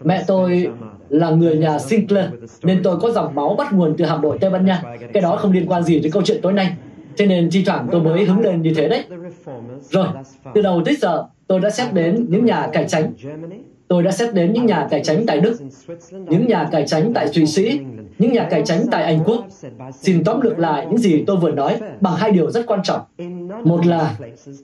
Mẹ 0.04 0.24
tôi 0.26 0.68
là 1.08 1.30
người 1.30 1.56
nhà 1.56 1.78
Sinclair, 1.78 2.30
nên 2.62 2.82
tôi 2.82 2.96
có 3.00 3.10
dòng 3.10 3.34
máu 3.34 3.54
bắt 3.58 3.72
nguồn 3.72 3.94
từ 3.98 4.04
hạm 4.04 4.20
đội 4.20 4.38
Tây 4.38 4.50
Ban 4.50 4.66
Nha. 4.66 4.82
Cái 5.12 5.22
đó 5.22 5.36
không 5.36 5.52
liên 5.52 5.66
quan 5.66 5.82
gì 5.82 6.00
đến 6.00 6.12
câu 6.12 6.22
chuyện 6.22 6.40
tối 6.42 6.52
nay. 6.52 6.72
Thế 7.16 7.26
nên 7.26 7.50
thi 7.50 7.64
thoảng 7.64 7.88
tôi 7.92 8.00
mới 8.00 8.24
hứng 8.24 8.40
lên 8.40 8.62
như 8.62 8.74
thế 8.76 8.88
đấy. 8.88 9.04
Rồi, 9.90 10.06
từ 10.54 10.62
đầu 10.62 10.82
tới 10.84 10.96
giờ, 10.96 11.24
tôi 11.46 11.60
đã 11.60 11.70
xét 11.70 11.92
đến 11.92 12.26
những 12.28 12.44
nhà 12.44 12.68
cải 12.72 12.84
tránh. 12.88 13.12
Tôi 13.88 14.02
đã 14.02 14.10
xét 14.10 14.34
đến 14.34 14.52
những 14.52 14.66
nhà 14.66 14.88
cải 14.90 15.00
tránh 15.04 15.26
tại 15.26 15.40
Đức, 15.40 15.56
những 16.10 16.46
nhà 16.46 16.68
cải 16.72 16.84
tránh 16.86 17.12
tại 17.14 17.28
Thụy 17.34 17.46
Sĩ, 17.46 17.80
những 18.20 18.32
nhà 18.32 18.46
cải 18.50 18.62
tránh 18.64 18.86
tại 18.90 19.02
Anh 19.02 19.20
Quốc. 19.24 19.46
Xin 19.92 20.24
tóm 20.24 20.40
lược 20.40 20.58
lại 20.58 20.86
những 20.86 20.98
gì 20.98 21.24
tôi 21.26 21.36
vừa 21.36 21.50
nói 21.50 21.80
bằng 22.00 22.14
hai 22.16 22.30
điều 22.30 22.50
rất 22.50 22.66
quan 22.66 22.80
trọng. 22.82 23.00
Một 23.64 23.86
là 23.86 24.14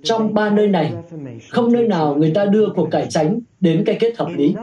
trong 0.02 0.34
ba 0.34 0.50
nơi 0.50 0.68
này, 0.68 0.92
không 1.50 1.72
nơi 1.72 1.88
nào 1.88 2.14
người 2.14 2.30
ta 2.34 2.44
đưa 2.44 2.68
cuộc 2.76 2.90
cải 2.90 3.06
tránh 3.08 3.40
đến 3.60 3.82
cái 3.86 3.96
kết 4.00 4.16
hợp 4.18 4.28
lý. 4.36 4.54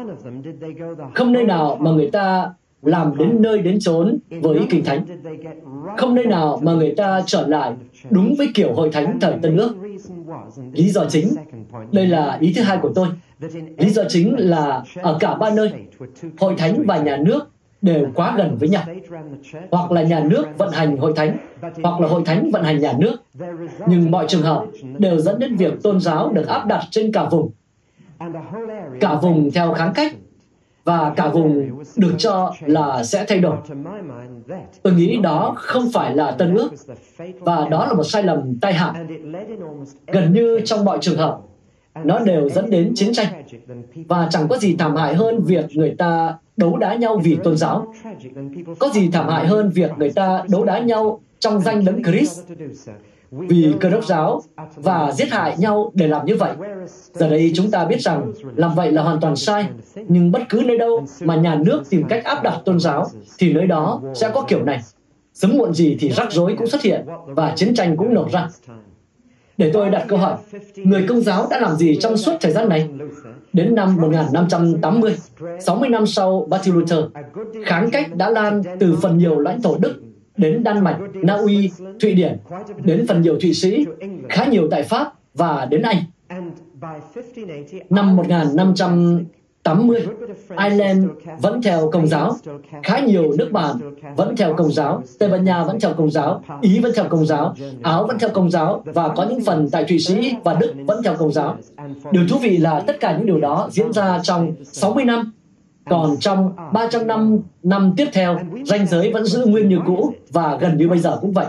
Không 1.14 1.32
nơi 1.32 1.44
nào 1.44 1.78
mà 1.82 1.92
người 1.92 2.10
ta 2.12 2.54
làm 2.82 3.18
đến 3.18 3.42
nơi 3.42 3.60
đến 3.60 3.78
chốn 3.80 4.18
với 4.42 4.60
kinh 4.70 4.84
thánh. 4.84 5.06
Không 5.98 6.16
nơi 6.16 6.26
nào 6.26 6.60
mà 6.64 6.74
người 6.74 6.94
ta 6.98 7.22
trở 7.26 7.48
lại 7.48 7.74
đúng 8.10 8.36
với 8.38 8.48
kiểu 8.54 8.74
hội 8.74 8.90
thánh 8.94 9.20
thời 9.22 9.34
Tân 9.42 9.58
ước. 9.58 9.76
Lý 10.74 10.90
do 10.90 11.06
chính, 11.10 11.28
đây 11.92 12.08
là 12.08 12.38
ý 12.42 12.54
thứ 12.56 12.62
hai 12.62 12.78
của 12.82 12.92
tôi. 12.96 13.08
Lý 13.78 13.90
do 13.90 14.04
chính 14.10 14.36
là 14.38 14.84
ở 15.02 15.18
cả 15.20 15.36
ba 15.36 15.50
nơi, 15.50 15.72
hội 16.40 16.56
thánh 16.58 16.84
và 16.88 16.98
nhà 16.98 17.18
nước 17.18 17.53
đều 17.84 18.08
quá 18.16 18.36
gần 18.38 18.58
với 18.60 18.70
nhau. 18.70 18.84
Hoặc 19.72 19.92
là 19.92 20.04
nhà 20.04 20.20
nước 20.20 20.46
vận 20.58 20.72
hành 20.72 20.98
hội 20.98 21.14
thánh, 21.16 21.38
hoặc 21.84 22.02
là 22.02 22.08
hội 22.08 22.22
thánh 22.26 22.52
vận 22.52 22.64
hành 22.64 22.80
nhà 22.80 22.94
nước. 22.98 23.18
Nhưng 23.88 24.12
mọi 24.12 24.26
trường 24.28 24.42
hợp 24.42 24.66
đều 24.98 25.20
dẫn 25.20 25.40
đến 25.40 25.56
việc 25.56 25.74
tôn 25.84 26.00
giáo 26.00 26.30
được 26.30 26.48
áp 26.48 26.66
đặt 26.66 26.82
trên 26.92 27.12
cả 27.12 27.30
vùng. 27.32 27.52
Cả 29.00 29.16
vùng 29.22 29.52
theo 29.52 29.74
kháng 29.74 29.92
cách 29.96 30.14
và 30.84 31.14
cả 31.16 31.30
vùng 31.30 31.84
được 31.96 32.16
cho 32.18 32.54
là 32.66 33.04
sẽ 33.04 33.26
thay 33.28 33.40
đổi. 33.40 33.58
Tôi 34.84 34.94
nghĩ 34.94 35.18
đó 35.18 35.54
không 35.56 35.84
phải 35.94 36.16
là 36.16 36.32
tân 36.32 36.56
ước 36.56 36.72
và 37.40 37.68
đó 37.70 37.86
là 37.86 37.94
một 37.94 38.04
sai 38.04 38.24
lầm 38.24 38.60
tai 38.62 38.74
hại. 38.74 38.94
Gần 40.08 40.34
như 40.34 40.60
trong 40.66 40.86
mọi 40.86 40.98
trường 41.02 41.18
hợp, 41.18 41.40
nó 42.04 42.20
đều 42.20 42.50
dẫn 42.50 42.70
đến 42.70 42.92
chiến 42.96 43.14
tranh 43.14 43.44
và 44.08 44.28
chẳng 44.32 44.48
có 44.48 44.58
gì 44.58 44.76
thảm 44.76 44.96
hại 44.96 45.16
hơn 45.16 45.44
việc 45.44 45.66
người 45.74 45.96
ta 45.98 46.38
đấu 46.58 46.78
đá 46.78 46.96
nhau 46.96 47.22
vì 47.24 47.38
tôn 47.44 47.58
giáo. 47.58 47.94
Có 48.80 48.90
gì 48.90 49.10
thảm 49.12 49.30
hại 49.30 49.48
hơn 49.48 49.70
việc 49.70 49.92
người 49.98 50.10
ta 50.12 50.44
đấu 50.50 50.64
đá 50.64 50.80
nhau 50.80 51.22
trong 51.40 51.62
danh 51.62 51.86
đấng 51.86 52.04
Chris 52.04 52.40
vì 53.32 53.74
cơ 53.80 53.90
đốc 53.90 54.06
giáo 54.06 54.42
và 54.76 55.12
giết 55.12 55.32
hại 55.32 55.56
nhau 55.58 55.92
để 55.94 56.08
làm 56.08 56.26
như 56.26 56.36
vậy. 56.36 56.52
Giờ 57.14 57.30
đây 57.30 57.52
chúng 57.56 57.72
ta 57.72 57.86
biết 57.86 58.02
rằng 58.02 58.34
làm 58.56 58.76
vậy 58.76 58.92
là 58.92 59.04
hoàn 59.04 59.20
toàn 59.20 59.36
sai, 59.36 59.68
nhưng 60.08 60.32
bất 60.32 60.42
cứ 60.50 60.62
nơi 60.66 60.78
đâu 60.78 61.06
mà 61.22 61.36
nhà 61.36 61.56
nước 61.56 61.84
tìm 61.90 62.04
cách 62.10 62.24
áp 62.24 62.44
đặt 62.44 62.62
tôn 62.66 62.80
giáo 62.80 63.08
thì 63.38 63.54
nơi 63.54 63.68
đó 63.68 64.02
sẽ 64.16 64.30
có 64.34 64.46
kiểu 64.48 64.64
này. 64.64 64.82
Sớm 65.34 65.58
muộn 65.58 65.74
gì 65.74 65.98
thì 66.00 66.10
rắc 66.10 66.32
rối 66.32 66.56
cũng 66.58 66.68
xuất 66.68 66.82
hiện 66.82 67.06
và 67.26 67.54
chiến 67.56 67.76
tranh 67.76 67.98
cũng 67.98 68.14
nổ 68.14 68.28
ra. 68.32 68.50
Để 69.58 69.70
tôi 69.74 69.90
đặt 69.90 70.06
câu 70.08 70.20
hỏi, 70.20 70.38
người 70.76 71.06
công 71.08 71.22
giáo 71.22 71.48
đã 71.50 71.60
làm 71.60 71.76
gì 71.76 71.98
trong 72.00 72.18
suốt 72.18 72.32
thời 72.42 72.52
gian 72.52 72.70
này? 72.70 72.90
Đến 73.54 73.76
năm 73.76 73.96
1580, 73.96 75.16
60 75.60 75.90
năm 75.90 76.08
sau 76.08 76.48
Martin 76.50 76.76
Luther, 76.76 77.00
kháng 77.66 77.90
cách 77.92 78.16
đã 78.16 78.30
lan 78.30 78.62
từ 78.80 78.96
phần 79.02 79.18
nhiều 79.18 79.40
lãnh 79.40 79.62
thổ 79.62 79.78
Đức 79.78 80.02
đến 80.38 80.64
Đan 80.64 80.84
Mạch, 80.84 80.98
Na 81.14 81.34
Uy, 81.34 81.72
Thụy 82.02 82.14
Điển, 82.14 82.38
đến 82.84 83.08
phần 83.08 83.22
nhiều 83.22 83.40
Thụy 83.42 83.54
Sĩ, 83.54 83.86
khá 84.30 84.46
nhiều 84.46 84.68
tại 84.72 84.84
Pháp 84.84 85.14
và 85.34 85.66
đến 85.66 85.82
Anh. 85.82 85.98
Năm 87.90 88.16
1500 88.16 89.26
80, 89.64 90.06
Ireland 90.70 91.06
vẫn 91.42 91.62
theo 91.62 91.90
công 91.92 92.08
giáo, 92.08 92.36
khá 92.84 93.00
nhiều 93.00 93.34
nước 93.38 93.52
bạn 93.52 93.76
vẫn 94.16 94.36
theo 94.36 94.56
công 94.56 94.72
giáo, 94.72 95.04
Tây 95.20 95.30
Ban 95.30 95.44
Nha 95.44 95.64
vẫn 95.64 95.80
theo 95.80 95.94
công 95.94 96.12
giáo, 96.12 96.44
Ý 96.62 96.80
vẫn 96.80 96.92
theo 96.96 97.06
công 97.10 97.26
giáo, 97.26 97.56
Áo 97.84 98.08
vẫn 98.08 98.20
theo 98.20 98.30
công 98.30 98.52
giáo. 98.52 98.84
Và 98.86 99.08
có 99.08 99.26
những 99.30 99.44
phần 99.46 99.70
tại 99.72 99.84
Thụy 99.84 100.00
Sĩ 100.00 100.36
và 100.44 100.54
Đức 100.54 100.74
vẫn 100.88 101.04
theo 101.04 101.16
công 101.16 101.32
giáo. 101.32 101.58
Điều 102.12 102.24
thú 102.30 102.38
vị 102.42 102.58
là 102.58 102.84
tất 102.88 103.00
cả 103.00 103.18
những 103.18 103.26
điều 103.26 103.40
đó 103.40 103.68
diễn 103.72 103.94
ra 103.94 104.20
trong 104.24 104.54
60 104.64 105.06
năm 105.06 105.32
còn 105.90 106.18
trong 106.20 106.54
300 106.74 107.08
năm 107.08 107.40
năm 107.64 107.94
tiếp 107.98 108.08
theo, 108.14 108.40
ranh 108.66 108.88
giới 108.88 109.14
vẫn 109.14 109.26
giữ 109.26 109.46
nguyên 109.46 109.70
như 109.70 109.80
cũ 109.86 110.14
và 110.32 110.58
gần 110.62 110.78
như 110.78 110.90
bây 110.90 111.00
giờ 111.00 111.18
cũng 111.22 111.32
vậy. 111.32 111.46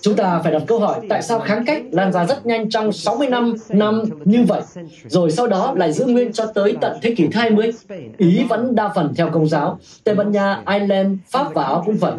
Chúng 0.00 0.14
ta 0.14 0.40
phải 0.42 0.52
đặt 0.52 0.62
câu 0.66 0.78
hỏi 0.78 1.00
tại 1.08 1.22
sao 1.22 1.40
kháng 1.40 1.64
cách 1.66 1.82
lan 1.90 2.12
ra 2.12 2.26
rất 2.26 2.46
nhanh 2.46 2.70
trong 2.70 2.92
60 2.92 3.28
năm 3.28 3.54
năm 3.68 4.02
như 4.24 4.44
vậy, 4.48 4.62
rồi 5.06 5.30
sau 5.30 5.46
đó 5.46 5.72
lại 5.76 5.92
giữ 5.92 6.06
nguyên 6.06 6.32
cho 6.32 6.46
tới 6.46 6.76
tận 6.80 6.98
thế 7.02 7.14
kỷ 7.16 7.28
20. 7.32 7.70
Ý 8.18 8.44
vẫn 8.48 8.74
đa 8.74 8.88
phần 8.94 9.14
theo 9.16 9.30
công 9.30 9.48
giáo, 9.48 9.78
Tây 10.04 10.14
Ban 10.14 10.32
Nha, 10.32 10.62
Ireland, 10.66 11.18
Pháp 11.30 11.54
và 11.54 11.62
Áo 11.62 11.82
cũng 11.86 11.96
vậy. 11.96 12.12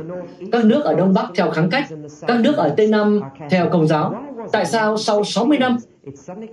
Các 0.51 0.65
nước 0.65 0.85
ở 0.85 0.93
Đông 0.93 1.13
Bắc 1.13 1.25
theo 1.35 1.51
kháng 1.51 1.69
cách, 1.69 1.85
các 2.27 2.39
nước 2.39 2.57
ở 2.57 2.73
Tây 2.77 2.87
Nam 2.87 3.21
theo 3.49 3.69
công 3.69 3.87
giáo. 3.87 4.15
Tại 4.51 4.65
sao 4.65 4.97
sau 4.97 5.23
60 5.23 5.57
năm, 5.57 5.77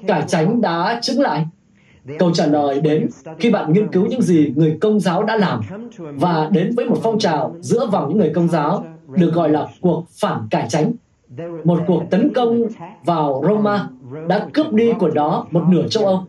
cải 0.06 0.22
tránh 0.26 0.60
đã 0.60 0.98
chứng 1.02 1.20
lại? 1.20 1.46
Câu 2.18 2.30
trả 2.34 2.46
lời 2.46 2.80
đến 2.80 3.08
khi 3.38 3.50
bạn 3.50 3.72
nghiên 3.72 3.88
cứu 3.88 4.06
những 4.06 4.22
gì 4.22 4.52
người 4.56 4.78
công 4.80 5.00
giáo 5.00 5.22
đã 5.22 5.36
làm 5.36 5.60
và 5.98 6.48
đến 6.52 6.74
với 6.76 6.84
một 6.84 6.96
phong 7.02 7.18
trào 7.18 7.56
giữa 7.60 7.86
vòng 7.86 8.08
những 8.08 8.18
người 8.18 8.32
công 8.34 8.48
giáo 8.48 8.84
được 9.08 9.30
gọi 9.34 9.48
là 9.50 9.68
cuộc 9.80 10.04
phản 10.20 10.48
cải 10.50 10.66
tránh. 10.68 10.92
Một 11.64 11.80
cuộc 11.86 12.02
tấn 12.10 12.32
công 12.34 12.62
vào 13.04 13.42
Roma 13.48 13.88
đã 14.28 14.46
cướp 14.52 14.72
đi 14.72 14.92
của 14.98 15.10
đó 15.10 15.46
một 15.50 15.62
nửa 15.68 15.88
châu 15.88 16.06
Âu 16.06 16.24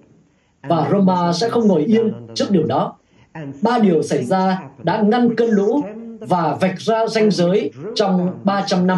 và 0.67 0.89
Roma 0.91 1.33
sẽ 1.33 1.49
không 1.49 1.67
ngồi 1.67 1.83
yên 1.83 2.13
trước 2.33 2.51
điều 2.51 2.63
đó. 2.63 2.95
Ba 3.61 3.79
điều 3.79 4.03
xảy 4.03 4.23
ra 4.23 4.61
đã 4.83 5.01
ngăn 5.01 5.35
cơn 5.35 5.49
lũ 5.49 5.81
và 6.19 6.57
vạch 6.61 6.79
ra 6.79 7.07
ranh 7.07 7.31
giới 7.31 7.71
trong 7.95 8.31
300 8.43 8.87
năm 8.87 8.97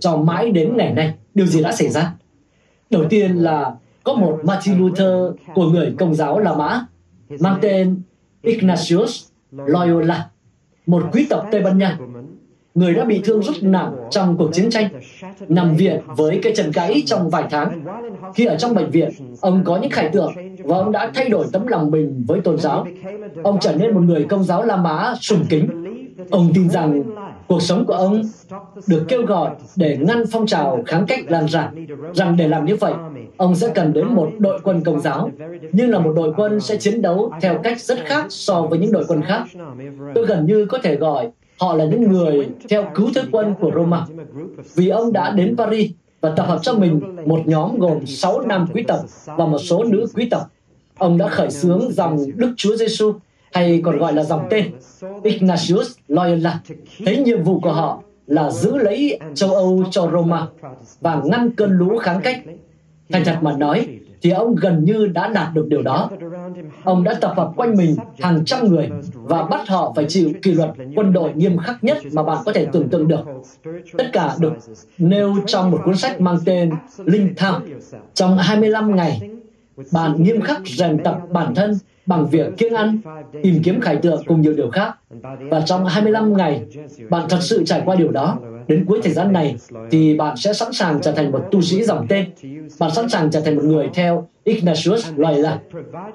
cho 0.00 0.16
mãi 0.16 0.50
đến 0.50 0.76
ngày 0.76 0.92
nay. 0.92 1.14
Điều 1.34 1.46
gì 1.46 1.62
đã 1.62 1.72
xảy 1.72 1.88
ra? 1.88 2.12
Đầu 2.90 3.04
tiên 3.10 3.36
là 3.36 3.74
có 4.04 4.14
một 4.14 4.38
Martin 4.44 4.78
Luther 4.78 5.32
của 5.54 5.70
người 5.70 5.94
công 5.98 6.14
giáo 6.14 6.38
La 6.38 6.54
Mã 6.54 6.86
mang 7.40 7.58
tên 7.62 8.02
Ignatius 8.42 9.28
Loyola, 9.52 10.28
một 10.86 11.02
quý 11.12 11.26
tộc 11.30 11.46
Tây 11.50 11.60
Ban 11.60 11.78
Nha 11.78 11.98
người 12.74 12.94
đã 12.94 13.04
bị 13.04 13.20
thương 13.24 13.42
rất 13.42 13.62
nặng 13.62 13.96
trong 14.10 14.36
cuộc 14.36 14.50
chiến 14.52 14.70
tranh, 14.70 14.88
nằm 15.48 15.76
viện 15.76 16.00
với 16.06 16.40
cây 16.42 16.52
chân 16.56 16.70
gãy 16.74 17.02
trong 17.06 17.30
vài 17.30 17.44
tháng. 17.50 17.84
Khi 18.34 18.46
ở 18.46 18.56
trong 18.56 18.74
bệnh 18.74 18.90
viện, 18.90 19.10
ông 19.40 19.64
có 19.64 19.78
những 19.78 19.90
khải 19.90 20.08
tượng 20.08 20.32
và 20.64 20.76
ông 20.76 20.92
đã 20.92 21.10
thay 21.14 21.28
đổi 21.28 21.46
tấm 21.52 21.66
lòng 21.66 21.90
mình 21.90 22.24
với 22.28 22.40
tôn 22.40 22.58
giáo. 22.58 22.86
Ông 23.42 23.58
trở 23.60 23.76
nên 23.76 23.94
một 23.94 24.00
người 24.00 24.24
công 24.24 24.44
giáo 24.44 24.64
La 24.64 24.76
Mã 24.76 25.14
sùng 25.20 25.44
kính. 25.48 25.68
Ông 26.30 26.50
tin 26.54 26.70
rằng 26.70 27.02
cuộc 27.50 27.62
sống 27.62 27.86
của 27.86 27.94
ông 27.94 28.22
được 28.86 29.04
kêu 29.08 29.22
gọi 29.22 29.50
để 29.76 29.98
ngăn 30.00 30.24
phong 30.32 30.46
trào 30.46 30.82
kháng 30.86 31.06
cách 31.06 31.30
lan 31.30 31.48
tràn, 31.48 31.86
rằng 32.14 32.36
để 32.36 32.48
làm 32.48 32.64
như 32.64 32.76
vậy, 32.76 32.92
ông 33.36 33.54
sẽ 33.54 33.68
cần 33.74 33.92
đến 33.92 34.06
một 34.06 34.30
đội 34.38 34.60
quân 34.64 34.82
công 34.84 35.00
giáo, 35.00 35.30
nhưng 35.72 35.90
là 35.90 35.98
một 35.98 36.12
đội 36.16 36.32
quân 36.36 36.60
sẽ 36.60 36.76
chiến 36.76 37.02
đấu 37.02 37.32
theo 37.40 37.58
cách 37.62 37.80
rất 37.80 37.98
khác 38.04 38.26
so 38.28 38.62
với 38.62 38.78
những 38.78 38.92
đội 38.92 39.04
quân 39.08 39.22
khác. 39.22 39.44
Tôi 40.14 40.26
gần 40.26 40.46
như 40.46 40.66
có 40.66 40.78
thể 40.82 40.96
gọi 40.96 41.30
Họ 41.60 41.74
là 41.74 41.84
những 41.84 42.12
người 42.12 42.48
theo 42.68 42.90
cứu 42.94 43.10
thế 43.14 43.22
quân 43.32 43.54
của 43.60 43.70
Roma. 43.74 44.06
Vì 44.74 44.88
ông 44.88 45.12
đã 45.12 45.30
đến 45.30 45.56
Paris 45.56 45.90
và 46.20 46.30
tập 46.36 46.46
hợp 46.46 46.58
cho 46.62 46.74
mình 46.74 47.00
một 47.26 47.40
nhóm 47.44 47.78
gồm 47.78 48.06
6 48.06 48.40
nam 48.40 48.66
quý 48.74 48.82
tộc 48.82 49.00
và 49.24 49.46
một 49.46 49.58
số 49.58 49.84
nữ 49.84 50.06
quý 50.14 50.28
tộc. 50.30 50.42
Ông 50.98 51.18
đã 51.18 51.28
khởi 51.28 51.50
xướng 51.50 51.92
dòng 51.92 52.18
Đức 52.36 52.54
Chúa 52.56 52.76
Giêsu 52.76 53.14
hay 53.52 53.80
còn 53.84 53.98
gọi 53.98 54.12
là 54.12 54.24
dòng 54.24 54.46
tên 54.50 54.72
Ignatius 55.22 55.96
Loyola. 56.08 56.60
Thấy 57.04 57.16
nhiệm 57.16 57.42
vụ 57.42 57.60
của 57.60 57.72
họ 57.72 58.02
là 58.26 58.50
giữ 58.50 58.76
lấy 58.76 59.18
châu 59.34 59.54
Âu 59.54 59.84
cho 59.90 60.10
Roma 60.12 60.46
và 61.00 61.22
ngăn 61.24 61.50
cơn 61.50 61.70
lũ 61.70 61.98
kháng 61.98 62.20
cách. 62.22 62.40
Thành 63.12 63.24
thật 63.24 63.38
mà 63.42 63.52
nói, 63.56 63.86
thì 64.22 64.30
ông 64.30 64.54
gần 64.54 64.84
như 64.84 65.06
đã 65.06 65.28
đạt 65.28 65.54
được 65.54 65.66
điều 65.68 65.82
đó. 65.82 66.10
Ông 66.84 67.04
đã 67.04 67.14
tập 67.20 67.32
hợp 67.36 67.52
quanh 67.56 67.76
mình 67.76 67.96
hàng 68.18 68.44
trăm 68.44 68.68
người 68.68 68.90
và 69.14 69.42
bắt 69.42 69.68
họ 69.68 69.92
phải 69.96 70.04
chịu 70.08 70.32
kỷ 70.42 70.54
luật 70.54 70.70
quân 70.96 71.12
đội 71.12 71.32
nghiêm 71.34 71.58
khắc 71.58 71.84
nhất 71.84 71.98
mà 72.12 72.22
bạn 72.22 72.38
có 72.44 72.52
thể 72.52 72.66
tưởng 72.72 72.88
tượng 72.88 73.08
được. 73.08 73.24
Tất 73.98 74.04
cả 74.12 74.34
được 74.38 74.52
nêu 74.98 75.34
trong 75.46 75.70
một 75.70 75.80
cuốn 75.84 75.96
sách 75.96 76.20
mang 76.20 76.38
tên 76.44 76.70
Linh 77.04 77.34
Thao. 77.36 77.60
Trong 78.14 78.38
25 78.38 78.96
ngày, 78.96 79.30
bạn 79.92 80.22
nghiêm 80.22 80.40
khắc 80.40 80.62
rèn 80.66 81.02
tập 81.04 81.18
bản 81.30 81.54
thân 81.54 81.78
bằng 82.06 82.26
việc 82.30 82.46
kiêng 82.58 82.74
ăn, 82.74 82.98
tìm 83.42 83.62
kiếm 83.62 83.80
khải 83.80 83.96
tượng 83.96 84.22
cùng 84.26 84.40
nhiều 84.40 84.54
điều 84.54 84.70
khác. 84.70 84.94
Và 85.50 85.60
trong 85.60 85.86
25 85.86 86.36
ngày, 86.36 86.62
bạn 87.10 87.26
thật 87.28 87.38
sự 87.40 87.64
trải 87.64 87.82
qua 87.84 87.96
điều 87.96 88.10
đó. 88.10 88.38
Đến 88.68 88.84
cuối 88.84 89.00
thời 89.02 89.12
gian 89.12 89.32
này, 89.32 89.56
thì 89.90 90.16
bạn 90.16 90.36
sẽ 90.36 90.52
sẵn 90.52 90.72
sàng 90.72 91.00
trở 91.02 91.12
thành 91.12 91.32
một 91.32 91.44
tu 91.50 91.62
sĩ 91.62 91.84
dòng 91.84 92.06
tên. 92.08 92.24
Bạn 92.78 92.90
sẵn 92.90 93.08
sàng 93.08 93.30
trở 93.30 93.40
thành 93.40 93.56
một 93.56 93.64
người 93.64 93.88
theo 93.94 94.28
Ignatius 94.44 95.08
loài 95.16 95.34
Loyola. 95.34 95.58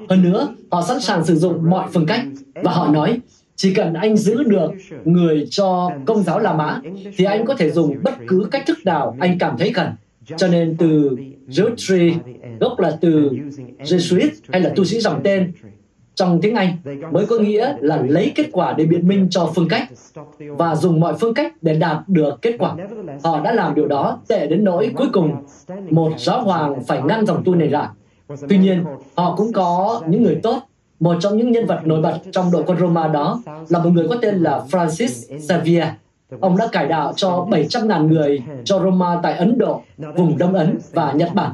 Hơn 0.10 0.24
nữa, 0.24 0.48
họ 0.72 0.82
sẵn 0.82 1.02
sàng 1.02 1.26
sử 1.26 1.36
dụng 1.36 1.70
mọi 1.70 1.88
phương 1.94 2.06
cách. 2.06 2.22
Và 2.64 2.72
họ 2.72 2.88
nói, 2.88 3.20
chỉ 3.56 3.74
cần 3.74 3.94
anh 3.94 4.18
giữ 4.18 4.44
được 4.44 4.72
người 5.06 5.48
cho 5.50 5.92
công 6.06 6.24
giáo 6.24 6.40
La 6.40 6.54
Mã, 6.54 6.82
thì 7.18 7.26
anh 7.26 7.46
có 7.46 7.56
thể 7.56 7.72
dùng 7.72 7.96
bất 8.04 8.14
cứ 8.28 8.48
cách 8.52 8.64
thức 8.68 8.78
nào 8.86 9.18
anh 9.20 9.38
cảm 9.40 9.58
thấy 9.58 9.72
cần. 9.74 9.88
Cho 10.38 10.48
nên 10.48 10.76
từ 10.78 11.18
Jesuit, 11.48 12.14
gốc 12.60 12.80
là 12.80 12.98
từ 13.02 13.30
Jesuit 13.80 14.30
hay 14.52 14.62
là 14.62 14.72
tu 14.76 14.86
sĩ 14.86 15.00
dòng 15.00 15.22
tên, 15.24 15.52
trong 16.16 16.42
tiếng 16.42 16.56
Anh 16.56 16.78
mới 17.12 17.26
có 17.26 17.38
nghĩa 17.38 17.76
là 17.80 18.02
lấy 18.08 18.32
kết 18.36 18.46
quả 18.52 18.74
để 18.74 18.86
biện 18.86 19.08
minh 19.08 19.28
cho 19.30 19.52
phương 19.56 19.68
cách 19.68 19.90
và 20.40 20.76
dùng 20.76 21.00
mọi 21.00 21.14
phương 21.20 21.34
cách 21.34 21.54
để 21.62 21.76
đạt 21.76 21.98
được 22.08 22.42
kết 22.42 22.56
quả. 22.60 22.76
Họ 23.24 23.42
đã 23.42 23.54
làm 23.54 23.76
điều 23.76 23.88
đó 23.88 24.20
tệ 24.28 24.48
đến 24.48 24.64
nỗi 24.64 24.92
cuối 24.96 25.08
cùng 25.14 25.36
một 25.90 26.12
giáo 26.18 26.42
hoàng 26.42 26.84
phải 26.84 27.02
ngăn 27.02 27.26
dòng 27.26 27.44
tu 27.46 27.56
này 27.56 27.70
lại. 27.70 27.88
Tuy 28.50 28.58
nhiên, 28.58 28.84
họ 29.16 29.36
cũng 29.36 29.54
có 29.54 30.02
những 30.08 30.24
người 30.24 30.40
tốt. 30.44 30.60
Một 31.00 31.16
trong 31.20 31.38
những 31.38 31.52
nhân 31.52 31.66
vật 31.66 31.82
nổi 31.86 32.02
bật 32.02 32.20
trong 32.32 32.52
đội 32.52 32.64
quân 32.66 32.80
Roma 32.80 33.08
đó 33.08 33.42
là 33.70 33.80
một 33.80 33.90
người 33.94 34.08
có 34.10 34.16
tên 34.22 34.36
là 34.36 34.64
Francis 34.72 35.40
Xavier. 35.40 35.88
Ông 36.40 36.58
đã 36.58 36.68
cải 36.72 36.88
đạo 36.88 37.14
cho 37.16 37.48
700.000 37.50 38.08
người 38.08 38.44
cho 38.64 38.80
Roma 38.80 39.20
tại 39.24 39.34
Ấn 39.34 39.58
Độ, 39.58 39.82
vùng 39.98 40.38
Đông 40.38 40.54
Ấn 40.54 40.78
và 40.94 41.12
Nhật 41.12 41.30
Bản. 41.34 41.52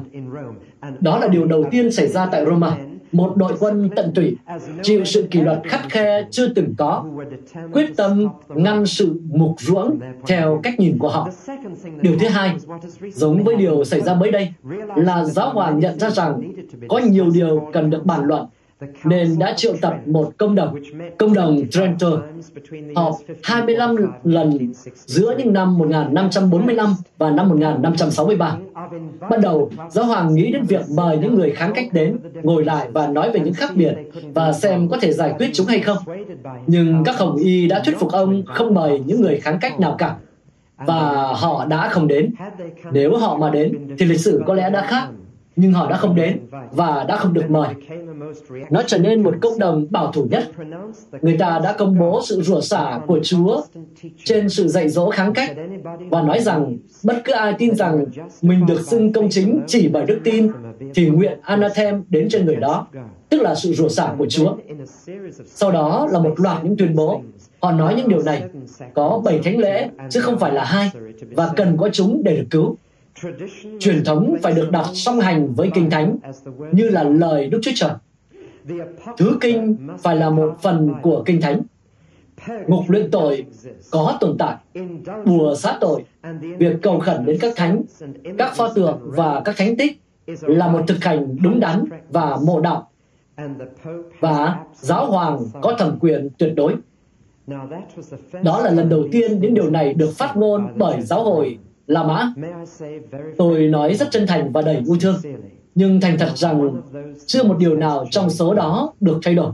Đó 1.00 1.18
là 1.18 1.26
điều 1.26 1.46
đầu 1.46 1.64
tiên 1.70 1.92
xảy 1.92 2.08
ra 2.08 2.26
tại 2.26 2.44
Roma 2.44 2.76
một 3.12 3.36
đội 3.36 3.52
quân 3.60 3.90
tận 3.96 4.12
tụy, 4.14 4.36
chịu 4.82 5.04
sự 5.04 5.28
kỷ 5.30 5.40
luật 5.40 5.60
khắt 5.64 5.80
khe 5.90 6.24
chưa 6.30 6.48
từng 6.48 6.74
có, 6.78 7.04
quyết 7.72 7.96
tâm 7.96 8.28
ngăn 8.48 8.86
sự 8.86 9.20
mục 9.30 9.60
ruỗng 9.60 10.00
theo 10.26 10.60
cách 10.62 10.80
nhìn 10.80 10.98
của 10.98 11.08
họ. 11.08 11.28
Điều 12.00 12.18
thứ 12.20 12.28
hai, 12.28 12.56
giống 13.14 13.44
với 13.44 13.56
điều 13.56 13.84
xảy 13.84 14.00
ra 14.00 14.14
mới 14.14 14.30
đây, 14.30 14.52
là 14.96 15.24
giáo 15.24 15.50
hoàng 15.50 15.78
nhận 15.78 15.98
ra 15.98 16.10
rằng 16.10 16.52
có 16.88 16.98
nhiều 16.98 17.30
điều 17.34 17.68
cần 17.72 17.90
được 17.90 18.06
bàn 18.06 18.24
luận 18.24 18.46
nên 19.04 19.38
đã 19.38 19.54
triệu 19.56 19.74
tập 19.80 19.94
một 20.06 20.32
công 20.36 20.54
đồng, 20.54 20.74
công 21.18 21.34
đồng 21.34 21.68
Trento, 21.70 22.08
họp 22.94 23.14
25 23.42 23.96
lần 24.24 24.72
giữa 24.94 25.34
những 25.38 25.52
năm 25.52 25.78
1545 25.78 26.94
và 27.18 27.30
năm 27.30 27.48
1563. 27.48 28.56
Ban 29.30 29.40
đầu, 29.40 29.70
giáo 29.90 30.04
hoàng 30.04 30.34
nghĩ 30.34 30.52
đến 30.52 30.62
việc 30.64 30.84
mời 30.96 31.18
những 31.18 31.34
người 31.34 31.50
kháng 31.50 31.72
cách 31.74 31.86
đến, 31.92 32.18
ngồi 32.42 32.64
lại 32.64 32.88
và 32.92 33.06
nói 33.06 33.30
về 33.30 33.40
những 33.40 33.54
khác 33.54 33.70
biệt 33.74 33.94
và 34.34 34.52
xem 34.52 34.88
có 34.88 34.98
thể 35.00 35.12
giải 35.12 35.34
quyết 35.38 35.50
chúng 35.52 35.66
hay 35.66 35.80
không. 35.80 35.98
Nhưng 36.66 37.04
các 37.04 37.18
hồng 37.18 37.36
y 37.36 37.68
đã 37.68 37.82
thuyết 37.84 37.98
phục 37.98 38.12
ông 38.12 38.42
không 38.46 38.74
mời 38.74 39.02
những 39.06 39.20
người 39.20 39.40
kháng 39.40 39.58
cách 39.60 39.80
nào 39.80 39.94
cả 39.98 40.16
và 40.76 41.26
họ 41.34 41.64
đã 41.64 41.88
không 41.88 42.08
đến. 42.08 42.34
Nếu 42.92 43.16
họ 43.16 43.36
mà 43.36 43.50
đến 43.50 43.96
thì 43.98 44.06
lịch 44.06 44.20
sử 44.20 44.42
có 44.46 44.54
lẽ 44.54 44.70
đã 44.70 44.86
khác 44.86 45.08
nhưng 45.56 45.72
họ 45.72 45.90
đã 45.90 45.96
không 45.96 46.14
đến 46.14 46.40
và 46.72 47.04
đã 47.08 47.16
không 47.16 47.32
được 47.32 47.50
mời. 47.50 47.68
Nó 48.70 48.82
trở 48.86 48.98
nên 48.98 49.22
một 49.22 49.34
cộng 49.40 49.58
đồng 49.58 49.86
bảo 49.90 50.12
thủ 50.12 50.26
nhất. 50.30 50.44
Người 51.22 51.36
ta 51.38 51.60
đã 51.64 51.72
công 51.72 51.98
bố 51.98 52.20
sự 52.24 52.42
rủa 52.42 52.60
xả 52.60 53.00
của 53.06 53.20
Chúa 53.22 53.62
trên 54.24 54.48
sự 54.48 54.68
dạy 54.68 54.88
dỗ 54.88 55.10
kháng 55.10 55.32
cách 55.32 55.56
và 56.10 56.22
nói 56.22 56.40
rằng 56.40 56.76
bất 57.04 57.16
cứ 57.24 57.32
ai 57.32 57.54
tin 57.58 57.74
rằng 57.74 58.04
mình 58.42 58.66
được 58.66 58.80
xưng 58.80 59.12
công 59.12 59.28
chính 59.30 59.60
chỉ 59.66 59.88
bởi 59.88 60.06
đức 60.06 60.20
tin 60.24 60.52
thì 60.94 61.06
nguyện 61.06 61.38
anathem 61.42 62.04
đến 62.08 62.28
trên 62.30 62.46
người 62.46 62.56
đó, 62.56 62.86
tức 63.28 63.42
là 63.42 63.54
sự 63.54 63.72
rủa 63.72 63.88
xả 63.88 64.14
của 64.18 64.26
Chúa. 64.28 64.56
Sau 65.44 65.72
đó 65.72 66.08
là 66.12 66.18
một 66.18 66.34
loạt 66.40 66.64
những 66.64 66.76
tuyên 66.76 66.94
bố. 66.94 67.22
Họ 67.60 67.72
nói 67.72 67.94
những 67.96 68.08
điều 68.08 68.22
này, 68.22 68.42
có 68.94 69.22
bảy 69.24 69.40
thánh 69.44 69.58
lễ 69.58 69.88
chứ 70.10 70.20
không 70.20 70.38
phải 70.38 70.52
là 70.52 70.64
hai, 70.64 70.90
và 71.30 71.50
cần 71.56 71.76
có 71.76 71.88
chúng 71.92 72.22
để 72.24 72.36
được 72.36 72.46
cứu 72.50 72.76
truyền 73.80 74.04
thống 74.04 74.36
phải 74.42 74.52
được 74.52 74.70
đặt 74.70 74.86
song 74.92 75.20
hành 75.20 75.54
với 75.54 75.70
kinh 75.74 75.90
thánh 75.90 76.16
như 76.72 76.88
là 76.88 77.02
lời 77.02 77.48
Đức 77.48 77.60
Chúa 77.62 77.70
Trời. 77.74 77.90
Thứ 79.18 79.36
kinh 79.40 79.88
phải 80.02 80.16
là 80.16 80.30
một 80.30 80.56
phần 80.62 80.92
của 81.02 81.22
kinh 81.26 81.40
thánh. 81.40 81.62
Ngục 82.66 82.84
luyện 82.88 83.10
tội 83.10 83.44
có 83.90 84.16
tồn 84.20 84.36
tại, 84.38 84.56
bùa 85.24 85.54
sát 85.54 85.78
tội, 85.80 86.04
việc 86.58 86.76
cầu 86.82 86.98
khẩn 86.98 87.26
đến 87.26 87.38
các 87.40 87.52
thánh, 87.56 87.82
các 88.38 88.56
pho 88.56 88.68
tượng 88.68 89.00
và 89.02 89.42
các 89.44 89.56
thánh 89.56 89.76
tích 89.76 90.00
là 90.40 90.68
một 90.68 90.80
thực 90.86 91.04
hành 91.04 91.36
đúng 91.42 91.60
đắn 91.60 91.84
và 92.08 92.38
mộ 92.46 92.60
đạo. 92.60 92.90
Và 94.20 94.64
giáo 94.74 95.06
hoàng 95.06 95.38
có 95.62 95.74
thẩm 95.78 95.98
quyền 96.00 96.28
tuyệt 96.38 96.52
đối. 96.56 96.74
Đó 98.42 98.60
là 98.60 98.70
lần 98.70 98.88
đầu 98.88 99.04
tiên 99.12 99.40
những 99.40 99.54
điều 99.54 99.70
này 99.70 99.94
được 99.94 100.10
phát 100.16 100.36
ngôn 100.36 100.68
bởi 100.76 101.02
giáo 101.02 101.24
hội 101.24 101.58
La 101.92 102.02
Mã. 102.02 102.32
Tôi 103.38 103.66
nói 103.66 103.94
rất 103.94 104.08
chân 104.10 104.26
thành 104.26 104.52
và 104.52 104.62
đầy 104.62 104.76
yêu 104.86 104.96
thương, 105.00 105.16
nhưng 105.74 106.00
thành 106.00 106.18
thật 106.18 106.30
rằng 106.34 106.82
chưa 107.26 107.44
một 107.44 107.56
điều 107.58 107.76
nào 107.76 108.06
trong 108.10 108.30
số 108.30 108.54
đó 108.54 108.92
được 109.00 109.18
thay 109.22 109.34
đổi. 109.34 109.52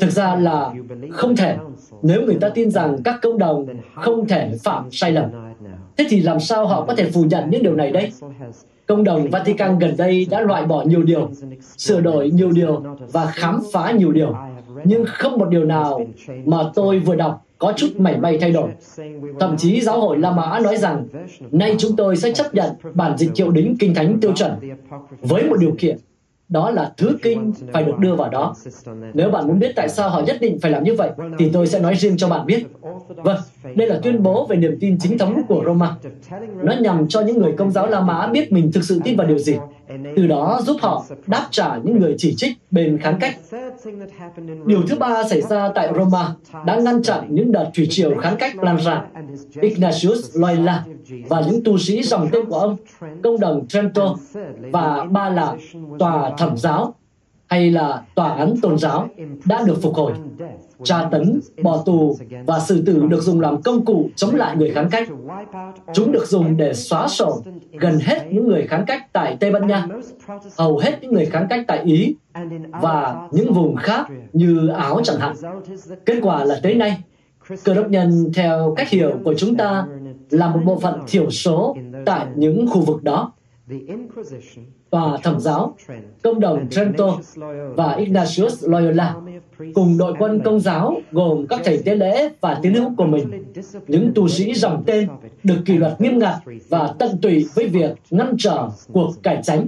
Thực 0.00 0.10
ra 0.10 0.36
là 0.36 0.74
không 1.10 1.36
thể 1.36 1.56
nếu 2.02 2.22
người 2.22 2.38
ta 2.40 2.48
tin 2.48 2.70
rằng 2.70 2.96
các 3.04 3.18
công 3.22 3.38
đồng 3.38 3.66
không 3.94 4.28
thể 4.28 4.52
phạm 4.62 4.90
sai 4.90 5.12
lầm. 5.12 5.30
Thế 5.96 6.06
thì 6.10 6.20
làm 6.20 6.40
sao 6.40 6.66
họ 6.66 6.84
có 6.84 6.94
thể 6.94 7.10
phủ 7.10 7.24
nhận 7.24 7.50
những 7.50 7.62
điều 7.62 7.74
này 7.74 7.90
đây? 7.90 8.12
Công 8.86 9.04
đồng 9.04 9.30
Vatican 9.30 9.78
gần 9.78 9.96
đây 9.96 10.26
đã 10.30 10.40
loại 10.40 10.66
bỏ 10.66 10.82
nhiều 10.82 11.02
điều, 11.02 11.30
sửa 11.76 12.00
đổi 12.00 12.30
nhiều 12.30 12.50
điều 12.50 12.82
và 13.12 13.26
khám 13.26 13.60
phá 13.72 13.90
nhiều 13.90 14.12
điều. 14.12 14.34
Nhưng 14.84 15.04
không 15.06 15.38
một 15.38 15.48
điều 15.48 15.64
nào 15.64 16.00
mà 16.44 16.58
tôi 16.74 16.98
vừa 16.98 17.14
đọc 17.14 17.46
có 17.60 17.72
chút 17.76 17.88
mảy 17.98 18.18
may 18.18 18.38
thay 18.40 18.50
đổi. 18.50 18.70
Thậm 19.40 19.56
chí 19.56 19.80
giáo 19.80 20.00
hội 20.00 20.18
La 20.18 20.30
Mã 20.30 20.60
nói 20.60 20.76
rằng, 20.76 21.06
nay 21.50 21.74
chúng 21.78 21.96
tôi 21.96 22.16
sẽ 22.16 22.32
chấp 22.32 22.54
nhận 22.54 22.70
bản 22.94 23.18
dịch 23.18 23.30
hiệu 23.36 23.50
đính 23.50 23.76
kinh 23.78 23.94
thánh 23.94 24.20
tiêu 24.20 24.32
chuẩn 24.34 24.52
với 25.22 25.44
một 25.44 25.56
điều 25.60 25.74
kiện. 25.78 25.96
đó 26.50 26.70
là 26.70 26.92
thứ 26.96 27.18
kinh 27.22 27.52
phải 27.72 27.84
được 27.84 27.98
đưa 27.98 28.14
vào 28.14 28.28
đó. 28.28 28.54
Nếu 29.14 29.30
bạn 29.30 29.48
muốn 29.48 29.58
biết 29.58 29.72
tại 29.76 29.88
sao 29.88 30.10
họ 30.10 30.20
nhất 30.20 30.36
định 30.40 30.58
phải 30.62 30.70
làm 30.70 30.84
như 30.84 30.94
vậy, 30.94 31.10
thì 31.38 31.50
tôi 31.52 31.66
sẽ 31.66 31.80
nói 31.80 31.94
riêng 31.94 32.16
cho 32.16 32.28
bạn 32.28 32.46
biết. 32.46 32.64
Vâng, 33.08 33.38
đây 33.62 33.88
là 33.88 34.00
tuyên 34.02 34.22
bố 34.22 34.46
về 34.46 34.56
niềm 34.56 34.76
tin 34.80 34.98
chính 34.98 35.18
thống 35.18 35.42
của 35.48 35.62
Roma. 35.66 35.96
Nó 36.62 36.72
nhằm 36.80 37.08
cho 37.08 37.20
những 37.20 37.38
người 37.38 37.52
công 37.58 37.70
giáo 37.70 37.86
La 37.86 38.00
Mã 38.00 38.26
biết 38.26 38.52
mình 38.52 38.72
thực 38.72 38.84
sự 38.84 39.00
tin 39.04 39.16
vào 39.16 39.26
điều 39.26 39.38
gì, 39.38 39.56
từ 40.16 40.26
đó 40.26 40.60
giúp 40.62 40.76
họ 40.80 41.04
đáp 41.26 41.46
trả 41.50 41.76
những 41.84 41.98
người 41.98 42.14
chỉ 42.18 42.34
trích 42.36 42.56
bên 42.70 42.98
kháng 42.98 43.18
cách. 43.20 43.36
Điều 44.66 44.82
thứ 44.88 44.96
ba 44.96 45.24
xảy 45.24 45.40
ra 45.40 45.68
tại 45.74 45.88
Roma 45.96 46.34
đã 46.66 46.76
ngăn 46.76 47.02
chặn 47.02 47.26
những 47.28 47.52
đợt 47.52 47.70
thủy 47.74 47.86
triều 47.90 48.14
kháng 48.16 48.36
cách 48.38 48.62
lan 48.62 48.76
rộng. 48.76 49.04
Ignatius 49.60 50.36
Loyola 50.36 50.84
và 51.28 51.42
những 51.50 51.64
tu 51.64 51.78
sĩ 51.78 52.02
dòng 52.02 52.28
tên 52.32 52.46
của 52.46 52.58
ông, 52.58 52.76
công 53.22 53.40
đồng 53.40 53.66
Trento 53.66 54.14
và 54.72 55.04
ba 55.10 55.28
là 55.28 55.54
tòa 55.98 56.30
thẩm 56.38 56.56
giáo 56.56 56.94
hay 57.50 57.70
là 57.70 58.02
tòa 58.14 58.28
án 58.28 58.54
tôn 58.62 58.78
giáo 58.78 59.08
đã 59.44 59.62
được 59.66 59.82
phục 59.82 59.94
hồi. 59.94 60.12
Tra 60.84 61.08
tấn, 61.10 61.40
bỏ 61.62 61.82
tù 61.86 62.16
và 62.46 62.60
xử 62.60 62.82
tử 62.86 63.06
được 63.08 63.22
dùng 63.22 63.40
làm 63.40 63.62
công 63.62 63.84
cụ 63.84 64.10
chống 64.16 64.34
lại 64.34 64.56
người 64.56 64.70
kháng 64.70 64.90
cách. 64.90 65.08
Chúng 65.94 66.12
được 66.12 66.26
dùng 66.26 66.56
để 66.56 66.74
xóa 66.74 67.08
sổ 67.08 67.42
gần 67.72 67.98
hết 68.02 68.26
những 68.32 68.48
người 68.48 68.66
kháng 68.66 68.84
cách 68.86 69.12
tại 69.12 69.36
Tây 69.40 69.50
Ban 69.50 69.66
Nha, 69.66 69.86
hầu 70.58 70.78
hết 70.78 70.98
những 71.02 71.12
người 71.12 71.26
kháng 71.26 71.46
cách 71.50 71.64
tại 71.66 71.82
Ý 71.84 72.14
và 72.82 73.28
những 73.32 73.52
vùng 73.52 73.76
khác 73.76 74.06
như 74.32 74.68
Áo 74.68 75.00
chẳng 75.04 75.20
hạn. 75.20 75.36
Kết 76.06 76.18
quả 76.22 76.44
là 76.44 76.60
tới 76.62 76.74
nay, 76.74 76.98
cơ 77.64 77.74
đốc 77.74 77.90
nhân 77.90 78.30
theo 78.34 78.74
cách 78.76 78.88
hiểu 78.88 79.12
của 79.24 79.34
chúng 79.34 79.56
ta 79.56 79.86
là 80.30 80.48
một 80.48 80.60
bộ 80.64 80.78
phận 80.78 81.00
thiểu 81.06 81.30
số 81.30 81.76
tại 82.06 82.26
những 82.36 82.66
khu 82.70 82.80
vực 82.80 83.02
đó 83.02 83.32
tòa 84.90 85.18
thẩm 85.22 85.40
giáo, 85.40 85.76
công 86.22 86.40
đồng 86.40 86.68
Trento 86.70 87.18
và 87.76 87.92
Ignatius 87.92 88.64
Loyola 88.68 89.14
cùng 89.74 89.98
đội 89.98 90.14
quân 90.18 90.40
công 90.44 90.60
giáo 90.60 91.00
gồm 91.12 91.46
các 91.46 91.60
thầy 91.64 91.82
tế 91.84 91.94
lễ 91.94 92.30
và 92.40 92.58
tín 92.62 92.74
hữu 92.74 92.94
của 92.96 93.04
mình, 93.04 93.44
những 93.86 94.12
tu 94.14 94.28
sĩ 94.28 94.54
dòng 94.54 94.82
tên 94.86 95.08
được 95.44 95.58
kỷ 95.66 95.76
luật 95.76 96.00
nghiêm 96.00 96.18
ngặt 96.18 96.34
và 96.68 96.94
tận 96.98 97.18
tụy 97.22 97.48
với 97.54 97.68
việc 97.68 97.90
ngăn 98.10 98.34
trở 98.38 98.68
cuộc 98.92 99.12
cải 99.22 99.40
tránh. 99.42 99.66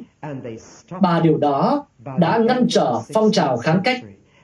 Ba 1.01 1.21
điều 1.21 1.39
đó 1.39 1.87
đã 2.19 2.39
ngăn 2.39 2.67
trở 2.69 3.01
phong 3.15 3.33
trào 3.33 3.57
kháng 3.57 3.81
cách. 3.85 4.01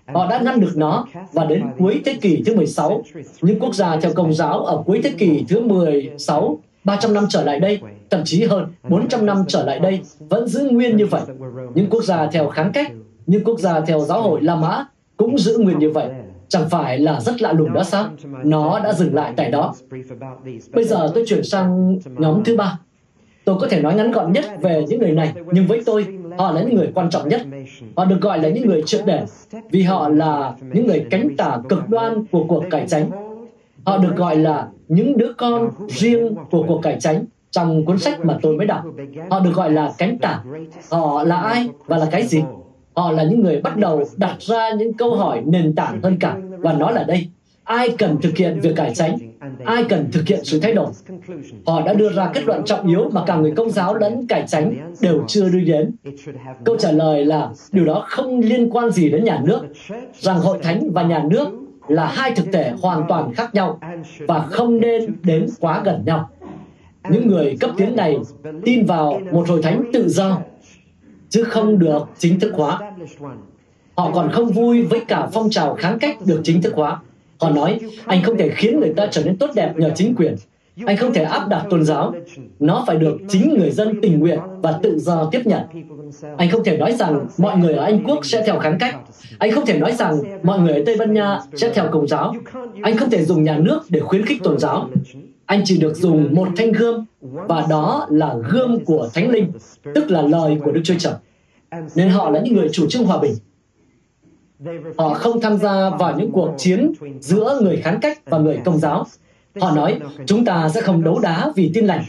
Họ 0.07 0.31
đã 0.31 0.41
ngăn 0.41 0.61
được 0.61 0.73
nó 0.77 1.07
và 1.33 1.45
đến 1.45 1.65
cuối 1.79 2.03
thế 2.05 2.19
kỷ 2.21 2.43
thứ 2.47 2.57
16, 2.57 3.05
những 3.43 3.59
quốc 3.61 3.75
gia 3.75 4.01
theo 4.01 4.13
công 4.15 4.35
giáo 4.35 4.65
ở 4.65 4.83
cuối 4.87 5.01
thế 5.03 5.11
kỷ 5.19 5.45
thứ 5.49 5.61
16 5.61 6.59
300 6.85 7.15
năm 7.15 7.27
trở 7.29 7.45
lại 7.45 7.61
đây, 7.61 7.81
thậm 8.11 8.23
chí 8.25 8.45
hơn 8.45 8.67
400 8.89 9.27
năm 9.27 9.45
trở 9.49 9.65
lại 9.65 9.79
đây, 9.79 10.01
vẫn 10.19 10.49
giữ 10.49 10.69
nguyên 10.71 10.97
như 10.97 11.07
vậy. 11.07 11.23
Những 11.75 11.91
quốc 11.91 12.05
gia 12.05 12.27
theo 12.27 12.49
kháng 12.49 12.73
cách, 12.73 12.93
những 13.27 13.45
quốc 13.45 13.59
gia 13.59 13.81
theo 13.81 14.01
giáo 14.01 14.23
hội 14.23 14.43
La 14.43 14.55
Mã 14.55 14.85
cũng 15.17 15.39
giữ 15.39 15.59
nguyên 15.59 15.79
như 15.79 15.91
vậy. 15.91 16.09
Chẳng 16.49 16.69
phải 16.71 16.99
là 16.99 17.21
rất 17.21 17.43
lạ 17.43 17.53
lùng 17.53 17.73
đó 17.73 17.83
sao? 17.83 18.07
Nó 18.45 18.81
đã 18.85 18.93
dừng 18.93 19.15
lại 19.15 19.33
tại 19.37 19.51
đó. 19.51 19.75
Bây 20.73 20.85
giờ 20.85 21.11
tôi 21.15 21.25
chuyển 21.27 21.45
sang 21.45 21.99
nhóm 22.05 22.45
thứ 22.45 22.57
ba. 22.57 22.79
Tôi 23.45 23.57
có 23.61 23.69
thể 23.71 23.83
nói 23.83 23.95
ngắn 23.95 24.11
gọn 24.11 24.33
nhất 24.33 24.45
về 24.63 24.85
những 24.89 25.01
người 25.01 25.13
này, 25.13 25.33
nhưng 25.53 25.67
với 25.67 25.83
tôi, 25.87 26.07
họ 26.39 26.53
là 26.53 26.63
những 26.63 26.75
người 26.75 26.91
quan 26.95 27.11
trọng 27.11 27.29
nhất. 27.29 27.43
Họ 27.97 28.05
được 28.05 28.21
gọi 28.21 28.39
là 28.39 28.49
những 28.49 28.67
người 28.67 28.83
triệt 28.87 29.01
để, 29.07 29.25
vì 29.71 29.83
họ 29.83 30.09
là 30.09 30.55
những 30.73 30.87
người 30.87 31.07
cánh 31.11 31.37
tả 31.37 31.59
cực 31.69 31.89
đoan 31.89 32.25
của 32.27 32.45
cuộc 32.49 32.65
cải 32.71 32.87
tránh 32.89 33.11
Họ 33.89 33.99
được 33.99 34.17
gọi 34.17 34.37
là 34.37 34.69
những 34.89 35.17
đứa 35.17 35.33
con 35.33 35.71
riêng 35.89 36.35
của 36.51 36.65
cuộc 36.69 36.81
cải 36.83 36.97
tránh 37.01 37.25
trong 37.51 37.85
cuốn 37.85 37.99
sách 37.99 38.25
mà 38.25 38.39
tôi 38.43 38.57
mới 38.57 38.67
đọc. 38.67 38.83
Họ 39.31 39.41
được 39.41 39.53
gọi 39.55 39.73
là 39.73 39.93
cánh 39.99 40.19
tả. 40.19 40.41
Họ 40.91 41.23
là 41.23 41.37
ai 41.37 41.69
và 41.87 41.97
là 41.99 42.07
cái 42.11 42.27
gì? 42.27 42.43
Họ 42.95 43.13
là 43.13 43.23
những 43.23 43.41
người 43.41 43.61
bắt 43.61 43.77
đầu 43.77 44.05
đặt 44.17 44.37
ra 44.41 44.71
những 44.71 44.93
câu 44.93 45.17
hỏi 45.17 45.43
nền 45.47 45.75
tảng 45.75 46.01
hơn 46.03 46.17
cả 46.21 46.37
và 46.59 46.73
nó 46.73 46.91
là 46.91 47.05
đây. 47.05 47.29
Ai 47.65 47.89
cần 47.99 48.17
thực 48.23 48.37
hiện 48.37 48.61
việc 48.61 48.77
cải 48.77 48.95
tránh? 48.95 49.17
Ai 49.65 49.85
cần 49.85 50.09
thực 50.13 50.27
hiện 50.27 50.45
sự 50.45 50.61
thay 50.61 50.75
đổi? 50.75 50.87
Họ 51.67 51.83
đã 51.83 51.93
đưa 51.93 52.13
ra 52.13 52.31
kết 52.35 52.45
luận 52.45 52.63
trọng 52.65 52.87
yếu 52.87 53.11
mà 53.13 53.25
cả 53.27 53.37
người 53.37 53.53
công 53.57 53.71
giáo 53.71 53.95
lẫn 53.95 54.27
cải 54.27 54.45
tránh 54.47 54.93
đều 55.01 55.25
chưa 55.27 55.49
đưa 55.49 55.61
đến. 55.61 55.93
Câu 56.65 56.77
trả 56.77 56.93
lời 56.93 57.25
là 57.25 57.51
điều 57.73 57.85
đó 57.85 58.05
không 58.09 58.41
liên 58.41 58.71
quan 58.71 58.91
gì 58.91 59.11
đến 59.11 59.25
nhà 59.25 59.41
nước, 59.45 59.61
rằng 60.19 60.39
hội 60.39 60.59
thánh 60.63 60.91
và 60.93 61.03
nhà 61.03 61.25
nước 61.31 61.49
là 61.89 62.07
hai 62.07 62.31
thực 62.31 62.47
thể 62.53 62.73
hoàn 62.83 63.05
toàn 63.09 63.35
khác 63.35 63.55
nhau 63.55 63.79
và 64.27 64.41
không 64.41 64.81
nên 64.81 65.17
đến 65.23 65.47
quá 65.61 65.83
gần 65.85 66.03
nhau. 66.07 66.31
Những 67.11 67.29
người 67.29 67.57
cấp 67.61 67.71
tiến 67.77 67.97
này 67.97 68.17
tin 68.65 68.87
vào 68.87 69.21
một 69.33 69.49
hội 69.49 69.63
thánh 69.63 69.85
tự 69.93 70.09
do, 70.09 70.41
chứ 71.29 71.45
không 71.45 71.79
được 71.79 72.03
chính 72.19 72.41
thức 72.41 72.53
hóa. 72.55 72.81
Họ 73.97 74.11
còn 74.15 74.31
không 74.33 74.49
vui 74.49 74.83
với 74.83 75.01
cả 75.09 75.29
phong 75.33 75.51
trào 75.51 75.75
kháng 75.75 75.99
cách 75.99 76.17
được 76.27 76.41
chính 76.45 76.63
thức 76.63 76.75
hóa. 76.77 77.01
Họ 77.41 77.51
nói, 77.51 77.79
anh 78.05 78.23
không 78.23 78.39
thể 78.39 78.49
khiến 78.49 78.81
người 78.81 78.93
ta 78.97 79.07
trở 79.11 79.25
nên 79.25 79.37
tốt 79.37 79.51
đẹp 79.55 79.73
nhờ 79.77 79.91
chính 79.95 80.15
quyền. 80.15 80.37
Anh 80.87 80.97
không 80.97 81.13
thể 81.13 81.23
áp 81.23 81.49
đặt 81.49 81.67
tôn 81.71 81.85
giáo. 81.85 82.13
Nó 82.59 82.85
phải 82.87 82.97
được 82.97 83.17
chính 83.29 83.55
người 83.59 83.71
dân 83.71 84.01
tình 84.03 84.19
nguyện 84.19 84.39
và 84.63 84.79
tự 84.83 84.99
do 84.99 85.29
tiếp 85.33 85.41
nhận. 85.45 85.63
Anh 86.37 86.51
không 86.51 86.65
thể 86.65 86.77
nói 86.77 86.93
rằng 86.93 87.27
mọi 87.39 87.59
người 87.59 87.75
ở 87.75 87.85
Anh 87.85 88.05
Quốc 88.05 88.27
sẽ 88.27 88.43
theo 88.47 88.59
kháng 88.59 88.77
cách. 88.81 88.97
Anh 89.39 89.51
không 89.51 89.67
thể 89.67 89.79
nói 89.79 89.93
rằng 89.93 90.21
mọi 90.43 90.61
người 90.61 90.75
ở 90.75 90.83
Tây 90.87 90.97
Ban 90.99 91.15
Nha 91.15 91.41
sẽ 91.55 91.73
theo 91.75 91.89
Công 91.93 92.09
giáo. 92.09 92.35
Anh 92.83 92.97
không 92.97 93.11
thể 93.11 93.25
dùng 93.25 93.45
nhà 93.45 93.59
nước 93.59 93.81
để 93.89 94.01
khuyến 94.01 94.27
khích 94.27 94.43
tôn 94.43 94.59
giáo. 94.59 94.89
Anh 95.49 95.63
chỉ 95.65 95.79
được 95.79 95.97
dùng 95.97 96.35
một 96.35 96.49
thanh 96.57 96.73
gươm 96.73 97.05
và 97.21 97.67
đó 97.71 98.07
là 98.11 98.35
gươm 98.51 98.85
của 98.85 99.09
Thánh 99.15 99.31
Linh, 99.31 99.53
tức 99.95 100.11
là 100.11 100.23
lời 100.23 100.59
của 100.65 100.73
Đức 100.73 100.81
Chúa 100.85 100.95
Trời. 100.99 101.15
Nên 101.95 102.09
họ 102.09 102.31
là 102.31 102.41
những 102.41 102.55
người 102.55 102.69
chủ 102.73 102.87
trương 102.89 103.05
hòa 103.05 103.19
bình. 103.19 103.35
Họ 104.99 105.15
không 105.15 105.41
tham 105.41 105.59
gia 105.59 105.91
vào 105.91 106.19
những 106.19 106.33
cuộc 106.33 106.55
chiến 106.59 106.93
giữa 107.21 107.59
người 107.63 107.77
kháng 107.77 107.99
cách 108.01 108.19
và 108.27 108.39
người 108.39 108.61
công 108.65 108.79
giáo. 108.79 109.07
Họ 109.61 109.71
nói, 109.71 110.01
chúng 110.27 110.45
ta 110.45 110.69
sẽ 110.69 110.81
không 110.81 111.05
đấu 111.05 111.19
đá 111.19 111.53
vì 111.57 111.71
tin 111.75 111.87
lành. 111.87 112.05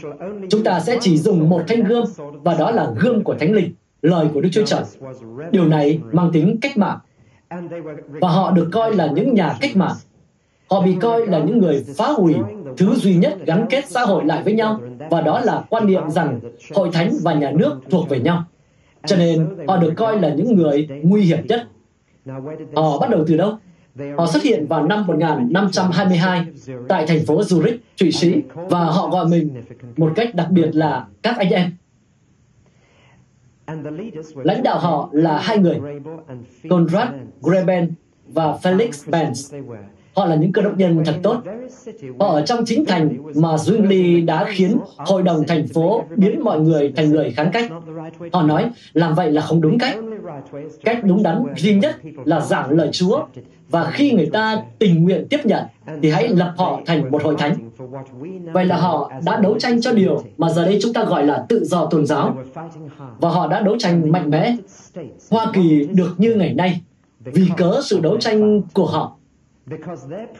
Chúng 0.50 0.64
ta 0.64 0.80
sẽ 0.80 0.98
chỉ 1.00 1.18
dùng 1.18 1.48
một 1.48 1.62
thanh 1.68 1.84
gươm, 1.84 2.04
và 2.32 2.54
đó 2.54 2.70
là 2.70 2.90
gươm 2.98 3.22
của 3.22 3.34
Thánh 3.34 3.52
Linh 3.52 3.72
lời 4.02 4.26
của 4.34 4.40
Đức 4.40 4.48
Chúa 4.52 4.64
Trời. 4.64 4.82
Điều 5.50 5.64
này 5.64 6.00
mang 6.12 6.30
tính 6.32 6.58
cách 6.62 6.78
mạng. 6.78 6.98
Và 8.20 8.28
họ 8.28 8.50
được 8.50 8.68
coi 8.72 8.94
là 8.94 9.06
những 9.06 9.34
nhà 9.34 9.56
cách 9.60 9.76
mạng. 9.76 9.94
Họ 10.70 10.80
bị 10.80 10.96
coi 11.00 11.26
là 11.26 11.38
những 11.38 11.58
người 11.58 11.84
phá 11.96 12.08
hủy 12.08 12.34
thứ 12.76 12.94
duy 12.94 13.14
nhất 13.14 13.38
gắn 13.46 13.66
kết 13.70 13.88
xã 13.88 14.00
hội 14.00 14.24
lại 14.24 14.42
với 14.42 14.52
nhau, 14.52 14.80
và 15.10 15.20
đó 15.20 15.40
là 15.40 15.64
quan 15.70 15.86
niệm 15.86 16.10
rằng 16.10 16.40
hội 16.74 16.90
thánh 16.92 17.12
và 17.22 17.34
nhà 17.34 17.50
nước 17.50 17.80
thuộc 17.90 18.08
về 18.08 18.20
nhau. 18.20 18.44
Cho 19.06 19.16
nên 19.16 19.48
họ 19.68 19.76
được 19.76 19.92
coi 19.96 20.20
là 20.20 20.34
những 20.34 20.56
người 20.56 20.88
nguy 21.02 21.22
hiểm 21.22 21.46
nhất. 21.46 21.68
Họ 22.76 22.98
bắt 22.98 23.10
đầu 23.10 23.24
từ 23.26 23.36
đâu? 23.36 23.58
Họ 24.18 24.26
xuất 24.26 24.42
hiện 24.42 24.66
vào 24.66 24.86
năm 24.86 25.06
1522 25.06 26.46
tại 26.88 27.06
thành 27.06 27.26
phố 27.26 27.40
Zurich, 27.40 27.76
Thụy 28.00 28.12
Sĩ, 28.12 28.42
và 28.54 28.84
họ 28.84 29.08
gọi 29.08 29.26
mình 29.28 29.62
một 29.96 30.12
cách 30.16 30.34
đặc 30.34 30.50
biệt 30.50 30.70
là 30.72 31.06
các 31.22 31.36
anh 31.38 31.50
em. 31.50 31.70
Lãnh 34.34 34.62
đạo 34.62 34.78
họ 34.78 35.08
là 35.12 35.38
hai 35.38 35.58
người, 35.58 35.80
Konrad 36.70 37.08
Greben 37.42 37.92
và 38.28 38.58
Felix 38.62 38.90
Benz. 38.90 39.62
Họ 40.20 40.26
là 40.26 40.36
những 40.36 40.52
cơ 40.52 40.62
đốc 40.62 40.78
nhân 40.78 41.02
thật 41.04 41.14
tốt. 41.22 41.42
Họ 42.20 42.26
ở 42.28 42.42
trong 42.42 42.64
chính 42.64 42.84
thành 42.84 43.16
mà 43.34 43.56
Zwingli 43.56 44.24
đã 44.26 44.46
khiến 44.48 44.78
hội 44.96 45.22
đồng 45.22 45.44
thành 45.46 45.68
phố 45.68 46.04
biến 46.16 46.44
mọi 46.44 46.60
người 46.60 46.92
thành 46.96 47.10
người 47.10 47.30
kháng 47.30 47.50
cách. 47.52 47.70
Họ 48.32 48.42
nói, 48.42 48.70
làm 48.92 49.14
vậy 49.14 49.30
là 49.32 49.42
không 49.42 49.60
đúng 49.60 49.78
cách. 49.78 49.96
Cách 50.84 50.98
đúng 51.04 51.22
đắn 51.22 51.44
duy 51.56 51.74
nhất 51.74 51.96
là 52.24 52.40
giảng 52.40 52.70
lời 52.70 52.88
Chúa 52.92 53.22
và 53.68 53.90
khi 53.90 54.12
người 54.12 54.28
ta 54.32 54.62
tình 54.78 55.04
nguyện 55.04 55.26
tiếp 55.30 55.40
nhận 55.44 55.64
thì 56.02 56.10
hãy 56.10 56.28
lập 56.28 56.54
họ 56.56 56.80
thành 56.86 57.10
một 57.10 57.22
hội 57.22 57.34
thánh. 57.38 57.70
Vậy 58.52 58.64
là 58.64 58.76
họ 58.76 59.12
đã 59.24 59.36
đấu 59.36 59.58
tranh 59.58 59.80
cho 59.80 59.92
điều 59.92 60.22
mà 60.38 60.48
giờ 60.50 60.64
đây 60.64 60.78
chúng 60.82 60.92
ta 60.92 61.04
gọi 61.04 61.26
là 61.26 61.44
tự 61.48 61.64
do 61.64 61.86
tôn 61.86 62.06
giáo. 62.06 62.36
Và 63.20 63.28
họ 63.28 63.48
đã 63.48 63.60
đấu 63.60 63.76
tranh 63.78 64.12
mạnh 64.12 64.30
mẽ. 64.30 64.56
Hoa 65.30 65.46
Kỳ 65.52 65.88
được 65.94 66.14
như 66.18 66.34
ngày 66.34 66.54
nay 66.54 66.80
vì 67.24 67.48
cớ 67.56 67.80
sự 67.84 68.00
đấu 68.00 68.16
tranh 68.16 68.62
của 68.74 68.86
họ 68.86 69.16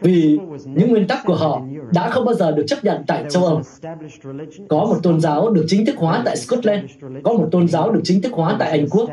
vì 0.00 0.38
những 0.64 0.90
nguyên 0.90 1.06
tắc 1.06 1.18
của 1.24 1.34
họ 1.34 1.62
đã 1.92 2.10
không 2.10 2.24
bao 2.24 2.34
giờ 2.34 2.50
được 2.50 2.64
chấp 2.66 2.84
nhận 2.84 3.04
tại 3.06 3.24
châu 3.30 3.44
Âu. 3.44 3.62
Có 4.68 4.78
một 4.78 4.96
tôn 5.02 5.20
giáo 5.20 5.50
được 5.50 5.64
chính 5.68 5.86
thức 5.86 5.96
hóa 5.98 6.22
tại 6.24 6.36
Scotland, 6.36 6.84
có 7.22 7.32
một 7.32 7.48
tôn 7.50 7.68
giáo 7.68 7.90
được 7.90 8.00
chính 8.04 8.22
thức 8.22 8.32
hóa 8.32 8.56
tại 8.58 8.70
Anh 8.70 8.88
Quốc, 8.90 9.10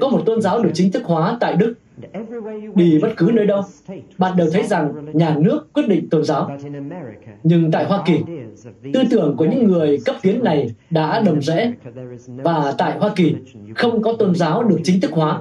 có 0.00 0.08
một 0.08 0.22
tôn 0.26 0.42
giáo 0.42 0.62
được 0.62 0.70
chính 0.74 0.92
thức 0.92 1.02
hóa 1.04 1.36
tại 1.40 1.56
Đức. 1.56 1.74
Đi 2.74 2.98
bất 3.02 3.08
cứ 3.16 3.30
nơi 3.34 3.46
đâu, 3.46 3.62
bạn 4.18 4.36
đều 4.36 4.50
thấy 4.52 4.62
rằng 4.62 4.92
nhà 5.12 5.36
nước 5.38 5.72
quyết 5.72 5.88
định 5.88 6.08
tôn 6.10 6.24
giáo. 6.24 6.50
Nhưng 7.42 7.70
tại 7.70 7.84
Hoa 7.84 8.02
Kỳ, 8.06 8.20
tư 8.92 9.02
tưởng 9.10 9.36
của 9.36 9.44
những 9.44 9.64
người 9.64 9.98
cấp 10.04 10.16
tiến 10.22 10.44
này 10.44 10.74
đã 10.90 11.22
đầm 11.26 11.42
rễ 11.42 11.72
và 12.26 12.74
tại 12.78 12.98
Hoa 12.98 13.12
Kỳ, 13.16 13.34
không 13.76 14.02
có 14.02 14.12
tôn 14.12 14.34
giáo 14.34 14.62
được 14.62 14.78
chính 14.84 15.00
thức 15.00 15.12
hóa 15.12 15.40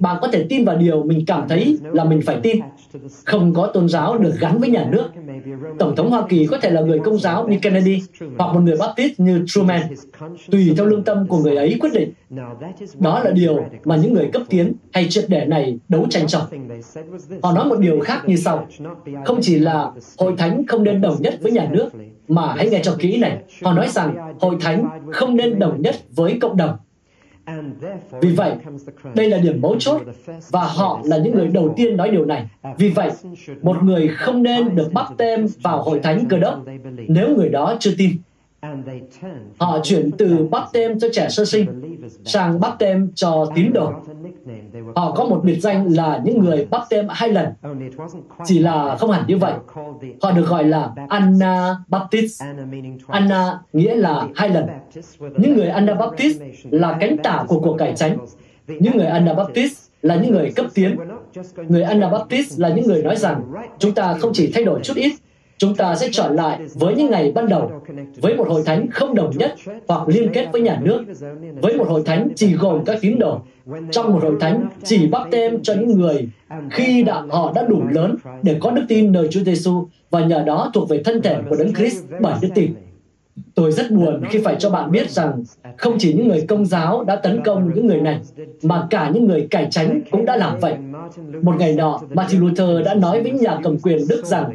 Bạn 0.00 0.18
có 0.20 0.28
thể 0.28 0.46
tin 0.48 0.64
vào 0.64 0.76
điều 0.76 1.02
mình 1.02 1.24
cảm 1.26 1.48
thấy 1.48 1.78
là 1.92 2.04
mình 2.04 2.20
phải 2.26 2.40
tin. 2.42 2.56
Không 3.24 3.54
có 3.54 3.66
tôn 3.66 3.88
giáo 3.88 4.18
được 4.18 4.34
gắn 4.40 4.58
với 4.58 4.70
nhà 4.70 4.88
nước. 4.90 5.10
Tổng 5.78 5.96
thống 5.96 6.10
Hoa 6.10 6.26
Kỳ 6.28 6.46
có 6.46 6.58
thể 6.58 6.70
là 6.70 6.80
người 6.80 6.98
công 6.98 7.18
giáo 7.18 7.48
như 7.48 7.58
Kennedy 7.62 8.02
hoặc 8.38 8.54
một 8.54 8.60
người 8.60 8.76
Baptist 8.76 9.20
như 9.20 9.44
Truman. 9.46 9.80
Tùy 10.50 10.72
theo 10.76 10.86
lương 10.86 11.04
tâm 11.04 11.26
của 11.28 11.38
người 11.38 11.56
ấy 11.56 11.76
quyết 11.80 11.92
định. 11.92 12.12
Đó 12.98 13.22
là 13.24 13.30
điều 13.30 13.64
mà 13.84 13.96
những 13.96 14.14
người 14.14 14.28
cấp 14.32 14.42
tiến 14.48 14.72
hay 14.92 15.06
triệt 15.10 15.24
để 15.28 15.44
này 15.44 15.78
đấu 15.88 16.06
tranh 16.10 16.26
trong. 16.26 16.42
Họ 17.42 17.52
nói 17.52 17.64
một 17.64 17.78
điều 17.78 18.00
khác 18.00 18.22
như 18.26 18.36
sau. 18.36 18.66
Không 19.24 19.38
chỉ 19.42 19.58
là 19.58 19.90
hội 20.18 20.34
thánh 20.38 20.66
không 20.66 20.84
nên 20.84 21.00
đồng 21.00 21.22
nhất 21.22 21.34
với 21.40 21.52
nhà 21.52 21.68
nước, 21.70 21.88
mà 22.28 22.54
hãy 22.56 22.68
nghe 22.70 22.80
cho 22.82 22.96
kỹ 22.98 23.18
này. 23.18 23.38
Họ 23.62 23.72
nói 23.72 23.88
rằng 23.88 24.34
hội 24.40 24.56
thánh 24.60 24.88
không 25.12 25.36
nên 25.36 25.58
đồng 25.58 25.82
nhất 25.82 25.96
với 26.10 26.38
cộng 26.40 26.56
đồng. 26.56 26.76
Vì 28.20 28.34
vậy, 28.36 28.52
đây 29.14 29.30
là 29.30 29.38
điểm 29.38 29.60
mấu 29.60 29.76
chốt 29.78 30.02
và 30.50 30.64
họ 30.64 31.00
là 31.04 31.18
những 31.18 31.34
người 31.34 31.48
đầu 31.48 31.74
tiên 31.76 31.96
nói 31.96 32.10
điều 32.10 32.24
này. 32.24 32.46
Vì 32.78 32.88
vậy, 32.90 33.10
một 33.62 33.82
người 33.82 34.08
không 34.08 34.42
nên 34.42 34.76
được 34.76 34.92
bắt 34.92 35.06
tem 35.18 35.46
vào 35.62 35.82
hội 35.82 36.00
thánh 36.02 36.24
cơ 36.28 36.38
đốc 36.38 36.64
nếu 37.08 37.36
người 37.36 37.48
đó 37.48 37.76
chưa 37.80 37.92
tin. 37.98 38.10
Họ 39.58 39.78
chuyển 39.82 40.10
từ 40.18 40.48
bắt 40.50 40.68
tem 40.72 40.98
cho 41.00 41.08
trẻ 41.12 41.28
sơ 41.28 41.44
sinh 41.44 41.66
sang 42.24 42.60
bắt 42.60 42.76
tem 42.78 43.10
cho 43.14 43.46
tín 43.54 43.72
đồ. 43.72 43.92
Họ 44.96 45.12
có 45.16 45.24
một 45.24 45.40
biệt 45.44 45.60
danh 45.60 45.94
là 45.94 46.20
những 46.24 46.38
người 46.38 46.66
bắt 46.70 46.82
tem 46.90 47.06
hai 47.10 47.28
lần. 47.28 47.46
Chỉ 48.44 48.58
là 48.58 48.96
không 48.96 49.10
hẳn 49.10 49.24
như 49.26 49.36
vậy. 49.36 49.52
Họ 50.22 50.32
được 50.32 50.46
gọi 50.48 50.64
là 50.64 50.90
Anna 51.08 51.76
Baptist. 51.88 52.42
Anna 53.06 53.60
nghĩa 53.72 53.94
là 53.94 54.28
hai 54.34 54.48
lần. 54.48 54.66
Những 55.20 55.56
người 55.56 55.68
Anna 55.68 55.94
Baptist 55.94 56.40
là 56.70 56.96
cánh 57.00 57.16
tả 57.22 57.44
của 57.48 57.60
cuộc 57.60 57.76
cải 57.78 57.92
tránh. 57.96 58.18
Những 58.66 58.96
người 58.96 59.06
Anna 59.06 59.34
Baptist 59.34 59.88
là 60.02 60.16
những 60.16 60.32
người 60.32 60.52
cấp 60.56 60.66
tiến. 60.74 60.96
Người 61.68 61.82
Anna 61.82 62.08
Baptist 62.08 62.60
là 62.60 62.68
những 62.68 62.86
người 62.86 63.02
nói 63.02 63.16
rằng 63.16 63.52
chúng 63.78 63.94
ta 63.94 64.14
không 64.20 64.32
chỉ 64.34 64.50
thay 64.54 64.64
đổi 64.64 64.80
chút 64.82 64.96
ít 64.96 65.12
chúng 65.58 65.74
ta 65.74 65.94
sẽ 65.94 66.08
trở 66.12 66.28
lại 66.28 66.58
với 66.74 66.94
những 66.94 67.10
ngày 67.10 67.32
ban 67.34 67.48
đầu, 67.48 67.70
với 68.20 68.36
một 68.36 68.48
hội 68.48 68.62
thánh 68.66 68.90
không 68.90 69.14
đồng 69.14 69.30
nhất 69.36 69.54
hoặc 69.88 70.08
liên 70.08 70.30
kết 70.32 70.48
với 70.52 70.60
nhà 70.60 70.80
nước, 70.82 71.04
với 71.62 71.76
một 71.76 71.88
hội 71.88 72.02
thánh 72.06 72.28
chỉ 72.36 72.54
gồm 72.54 72.84
các 72.84 72.98
tín 73.00 73.18
đồ. 73.18 73.40
Trong 73.90 74.12
một 74.12 74.22
hội 74.22 74.36
thánh 74.40 74.68
chỉ 74.84 75.06
bắt 75.06 75.28
tem 75.30 75.62
cho 75.62 75.74
những 75.74 76.00
người 76.00 76.28
khi 76.70 77.02
đã, 77.02 77.22
họ 77.30 77.52
đã 77.54 77.62
đủ 77.68 77.82
lớn 77.90 78.16
để 78.42 78.56
có 78.60 78.70
đức 78.70 78.84
tin 78.88 79.12
nơi 79.12 79.28
Chúa 79.30 79.40
Giêsu 79.40 79.86
và 80.10 80.20
nhờ 80.20 80.42
đó 80.46 80.70
thuộc 80.74 80.88
về 80.88 81.02
thân 81.02 81.22
thể 81.22 81.36
của 81.50 81.56
Đấng 81.56 81.74
Christ 81.74 82.04
bởi 82.20 82.34
đức 82.42 82.48
tin. 82.54 82.74
Tôi 83.54 83.72
rất 83.72 83.90
buồn 83.90 84.22
khi 84.30 84.38
phải 84.44 84.56
cho 84.58 84.70
bạn 84.70 84.90
biết 84.90 85.10
rằng 85.10 85.44
không 85.76 85.96
chỉ 85.98 86.12
những 86.12 86.28
người 86.28 86.44
công 86.48 86.66
giáo 86.66 87.04
đã 87.04 87.16
tấn 87.16 87.40
công 87.44 87.74
những 87.74 87.86
người 87.86 88.00
này, 88.00 88.20
mà 88.62 88.86
cả 88.90 89.10
những 89.14 89.26
người 89.26 89.46
cải 89.50 89.68
tránh 89.70 90.00
cũng 90.10 90.24
đã 90.24 90.36
làm 90.36 90.58
vậy. 90.60 90.74
Một 91.42 91.54
ngày 91.58 91.74
nọ, 91.74 92.00
Martin 92.10 92.40
Luther 92.40 92.84
đã 92.84 92.94
nói 92.94 93.22
với 93.22 93.30
nhà 93.30 93.58
cầm 93.62 93.78
quyền 93.78 93.98
Đức 94.08 94.24
rằng 94.24 94.54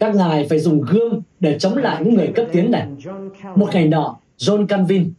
các 0.00 0.14
ngài 0.14 0.46
phải 0.48 0.58
dùng 0.58 0.80
gươm 0.80 1.20
để 1.40 1.58
chống 1.58 1.76
lại 1.76 2.04
những 2.04 2.14
người 2.14 2.32
cấp 2.34 2.46
tiến 2.52 2.70
này. 2.70 2.86
Một 3.54 3.68
ngày 3.72 3.88
nọ, 3.88 4.16
John 4.38 4.66
Calvin 4.66 5.12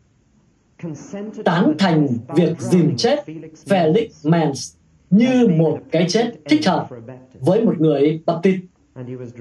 tán 1.45 1.73
thành 1.79 2.07
việc 2.35 2.59
dìm 2.59 2.95
chết 2.97 3.23
Felix 3.65 4.07
Mans 4.23 4.75
như 5.09 5.47
một 5.47 5.79
cái 5.91 6.05
chết 6.09 6.31
thích 6.49 6.67
hợp 6.67 6.87
với 7.39 7.61
một 7.61 7.79
người 7.79 8.21
Baptist. 8.25 8.59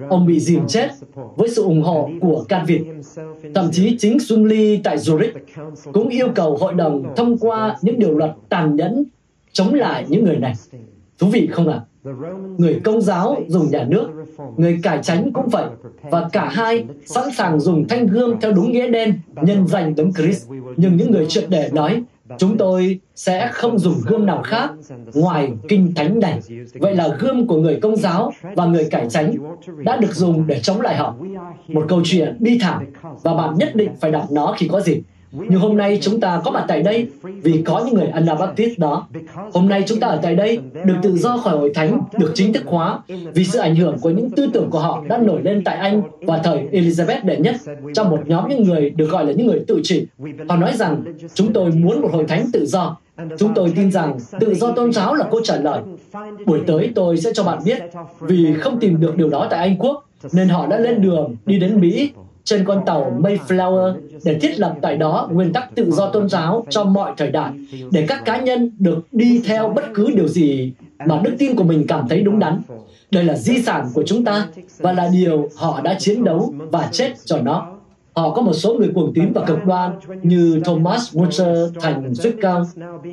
Ông 0.08 0.26
bị 0.26 0.40
dìm 0.40 0.66
chết 0.68 0.88
với 1.36 1.48
sự 1.48 1.62
ủng 1.62 1.82
hộ 1.82 2.10
của 2.20 2.44
Calvin. 2.48 2.84
Thậm 3.54 3.68
chí 3.72 3.96
chính 3.98 4.20
Xuân 4.20 4.44
Ly 4.44 4.80
tại 4.84 4.96
Zurich 4.96 5.32
cũng 5.92 6.08
yêu 6.08 6.28
cầu 6.34 6.56
hội 6.56 6.74
đồng 6.74 7.12
thông 7.16 7.38
qua 7.38 7.76
những 7.82 7.98
điều 7.98 8.18
luật 8.18 8.30
tàn 8.48 8.76
nhẫn 8.76 9.04
chống 9.52 9.74
lại 9.74 10.06
những 10.08 10.24
người 10.24 10.36
này. 10.36 10.54
Thú 11.18 11.26
vị 11.28 11.48
không 11.52 11.68
ạ? 11.68 11.80
À? 12.04 12.10
Người 12.58 12.80
công 12.84 13.00
giáo 13.02 13.42
dùng 13.48 13.70
nhà 13.70 13.86
nước, 13.88 14.08
người 14.56 14.80
cải 14.82 14.98
tránh 15.02 15.32
cũng 15.32 15.48
vậy, 15.48 15.66
và 16.02 16.28
cả 16.32 16.48
hai 16.48 16.84
sẵn 17.06 17.24
sàng 17.36 17.60
dùng 17.60 17.88
thanh 17.88 18.06
gươm 18.06 18.40
theo 18.40 18.52
đúng 18.52 18.72
nghĩa 18.72 18.88
đen 18.88 19.20
nhân 19.42 19.66
danh 19.66 19.94
đấng 19.94 20.12
Christ. 20.12 20.48
Nhưng 20.76 20.96
những 20.96 21.10
người 21.10 21.26
triệt 21.26 21.44
để 21.48 21.70
nói 21.72 22.02
chúng 22.38 22.58
tôi 22.58 23.00
sẽ 23.14 23.48
không 23.52 23.78
dùng 23.78 23.94
gươm 24.06 24.26
nào 24.26 24.42
khác 24.42 24.70
ngoài 25.14 25.52
kinh 25.68 25.94
thánh 25.94 26.20
này. 26.20 26.40
Vậy 26.74 26.96
là 26.96 27.08
gươm 27.18 27.46
của 27.46 27.56
người 27.56 27.78
công 27.82 27.96
giáo 27.96 28.32
và 28.56 28.66
người 28.66 28.88
cải 28.90 29.06
tránh 29.10 29.34
đã 29.84 29.96
được 29.96 30.14
dùng 30.14 30.46
để 30.46 30.60
chống 30.60 30.80
lại 30.80 30.96
họ. 30.96 31.14
Một 31.68 31.84
câu 31.88 32.00
chuyện 32.04 32.36
bi 32.40 32.58
thảm 32.60 32.84
và 33.22 33.34
bạn 33.34 33.54
nhất 33.58 33.74
định 33.74 33.90
phải 34.00 34.10
đọc 34.10 34.30
nó 34.30 34.54
khi 34.58 34.68
có 34.68 34.80
dịp. 34.80 35.02
Nhưng 35.32 35.60
hôm 35.60 35.76
nay 35.76 35.98
chúng 36.02 36.20
ta 36.20 36.40
có 36.44 36.50
mặt 36.50 36.64
tại 36.68 36.82
đây 36.82 37.08
vì 37.22 37.62
có 37.62 37.82
những 37.86 37.94
người 37.94 38.06
Anabaptist 38.06 38.78
đó. 38.78 39.08
Hôm 39.52 39.68
nay 39.68 39.82
chúng 39.86 40.00
ta 40.00 40.06
ở 40.06 40.18
tại 40.22 40.36
đây 40.36 40.58
được 40.84 40.94
tự 41.02 41.16
do 41.16 41.36
khỏi 41.36 41.58
hội 41.58 41.72
thánh, 41.74 42.00
được 42.18 42.32
chính 42.34 42.52
thức 42.52 42.62
hóa 42.66 42.98
vì 43.34 43.44
sự 43.44 43.58
ảnh 43.58 43.74
hưởng 43.76 43.98
của 44.00 44.10
những 44.10 44.30
tư 44.30 44.46
tưởng 44.52 44.70
của 44.70 44.78
họ 44.78 45.04
đã 45.08 45.18
nổi 45.18 45.42
lên 45.42 45.64
tại 45.64 45.76
Anh 45.76 46.02
vào 46.20 46.40
thời 46.44 46.68
Elizabeth 46.72 47.24
đệ 47.24 47.36
nhất 47.36 47.56
trong 47.94 48.10
một 48.10 48.20
nhóm 48.26 48.48
những 48.48 48.62
người 48.62 48.90
được 48.90 49.10
gọi 49.10 49.26
là 49.26 49.32
những 49.32 49.46
người 49.46 49.64
tự 49.66 49.80
trị. 49.84 50.06
Họ 50.48 50.56
nói 50.56 50.72
rằng 50.76 51.02
chúng 51.34 51.52
tôi 51.52 51.70
muốn 51.70 52.00
một 52.00 52.08
hội 52.12 52.24
thánh 52.28 52.46
tự 52.52 52.66
do. 52.66 52.96
Chúng 53.38 53.54
tôi 53.54 53.72
tin 53.76 53.90
rằng 53.90 54.18
tự 54.40 54.54
do 54.54 54.72
tôn 54.72 54.92
giáo 54.92 55.14
là 55.14 55.24
câu 55.30 55.40
trả 55.44 55.56
lời. 55.56 55.80
Buổi 56.46 56.60
tới 56.66 56.92
tôi 56.94 57.16
sẽ 57.16 57.30
cho 57.34 57.44
bạn 57.44 57.58
biết 57.64 57.78
vì 58.20 58.54
không 58.60 58.80
tìm 58.80 59.00
được 59.00 59.16
điều 59.16 59.28
đó 59.28 59.46
tại 59.50 59.60
Anh 59.68 59.76
Quốc 59.78 60.08
nên 60.32 60.48
họ 60.48 60.66
đã 60.66 60.78
lên 60.78 61.02
đường 61.02 61.36
đi 61.46 61.58
đến 61.58 61.80
Mỹ 61.80 62.10
trên 62.48 62.64
con 62.64 62.84
tàu 62.86 63.12
Mayflower 63.20 63.94
để 64.24 64.38
thiết 64.38 64.60
lập 64.60 64.74
tại 64.82 64.96
đó 64.96 65.28
nguyên 65.32 65.52
tắc 65.52 65.74
tự 65.74 65.90
do 65.90 66.10
tôn 66.10 66.28
giáo 66.28 66.64
cho 66.70 66.84
mọi 66.84 67.12
thời 67.16 67.30
đại, 67.30 67.52
để 67.90 68.06
các 68.08 68.24
cá 68.24 68.40
nhân 68.40 68.70
được 68.78 69.06
đi 69.12 69.42
theo 69.44 69.68
bất 69.68 69.84
cứ 69.94 70.10
điều 70.14 70.28
gì 70.28 70.72
mà 71.06 71.20
đức 71.24 71.34
tin 71.38 71.56
của 71.56 71.64
mình 71.64 71.84
cảm 71.88 72.08
thấy 72.08 72.20
đúng 72.20 72.38
đắn. 72.38 72.62
Đây 73.10 73.24
là 73.24 73.36
di 73.36 73.62
sản 73.62 73.86
của 73.94 74.02
chúng 74.06 74.24
ta 74.24 74.46
và 74.78 74.92
là 74.92 75.08
điều 75.12 75.48
họ 75.56 75.80
đã 75.80 75.94
chiến 75.98 76.24
đấu 76.24 76.54
và 76.70 76.88
chết 76.92 77.12
cho 77.24 77.38
nó. 77.38 77.77
Họ 78.18 78.30
có 78.30 78.42
một 78.42 78.52
số 78.52 78.74
người 78.74 78.88
cuồng 78.94 79.12
tín 79.14 79.32
và 79.34 79.44
cực 79.46 79.64
đoan 79.66 79.92
như 80.22 80.60
Thomas 80.64 81.16
Wolter 81.16 81.70
thành 81.80 82.14
suýt 82.14 82.34
cao. 82.40 82.64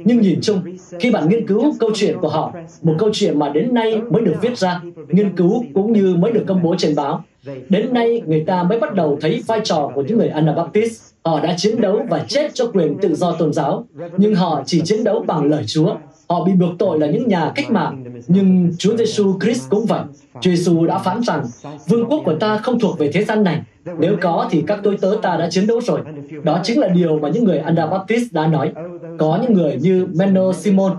Nhưng 0.05 0.21
nhìn 0.21 0.39
chung, 0.41 0.61
khi 0.99 1.11
bạn 1.11 1.29
nghiên 1.29 1.47
cứu 1.47 1.73
câu 1.79 1.89
chuyện 1.95 2.17
của 2.21 2.29
họ, 2.29 2.53
một 2.81 2.95
câu 2.99 3.09
chuyện 3.13 3.39
mà 3.39 3.49
đến 3.49 3.73
nay 3.73 4.01
mới 4.09 4.21
được 4.21 4.35
viết 4.41 4.57
ra, 4.57 4.81
nghiên 5.07 5.35
cứu 5.35 5.65
cũng 5.73 5.93
như 5.93 6.15
mới 6.15 6.31
được 6.31 6.43
công 6.47 6.63
bố 6.63 6.75
trên 6.77 6.95
báo, 6.95 7.23
Đến 7.69 7.93
nay, 7.93 8.21
người 8.25 8.43
ta 8.47 8.63
mới 8.63 8.79
bắt 8.79 8.93
đầu 8.93 9.17
thấy 9.21 9.43
vai 9.47 9.61
trò 9.63 9.91
của 9.95 10.01
những 10.01 10.17
người 10.17 10.27
Anabaptist. 10.27 11.01
Họ 11.25 11.39
đã 11.39 11.53
chiến 11.57 11.81
đấu 11.81 12.01
và 12.09 12.25
chết 12.27 12.51
cho 12.53 12.67
quyền 12.73 12.97
tự 13.01 13.15
do 13.15 13.31
tôn 13.31 13.53
giáo, 13.53 13.85
nhưng 14.17 14.35
họ 14.35 14.63
chỉ 14.65 14.81
chiến 14.81 15.03
đấu 15.03 15.23
bằng 15.27 15.43
lời 15.43 15.63
Chúa. 15.67 15.95
Họ 16.29 16.45
bị 16.45 16.51
buộc 16.51 16.69
tội 16.79 16.99
là 16.99 17.07
những 17.07 17.27
nhà 17.27 17.51
cách 17.55 17.71
mạng, 17.71 18.03
nhưng 18.27 18.71
Chúa 18.77 18.97
Giêsu 18.97 19.39
Christ 19.39 19.69
cũng 19.69 19.85
vậy. 19.85 20.01
Chúa 20.33 20.51
Giêsu 20.51 20.85
đã 20.85 20.97
phán 20.97 21.21
rằng, 21.21 21.43
vương 21.87 22.05
quốc 22.09 22.21
của 22.25 22.35
ta 22.39 22.57
không 22.57 22.79
thuộc 22.79 22.99
về 22.99 23.11
thế 23.13 23.23
gian 23.23 23.43
này. 23.43 23.61
Nếu 23.99 24.17
có 24.21 24.47
thì 24.51 24.63
các 24.67 24.79
tôi 24.83 24.97
tớ 25.01 25.15
ta 25.21 25.37
đã 25.37 25.49
chiến 25.49 25.67
đấu 25.67 25.81
rồi. 25.81 26.01
Đó 26.43 26.59
chính 26.63 26.79
là 26.79 26.87
điều 26.87 27.19
mà 27.19 27.29
những 27.29 27.43
người 27.43 27.57
Anabaptist 27.57 28.33
đã 28.33 28.47
nói. 28.47 28.73
Có 29.17 29.39
những 29.41 29.53
người 29.53 29.77
như 29.81 30.07
Menno 30.13 30.53
Simon 30.53 30.97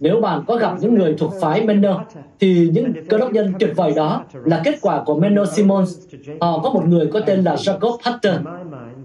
nếu 0.00 0.20
bạn 0.20 0.44
có 0.46 0.56
gặp 0.56 0.76
những 0.80 0.94
người 0.94 1.14
thuộc 1.18 1.32
phái 1.40 1.66
Menno, 1.66 2.04
thì 2.40 2.70
những 2.72 2.92
cơ 3.08 3.18
đốc 3.18 3.32
nhân 3.32 3.52
tuyệt 3.58 3.70
vời 3.76 3.92
đó 3.96 4.24
là 4.44 4.60
kết 4.64 4.78
quả 4.80 5.02
của 5.04 5.20
Menno 5.20 5.44
Simons. 5.44 5.98
Họ 6.40 6.58
có 6.58 6.70
một 6.70 6.82
người 6.86 7.06
có 7.12 7.20
tên 7.20 7.42
là 7.42 7.54
Jacob 7.54 7.98
Hutter. 8.04 8.34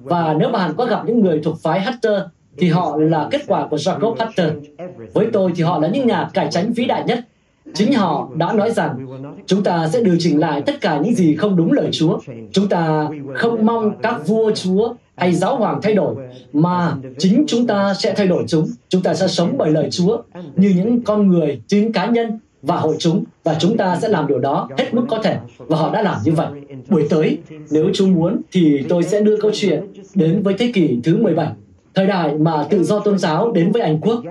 Và 0.04 0.36
nếu 0.40 0.50
bạn 0.50 0.74
có 0.78 0.86
gặp 0.86 1.06
những 1.06 1.20
người 1.20 1.42
thuộc 1.44 1.58
phái 1.62 1.82
Hutter, 1.82 2.22
thì 2.58 2.70
họ 2.70 2.98
là 2.98 3.28
kết 3.32 3.42
quả 3.48 3.68
của 3.68 3.78
Jacob 3.78 4.16
Hutter. 4.16 4.54
Với 5.14 5.28
tôi 5.34 5.52
thì 5.56 5.64
họ 5.64 5.80
là 5.80 5.88
những 5.88 6.08
nhà 6.08 6.30
cải 6.34 6.48
tránh 6.52 6.74
vĩ 6.74 6.86
đại 6.86 7.04
nhất. 7.06 7.20
Chính 7.74 7.94
họ 7.94 8.30
đã 8.36 8.54
nói 8.54 8.72
rằng 8.72 9.08
chúng 9.46 9.64
ta 9.64 9.90
sẽ 9.94 10.02
điều 10.04 10.16
chỉnh 10.20 10.40
lại 10.40 10.62
tất 10.66 10.82
cả 10.82 11.00
những 11.04 11.16
gì 11.16 11.36
không 11.36 11.56
đúng 11.56 11.72
lời 11.72 11.90
Chúa. 11.92 12.20
Chúng 12.52 12.68
ta 12.68 13.10
không 13.34 13.66
mong 13.66 13.92
các 14.02 14.28
vua 14.28 14.52
Chúa 14.56 14.94
hay 15.16 15.34
giáo 15.34 15.56
hoàng 15.56 15.80
thay 15.82 15.94
đổi, 15.94 16.16
mà 16.54 16.96
chính 17.18 17.44
chúng 17.48 17.68
ta 17.68 17.94
sẽ 17.94 18.14
thay 18.18 18.28
đổi 18.28 18.44
chúng. 18.48 18.68
Chúng 18.90 19.02
ta 19.02 19.14
sẽ 19.14 19.28
sống 19.28 19.56
bởi 19.58 19.72
lời 19.72 19.88
Chúa 19.92 20.18
như 20.56 20.74
những 20.76 21.02
con 21.02 21.30
người, 21.30 21.62
chính 21.68 21.92
cá 21.92 22.06
nhân 22.06 22.40
và 22.62 22.78
hội 22.78 22.96
chúng 23.00 23.24
và 23.44 23.56
chúng 23.60 23.78
ta 23.78 23.98
sẽ 24.02 24.10
làm 24.10 24.28
điều 24.28 24.40
đó 24.40 24.70
hết 24.78 24.94
mức 24.94 25.06
có 25.10 25.20
thể 25.24 25.38
và 25.58 25.78
họ 25.78 25.94
đã 25.94 26.02
làm 26.02 26.18
như 26.26 26.32
vậy. 26.32 26.48
Buổi 26.90 27.08
tới, 27.10 27.38
nếu 27.72 27.90
chúng 27.94 28.14
muốn 28.14 28.42
thì 28.52 28.84
tôi 28.90 29.04
sẽ 29.04 29.22
đưa 29.22 29.38
câu 29.38 29.52
chuyện 29.54 29.84
đến 30.16 30.42
với 30.44 30.54
thế 30.54 30.72
kỷ 30.74 31.00
thứ 31.04 31.18
17 31.24 31.48
thời 31.96 32.08
đại 32.08 32.38
mà 32.38 32.64
tự 32.70 32.84
do 32.84 33.00
tôn 33.00 33.18
giáo 33.18 33.52
đến 33.52 33.72
với 33.72 33.82
Anh 33.82 34.00
quốc, 34.02 34.24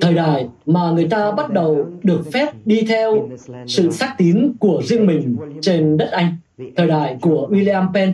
thời 0.00 0.14
đại 0.14 0.48
mà 0.66 0.90
người 0.90 1.08
ta 1.08 1.30
bắt 1.30 1.50
đầu 1.50 1.86
được 2.02 2.32
phép 2.32 2.52
đi 2.64 2.82
theo 2.88 3.28
sự 3.66 3.90
xác 3.90 4.14
tín 4.18 4.52
của 4.58 4.82
riêng 4.84 5.06
mình 5.06 5.36
trên 5.60 5.96
đất 5.96 6.08
Anh, 6.10 6.36
thời 6.76 6.86
đại 6.86 7.16
của 7.20 7.48
William 7.50 7.92
Penn, 7.94 8.12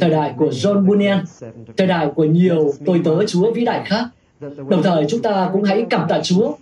thời 0.00 0.10
đại 0.10 0.34
của 0.38 0.48
John 0.48 0.86
Bunyan, 0.86 1.24
thời 1.76 1.86
đại 1.86 2.08
của 2.14 2.24
nhiều 2.24 2.72
tôi 2.86 3.00
tớ 3.04 3.26
Chúa 3.26 3.52
vĩ 3.52 3.64
đại 3.64 3.82
khác. 3.84 4.04
Đồng 4.68 4.82
thời 4.82 5.04
chúng 5.08 5.22
ta 5.22 5.50
cũng 5.52 5.62
hãy 5.62 5.86
cảm 5.90 6.08
tạ 6.08 6.20
Chúa 6.22 6.52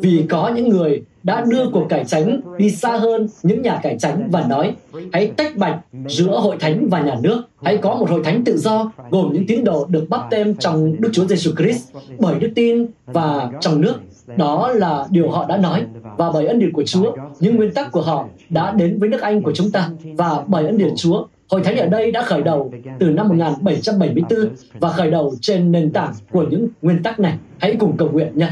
vì 0.00 0.24
có 0.28 0.52
những 0.56 0.68
người 0.68 1.02
đã 1.28 1.44
đưa 1.48 1.68
cuộc 1.72 1.86
cải 1.88 2.04
tránh 2.04 2.40
đi 2.58 2.70
xa 2.70 2.96
hơn 2.96 3.28
những 3.42 3.62
nhà 3.62 3.80
cải 3.82 3.96
tránh 3.98 4.28
và 4.30 4.46
nói 4.48 4.74
hãy 5.12 5.32
tách 5.36 5.56
bạch 5.56 5.80
giữa 6.06 6.40
hội 6.40 6.56
thánh 6.60 6.88
và 6.90 7.00
nhà 7.00 7.16
nước 7.22 7.42
hãy 7.62 7.76
có 7.76 7.94
một 7.94 8.10
hội 8.10 8.20
thánh 8.24 8.44
tự 8.44 8.56
do 8.56 8.92
gồm 9.10 9.32
những 9.32 9.46
tín 9.46 9.64
đồ 9.64 9.86
được 9.88 10.06
bắp 10.08 10.20
tem 10.30 10.54
trong 10.54 11.00
Đức 11.00 11.10
Chúa 11.12 11.26
Giêsu 11.26 11.50
Christ 11.58 11.92
bởi 12.18 12.38
đức 12.38 12.50
tin 12.54 12.86
và 13.06 13.50
trong 13.60 13.80
nước 13.80 13.94
Đó 14.36 14.72
là 14.72 15.06
điều 15.10 15.30
họ 15.30 15.46
đã 15.48 15.56
nói. 15.56 15.86
Và 16.16 16.30
bởi 16.32 16.46
ân 16.46 16.58
điển 16.58 16.72
của 16.72 16.82
Chúa, 16.82 17.16
những 17.40 17.56
nguyên 17.56 17.74
tắc 17.74 17.92
của 17.92 18.02
họ 18.02 18.28
đã 18.50 18.72
đến 18.72 18.98
với 18.98 19.08
nước 19.08 19.20
Anh 19.20 19.42
của 19.42 19.52
chúng 19.54 19.70
ta. 19.70 19.90
Và 20.16 20.44
bởi 20.46 20.66
ân 20.66 20.78
điển 20.78 20.94
Chúa, 20.96 21.26
Hội 21.50 21.60
Thánh 21.64 21.76
ở 21.76 21.86
đây 21.86 22.12
đã 22.12 22.22
khởi 22.22 22.42
đầu 22.42 22.72
từ 22.98 23.10
năm 23.10 23.28
1774 23.28 24.48
và 24.80 24.88
khởi 24.88 25.10
đầu 25.10 25.34
trên 25.40 25.72
nền 25.72 25.92
tảng 25.92 26.12
của 26.30 26.44
những 26.50 26.68
nguyên 26.82 27.02
tắc 27.02 27.20
này. 27.20 27.34
Hãy 27.58 27.76
cùng 27.78 27.96
cầu 27.96 28.08
nguyện 28.12 28.32
nhé. 28.34 28.50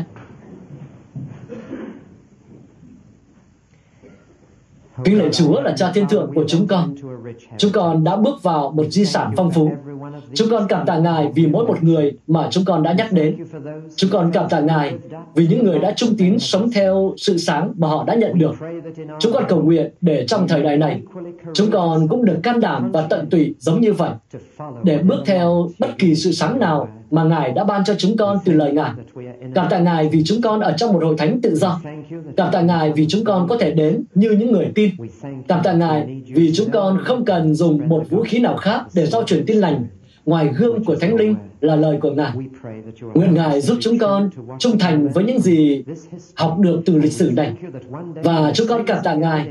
Kính 5.05 5.19
lạy 5.19 5.29
Chúa 5.33 5.61
là 5.61 5.75
cha 5.77 5.93
thiên 5.93 6.09
thượng 6.09 6.35
của 6.35 6.45
chúng 6.49 6.67
con. 6.67 6.95
Chúng 7.59 7.73
con 7.73 8.05
đã 8.05 8.17
bước 8.17 8.43
vào 8.43 8.71
một 8.71 8.85
di 8.91 9.05
sản 9.05 9.33
phong 9.37 9.51
phú. 9.51 9.71
Chúng 10.35 10.49
con 10.51 10.67
cảm 10.69 10.87
tạ 10.87 10.99
Ngài 10.99 11.33
vì 11.35 11.47
mỗi 11.47 11.67
một 11.67 11.83
người 11.83 12.12
mà 12.27 12.49
chúng 12.51 12.64
con 12.64 12.83
đã 12.83 12.93
nhắc 12.93 13.12
đến. 13.12 13.37
Chúng 13.97 14.11
con 14.11 14.31
cảm 14.33 14.49
tạ 14.49 14.61
Ngài 14.61 14.95
vì 15.35 15.47
những 15.47 15.64
người 15.64 15.79
đã 15.79 15.93
trung 15.97 16.17
tín 16.19 16.39
sống 16.39 16.71
theo 16.71 17.14
sự 17.17 17.39
sáng 17.39 17.73
mà 17.77 17.89
họ 17.89 18.05
đã 18.05 18.14
nhận 18.14 18.39
được. 18.39 18.55
Chúng 19.21 19.33
con 19.33 19.45
cầu 19.49 19.62
nguyện 19.62 19.91
để 20.01 20.27
trong 20.27 20.49
thời 20.49 20.62
đại 20.62 20.77
này, 20.77 21.03
chúng 21.55 21.71
con 21.71 22.09
cũng 22.09 22.25
được 22.25 22.37
can 22.43 22.61
đảm 22.61 22.93
và 22.93 23.03
tận 23.03 23.31
tụy 23.31 23.55
giống 23.59 23.81
như 23.81 23.93
vậy, 23.93 24.11
để 24.85 24.99
bước 24.99 25.23
theo 25.27 25.69
bất 25.79 25.99
kỳ 25.99 26.14
sự 26.14 26.33
sáng 26.33 26.59
nào 26.59 26.89
mà 27.11 27.25
Ngài 27.25 27.53
đã 27.53 27.64
ban 27.64 27.85
cho 27.85 27.95
chúng 27.99 28.17
con 28.17 28.39
từ 28.45 28.53
lời 28.53 28.73
Ngài. 28.73 28.91
Cảm 29.55 29.67
tạ 29.71 29.79
Ngài 29.79 30.09
vì 30.09 30.23
chúng 30.25 30.43
con 30.43 30.61
ở 30.61 30.75
trong 30.77 30.93
một 30.93 31.03
hội 31.03 31.14
thánh 31.19 31.41
tự 31.41 31.55
do. 31.55 31.81
Cảm 32.37 32.49
tạ 32.53 32.61
Ngài 32.61 32.93
vì 32.93 33.07
chúng 33.09 33.25
con 33.25 33.49
có 33.49 33.57
thể 33.61 33.71
đến 33.71 34.05
như 34.14 34.31
những 34.31 34.53
người 34.53 34.69
tin. 34.75 34.91
Cảm 35.49 35.61
tạ 35.64 35.73
Ngài 35.73 36.23
vì 36.27 36.53
chúng 36.55 36.71
con 36.71 36.99
không 37.05 37.25
cần 37.25 37.55
dùng 37.55 37.89
một 37.89 38.11
vũ 38.11 38.23
khí 38.23 38.39
nào 38.39 38.57
khác 38.57 38.83
để 38.95 39.07
giao 39.07 39.23
truyền 39.23 39.47
tin 39.47 39.57
lành 39.57 39.87
ngoài 40.27 40.49
gương 40.57 40.85
của 40.85 40.97
Thánh 40.97 41.14
Linh 41.14 41.35
là 41.61 41.77
lời 41.77 41.99
của 42.01 42.11
Ngài. 42.11 42.33
Nguyện 43.14 43.35
Ngài 43.35 43.61
giúp 43.61 43.79
chúng 43.81 43.99
con 43.99 44.31
trung 44.59 44.79
thành 44.79 45.09
với 45.09 45.24
những 45.24 45.41
gì 45.41 45.85
học 46.35 46.59
được 46.59 46.83
từ 46.87 46.97
lịch 46.99 47.12
sử 47.12 47.31
này. 47.37 47.53
Và 48.24 48.53
chúng 48.55 48.66
con 48.68 48.87
cảm 48.87 48.99
tạ 49.05 49.14
Ngài. 49.14 49.49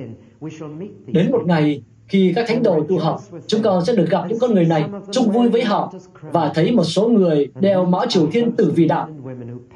Đến 1.08 1.32
một 1.32 1.42
ngày, 1.46 1.84
khi 2.08 2.34
các 2.36 2.46
thánh 2.48 2.64
đồ 2.64 2.86
tu 2.90 2.98
học 2.98 3.22
chúng 3.48 3.62
con 3.62 3.86
sẽ 3.86 3.96
được 3.96 4.10
gặp 4.10 4.22
những 4.30 4.40
con 4.40 4.54
người 4.54 4.66
này, 4.66 4.84
chung 5.12 5.32
vui 5.32 5.50
với 5.50 5.64
họ 5.64 5.94
và 6.22 6.52
thấy 6.56 6.72
một 6.72 6.84
số 6.84 7.08
người 7.08 7.48
đeo 7.60 7.86
mão 7.86 8.06
triều 8.10 8.28
thiên 8.32 8.52
tử 8.52 8.72
vì 8.76 8.86
đạo 8.88 9.10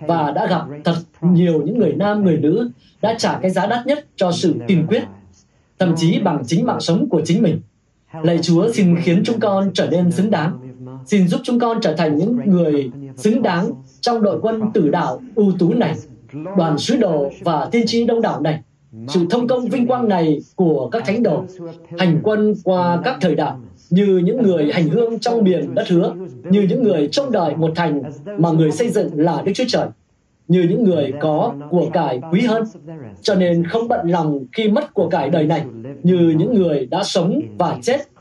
và 0.08 0.32
đã 0.32 0.48
gặp 0.48 0.62
thật 0.84 0.96
nhiều 1.22 1.62
những 1.66 1.78
người 1.78 1.94
nam, 1.94 2.26
người 2.26 2.38
nữ 2.38 2.72
đã 3.02 3.16
trả 3.18 3.40
cái 3.42 3.52
giá 3.52 3.68
đắt 3.68 3.88
nhất 3.88 4.06
cho 4.16 4.32
sự 4.32 4.56
kiên 4.68 4.88
quyết, 4.88 5.04
thậm 5.80 5.94
chí 5.98 6.20
bằng 6.20 6.44
chính 6.48 6.66
mạng 6.66 6.80
sống 6.80 7.10
của 7.10 7.22
chính 7.26 7.42
mình. 7.42 7.62
Lạy 8.24 8.38
Chúa 8.42 8.72
xin 8.72 8.96
khiến 9.02 9.22
chúng 9.26 9.40
con 9.40 9.72
trở 9.74 9.88
nên 9.92 10.12
xứng 10.12 10.32
đáng. 10.32 10.69
Xin 11.10 11.28
giúp 11.28 11.42
chúng 11.44 11.60
con 11.60 11.80
trở 11.82 11.94
thành 11.94 12.18
những 12.18 12.40
người 12.46 12.92
xứng 13.16 13.42
đáng 13.42 13.72
trong 14.02 14.22
đội 14.22 14.40
quân 14.42 14.62
tử 14.74 14.90
đạo 14.90 15.22
ưu 15.36 15.52
tú 15.60 15.74
này, 15.74 15.96
đoàn 16.58 16.78
sứ 16.78 16.96
đồ 16.98 17.32
và 17.42 17.70
tiên 17.72 17.84
tri 17.88 18.06
đông 18.06 18.22
đảo 18.22 18.42
này. 18.42 18.62
Sự 19.08 19.26
thông 19.30 19.48
công 19.48 19.66
vinh 19.66 19.88
quang 19.88 20.10
này 20.10 20.40
của 20.56 20.90
các 20.92 21.04
thánh 21.06 21.24
đồ 21.24 21.44
hành 21.98 22.20
quân 22.24 22.54
qua 22.64 23.02
các 23.04 23.18
thời 23.22 23.36
đại 23.36 23.54
như 23.90 24.22
những 24.24 24.42
người 24.42 24.72
hành 24.72 24.90
hương 24.90 25.20
trong 25.20 25.44
miền 25.44 25.76
đất 25.76 25.88
hứa 25.90 26.16
như 26.44 26.62
những 26.62 26.84
người 26.84 27.08
trông 27.12 27.32
đợi 27.32 27.56
một 27.56 27.72
thành 27.76 28.02
mà 28.38 28.52
người 28.52 28.72
xây 28.72 28.90
dựng 28.90 29.10
là 29.14 29.42
đức 29.46 29.52
chúa 29.56 29.64
trời 29.68 29.88
như 30.48 30.66
những 30.70 30.84
người 30.84 31.14
có 31.20 31.54
của 31.70 31.90
cải 31.94 32.22
quý 32.32 32.42
hơn. 32.42 32.64
Cho 33.22 33.36
nên 33.36 33.64
không 33.68 33.88
bận 33.88 34.08
lòng 34.10 34.40
khi 34.52 34.70
mất 34.70 34.94
của 34.94 35.10
cải 35.10 35.30
đời 35.30 35.46
này 35.46 35.66
như 36.04 36.36
những 36.38 36.54
người 36.54 36.86
đã 36.86 37.04
sống 37.04 37.42
và 37.58 37.78
chết 37.82 37.98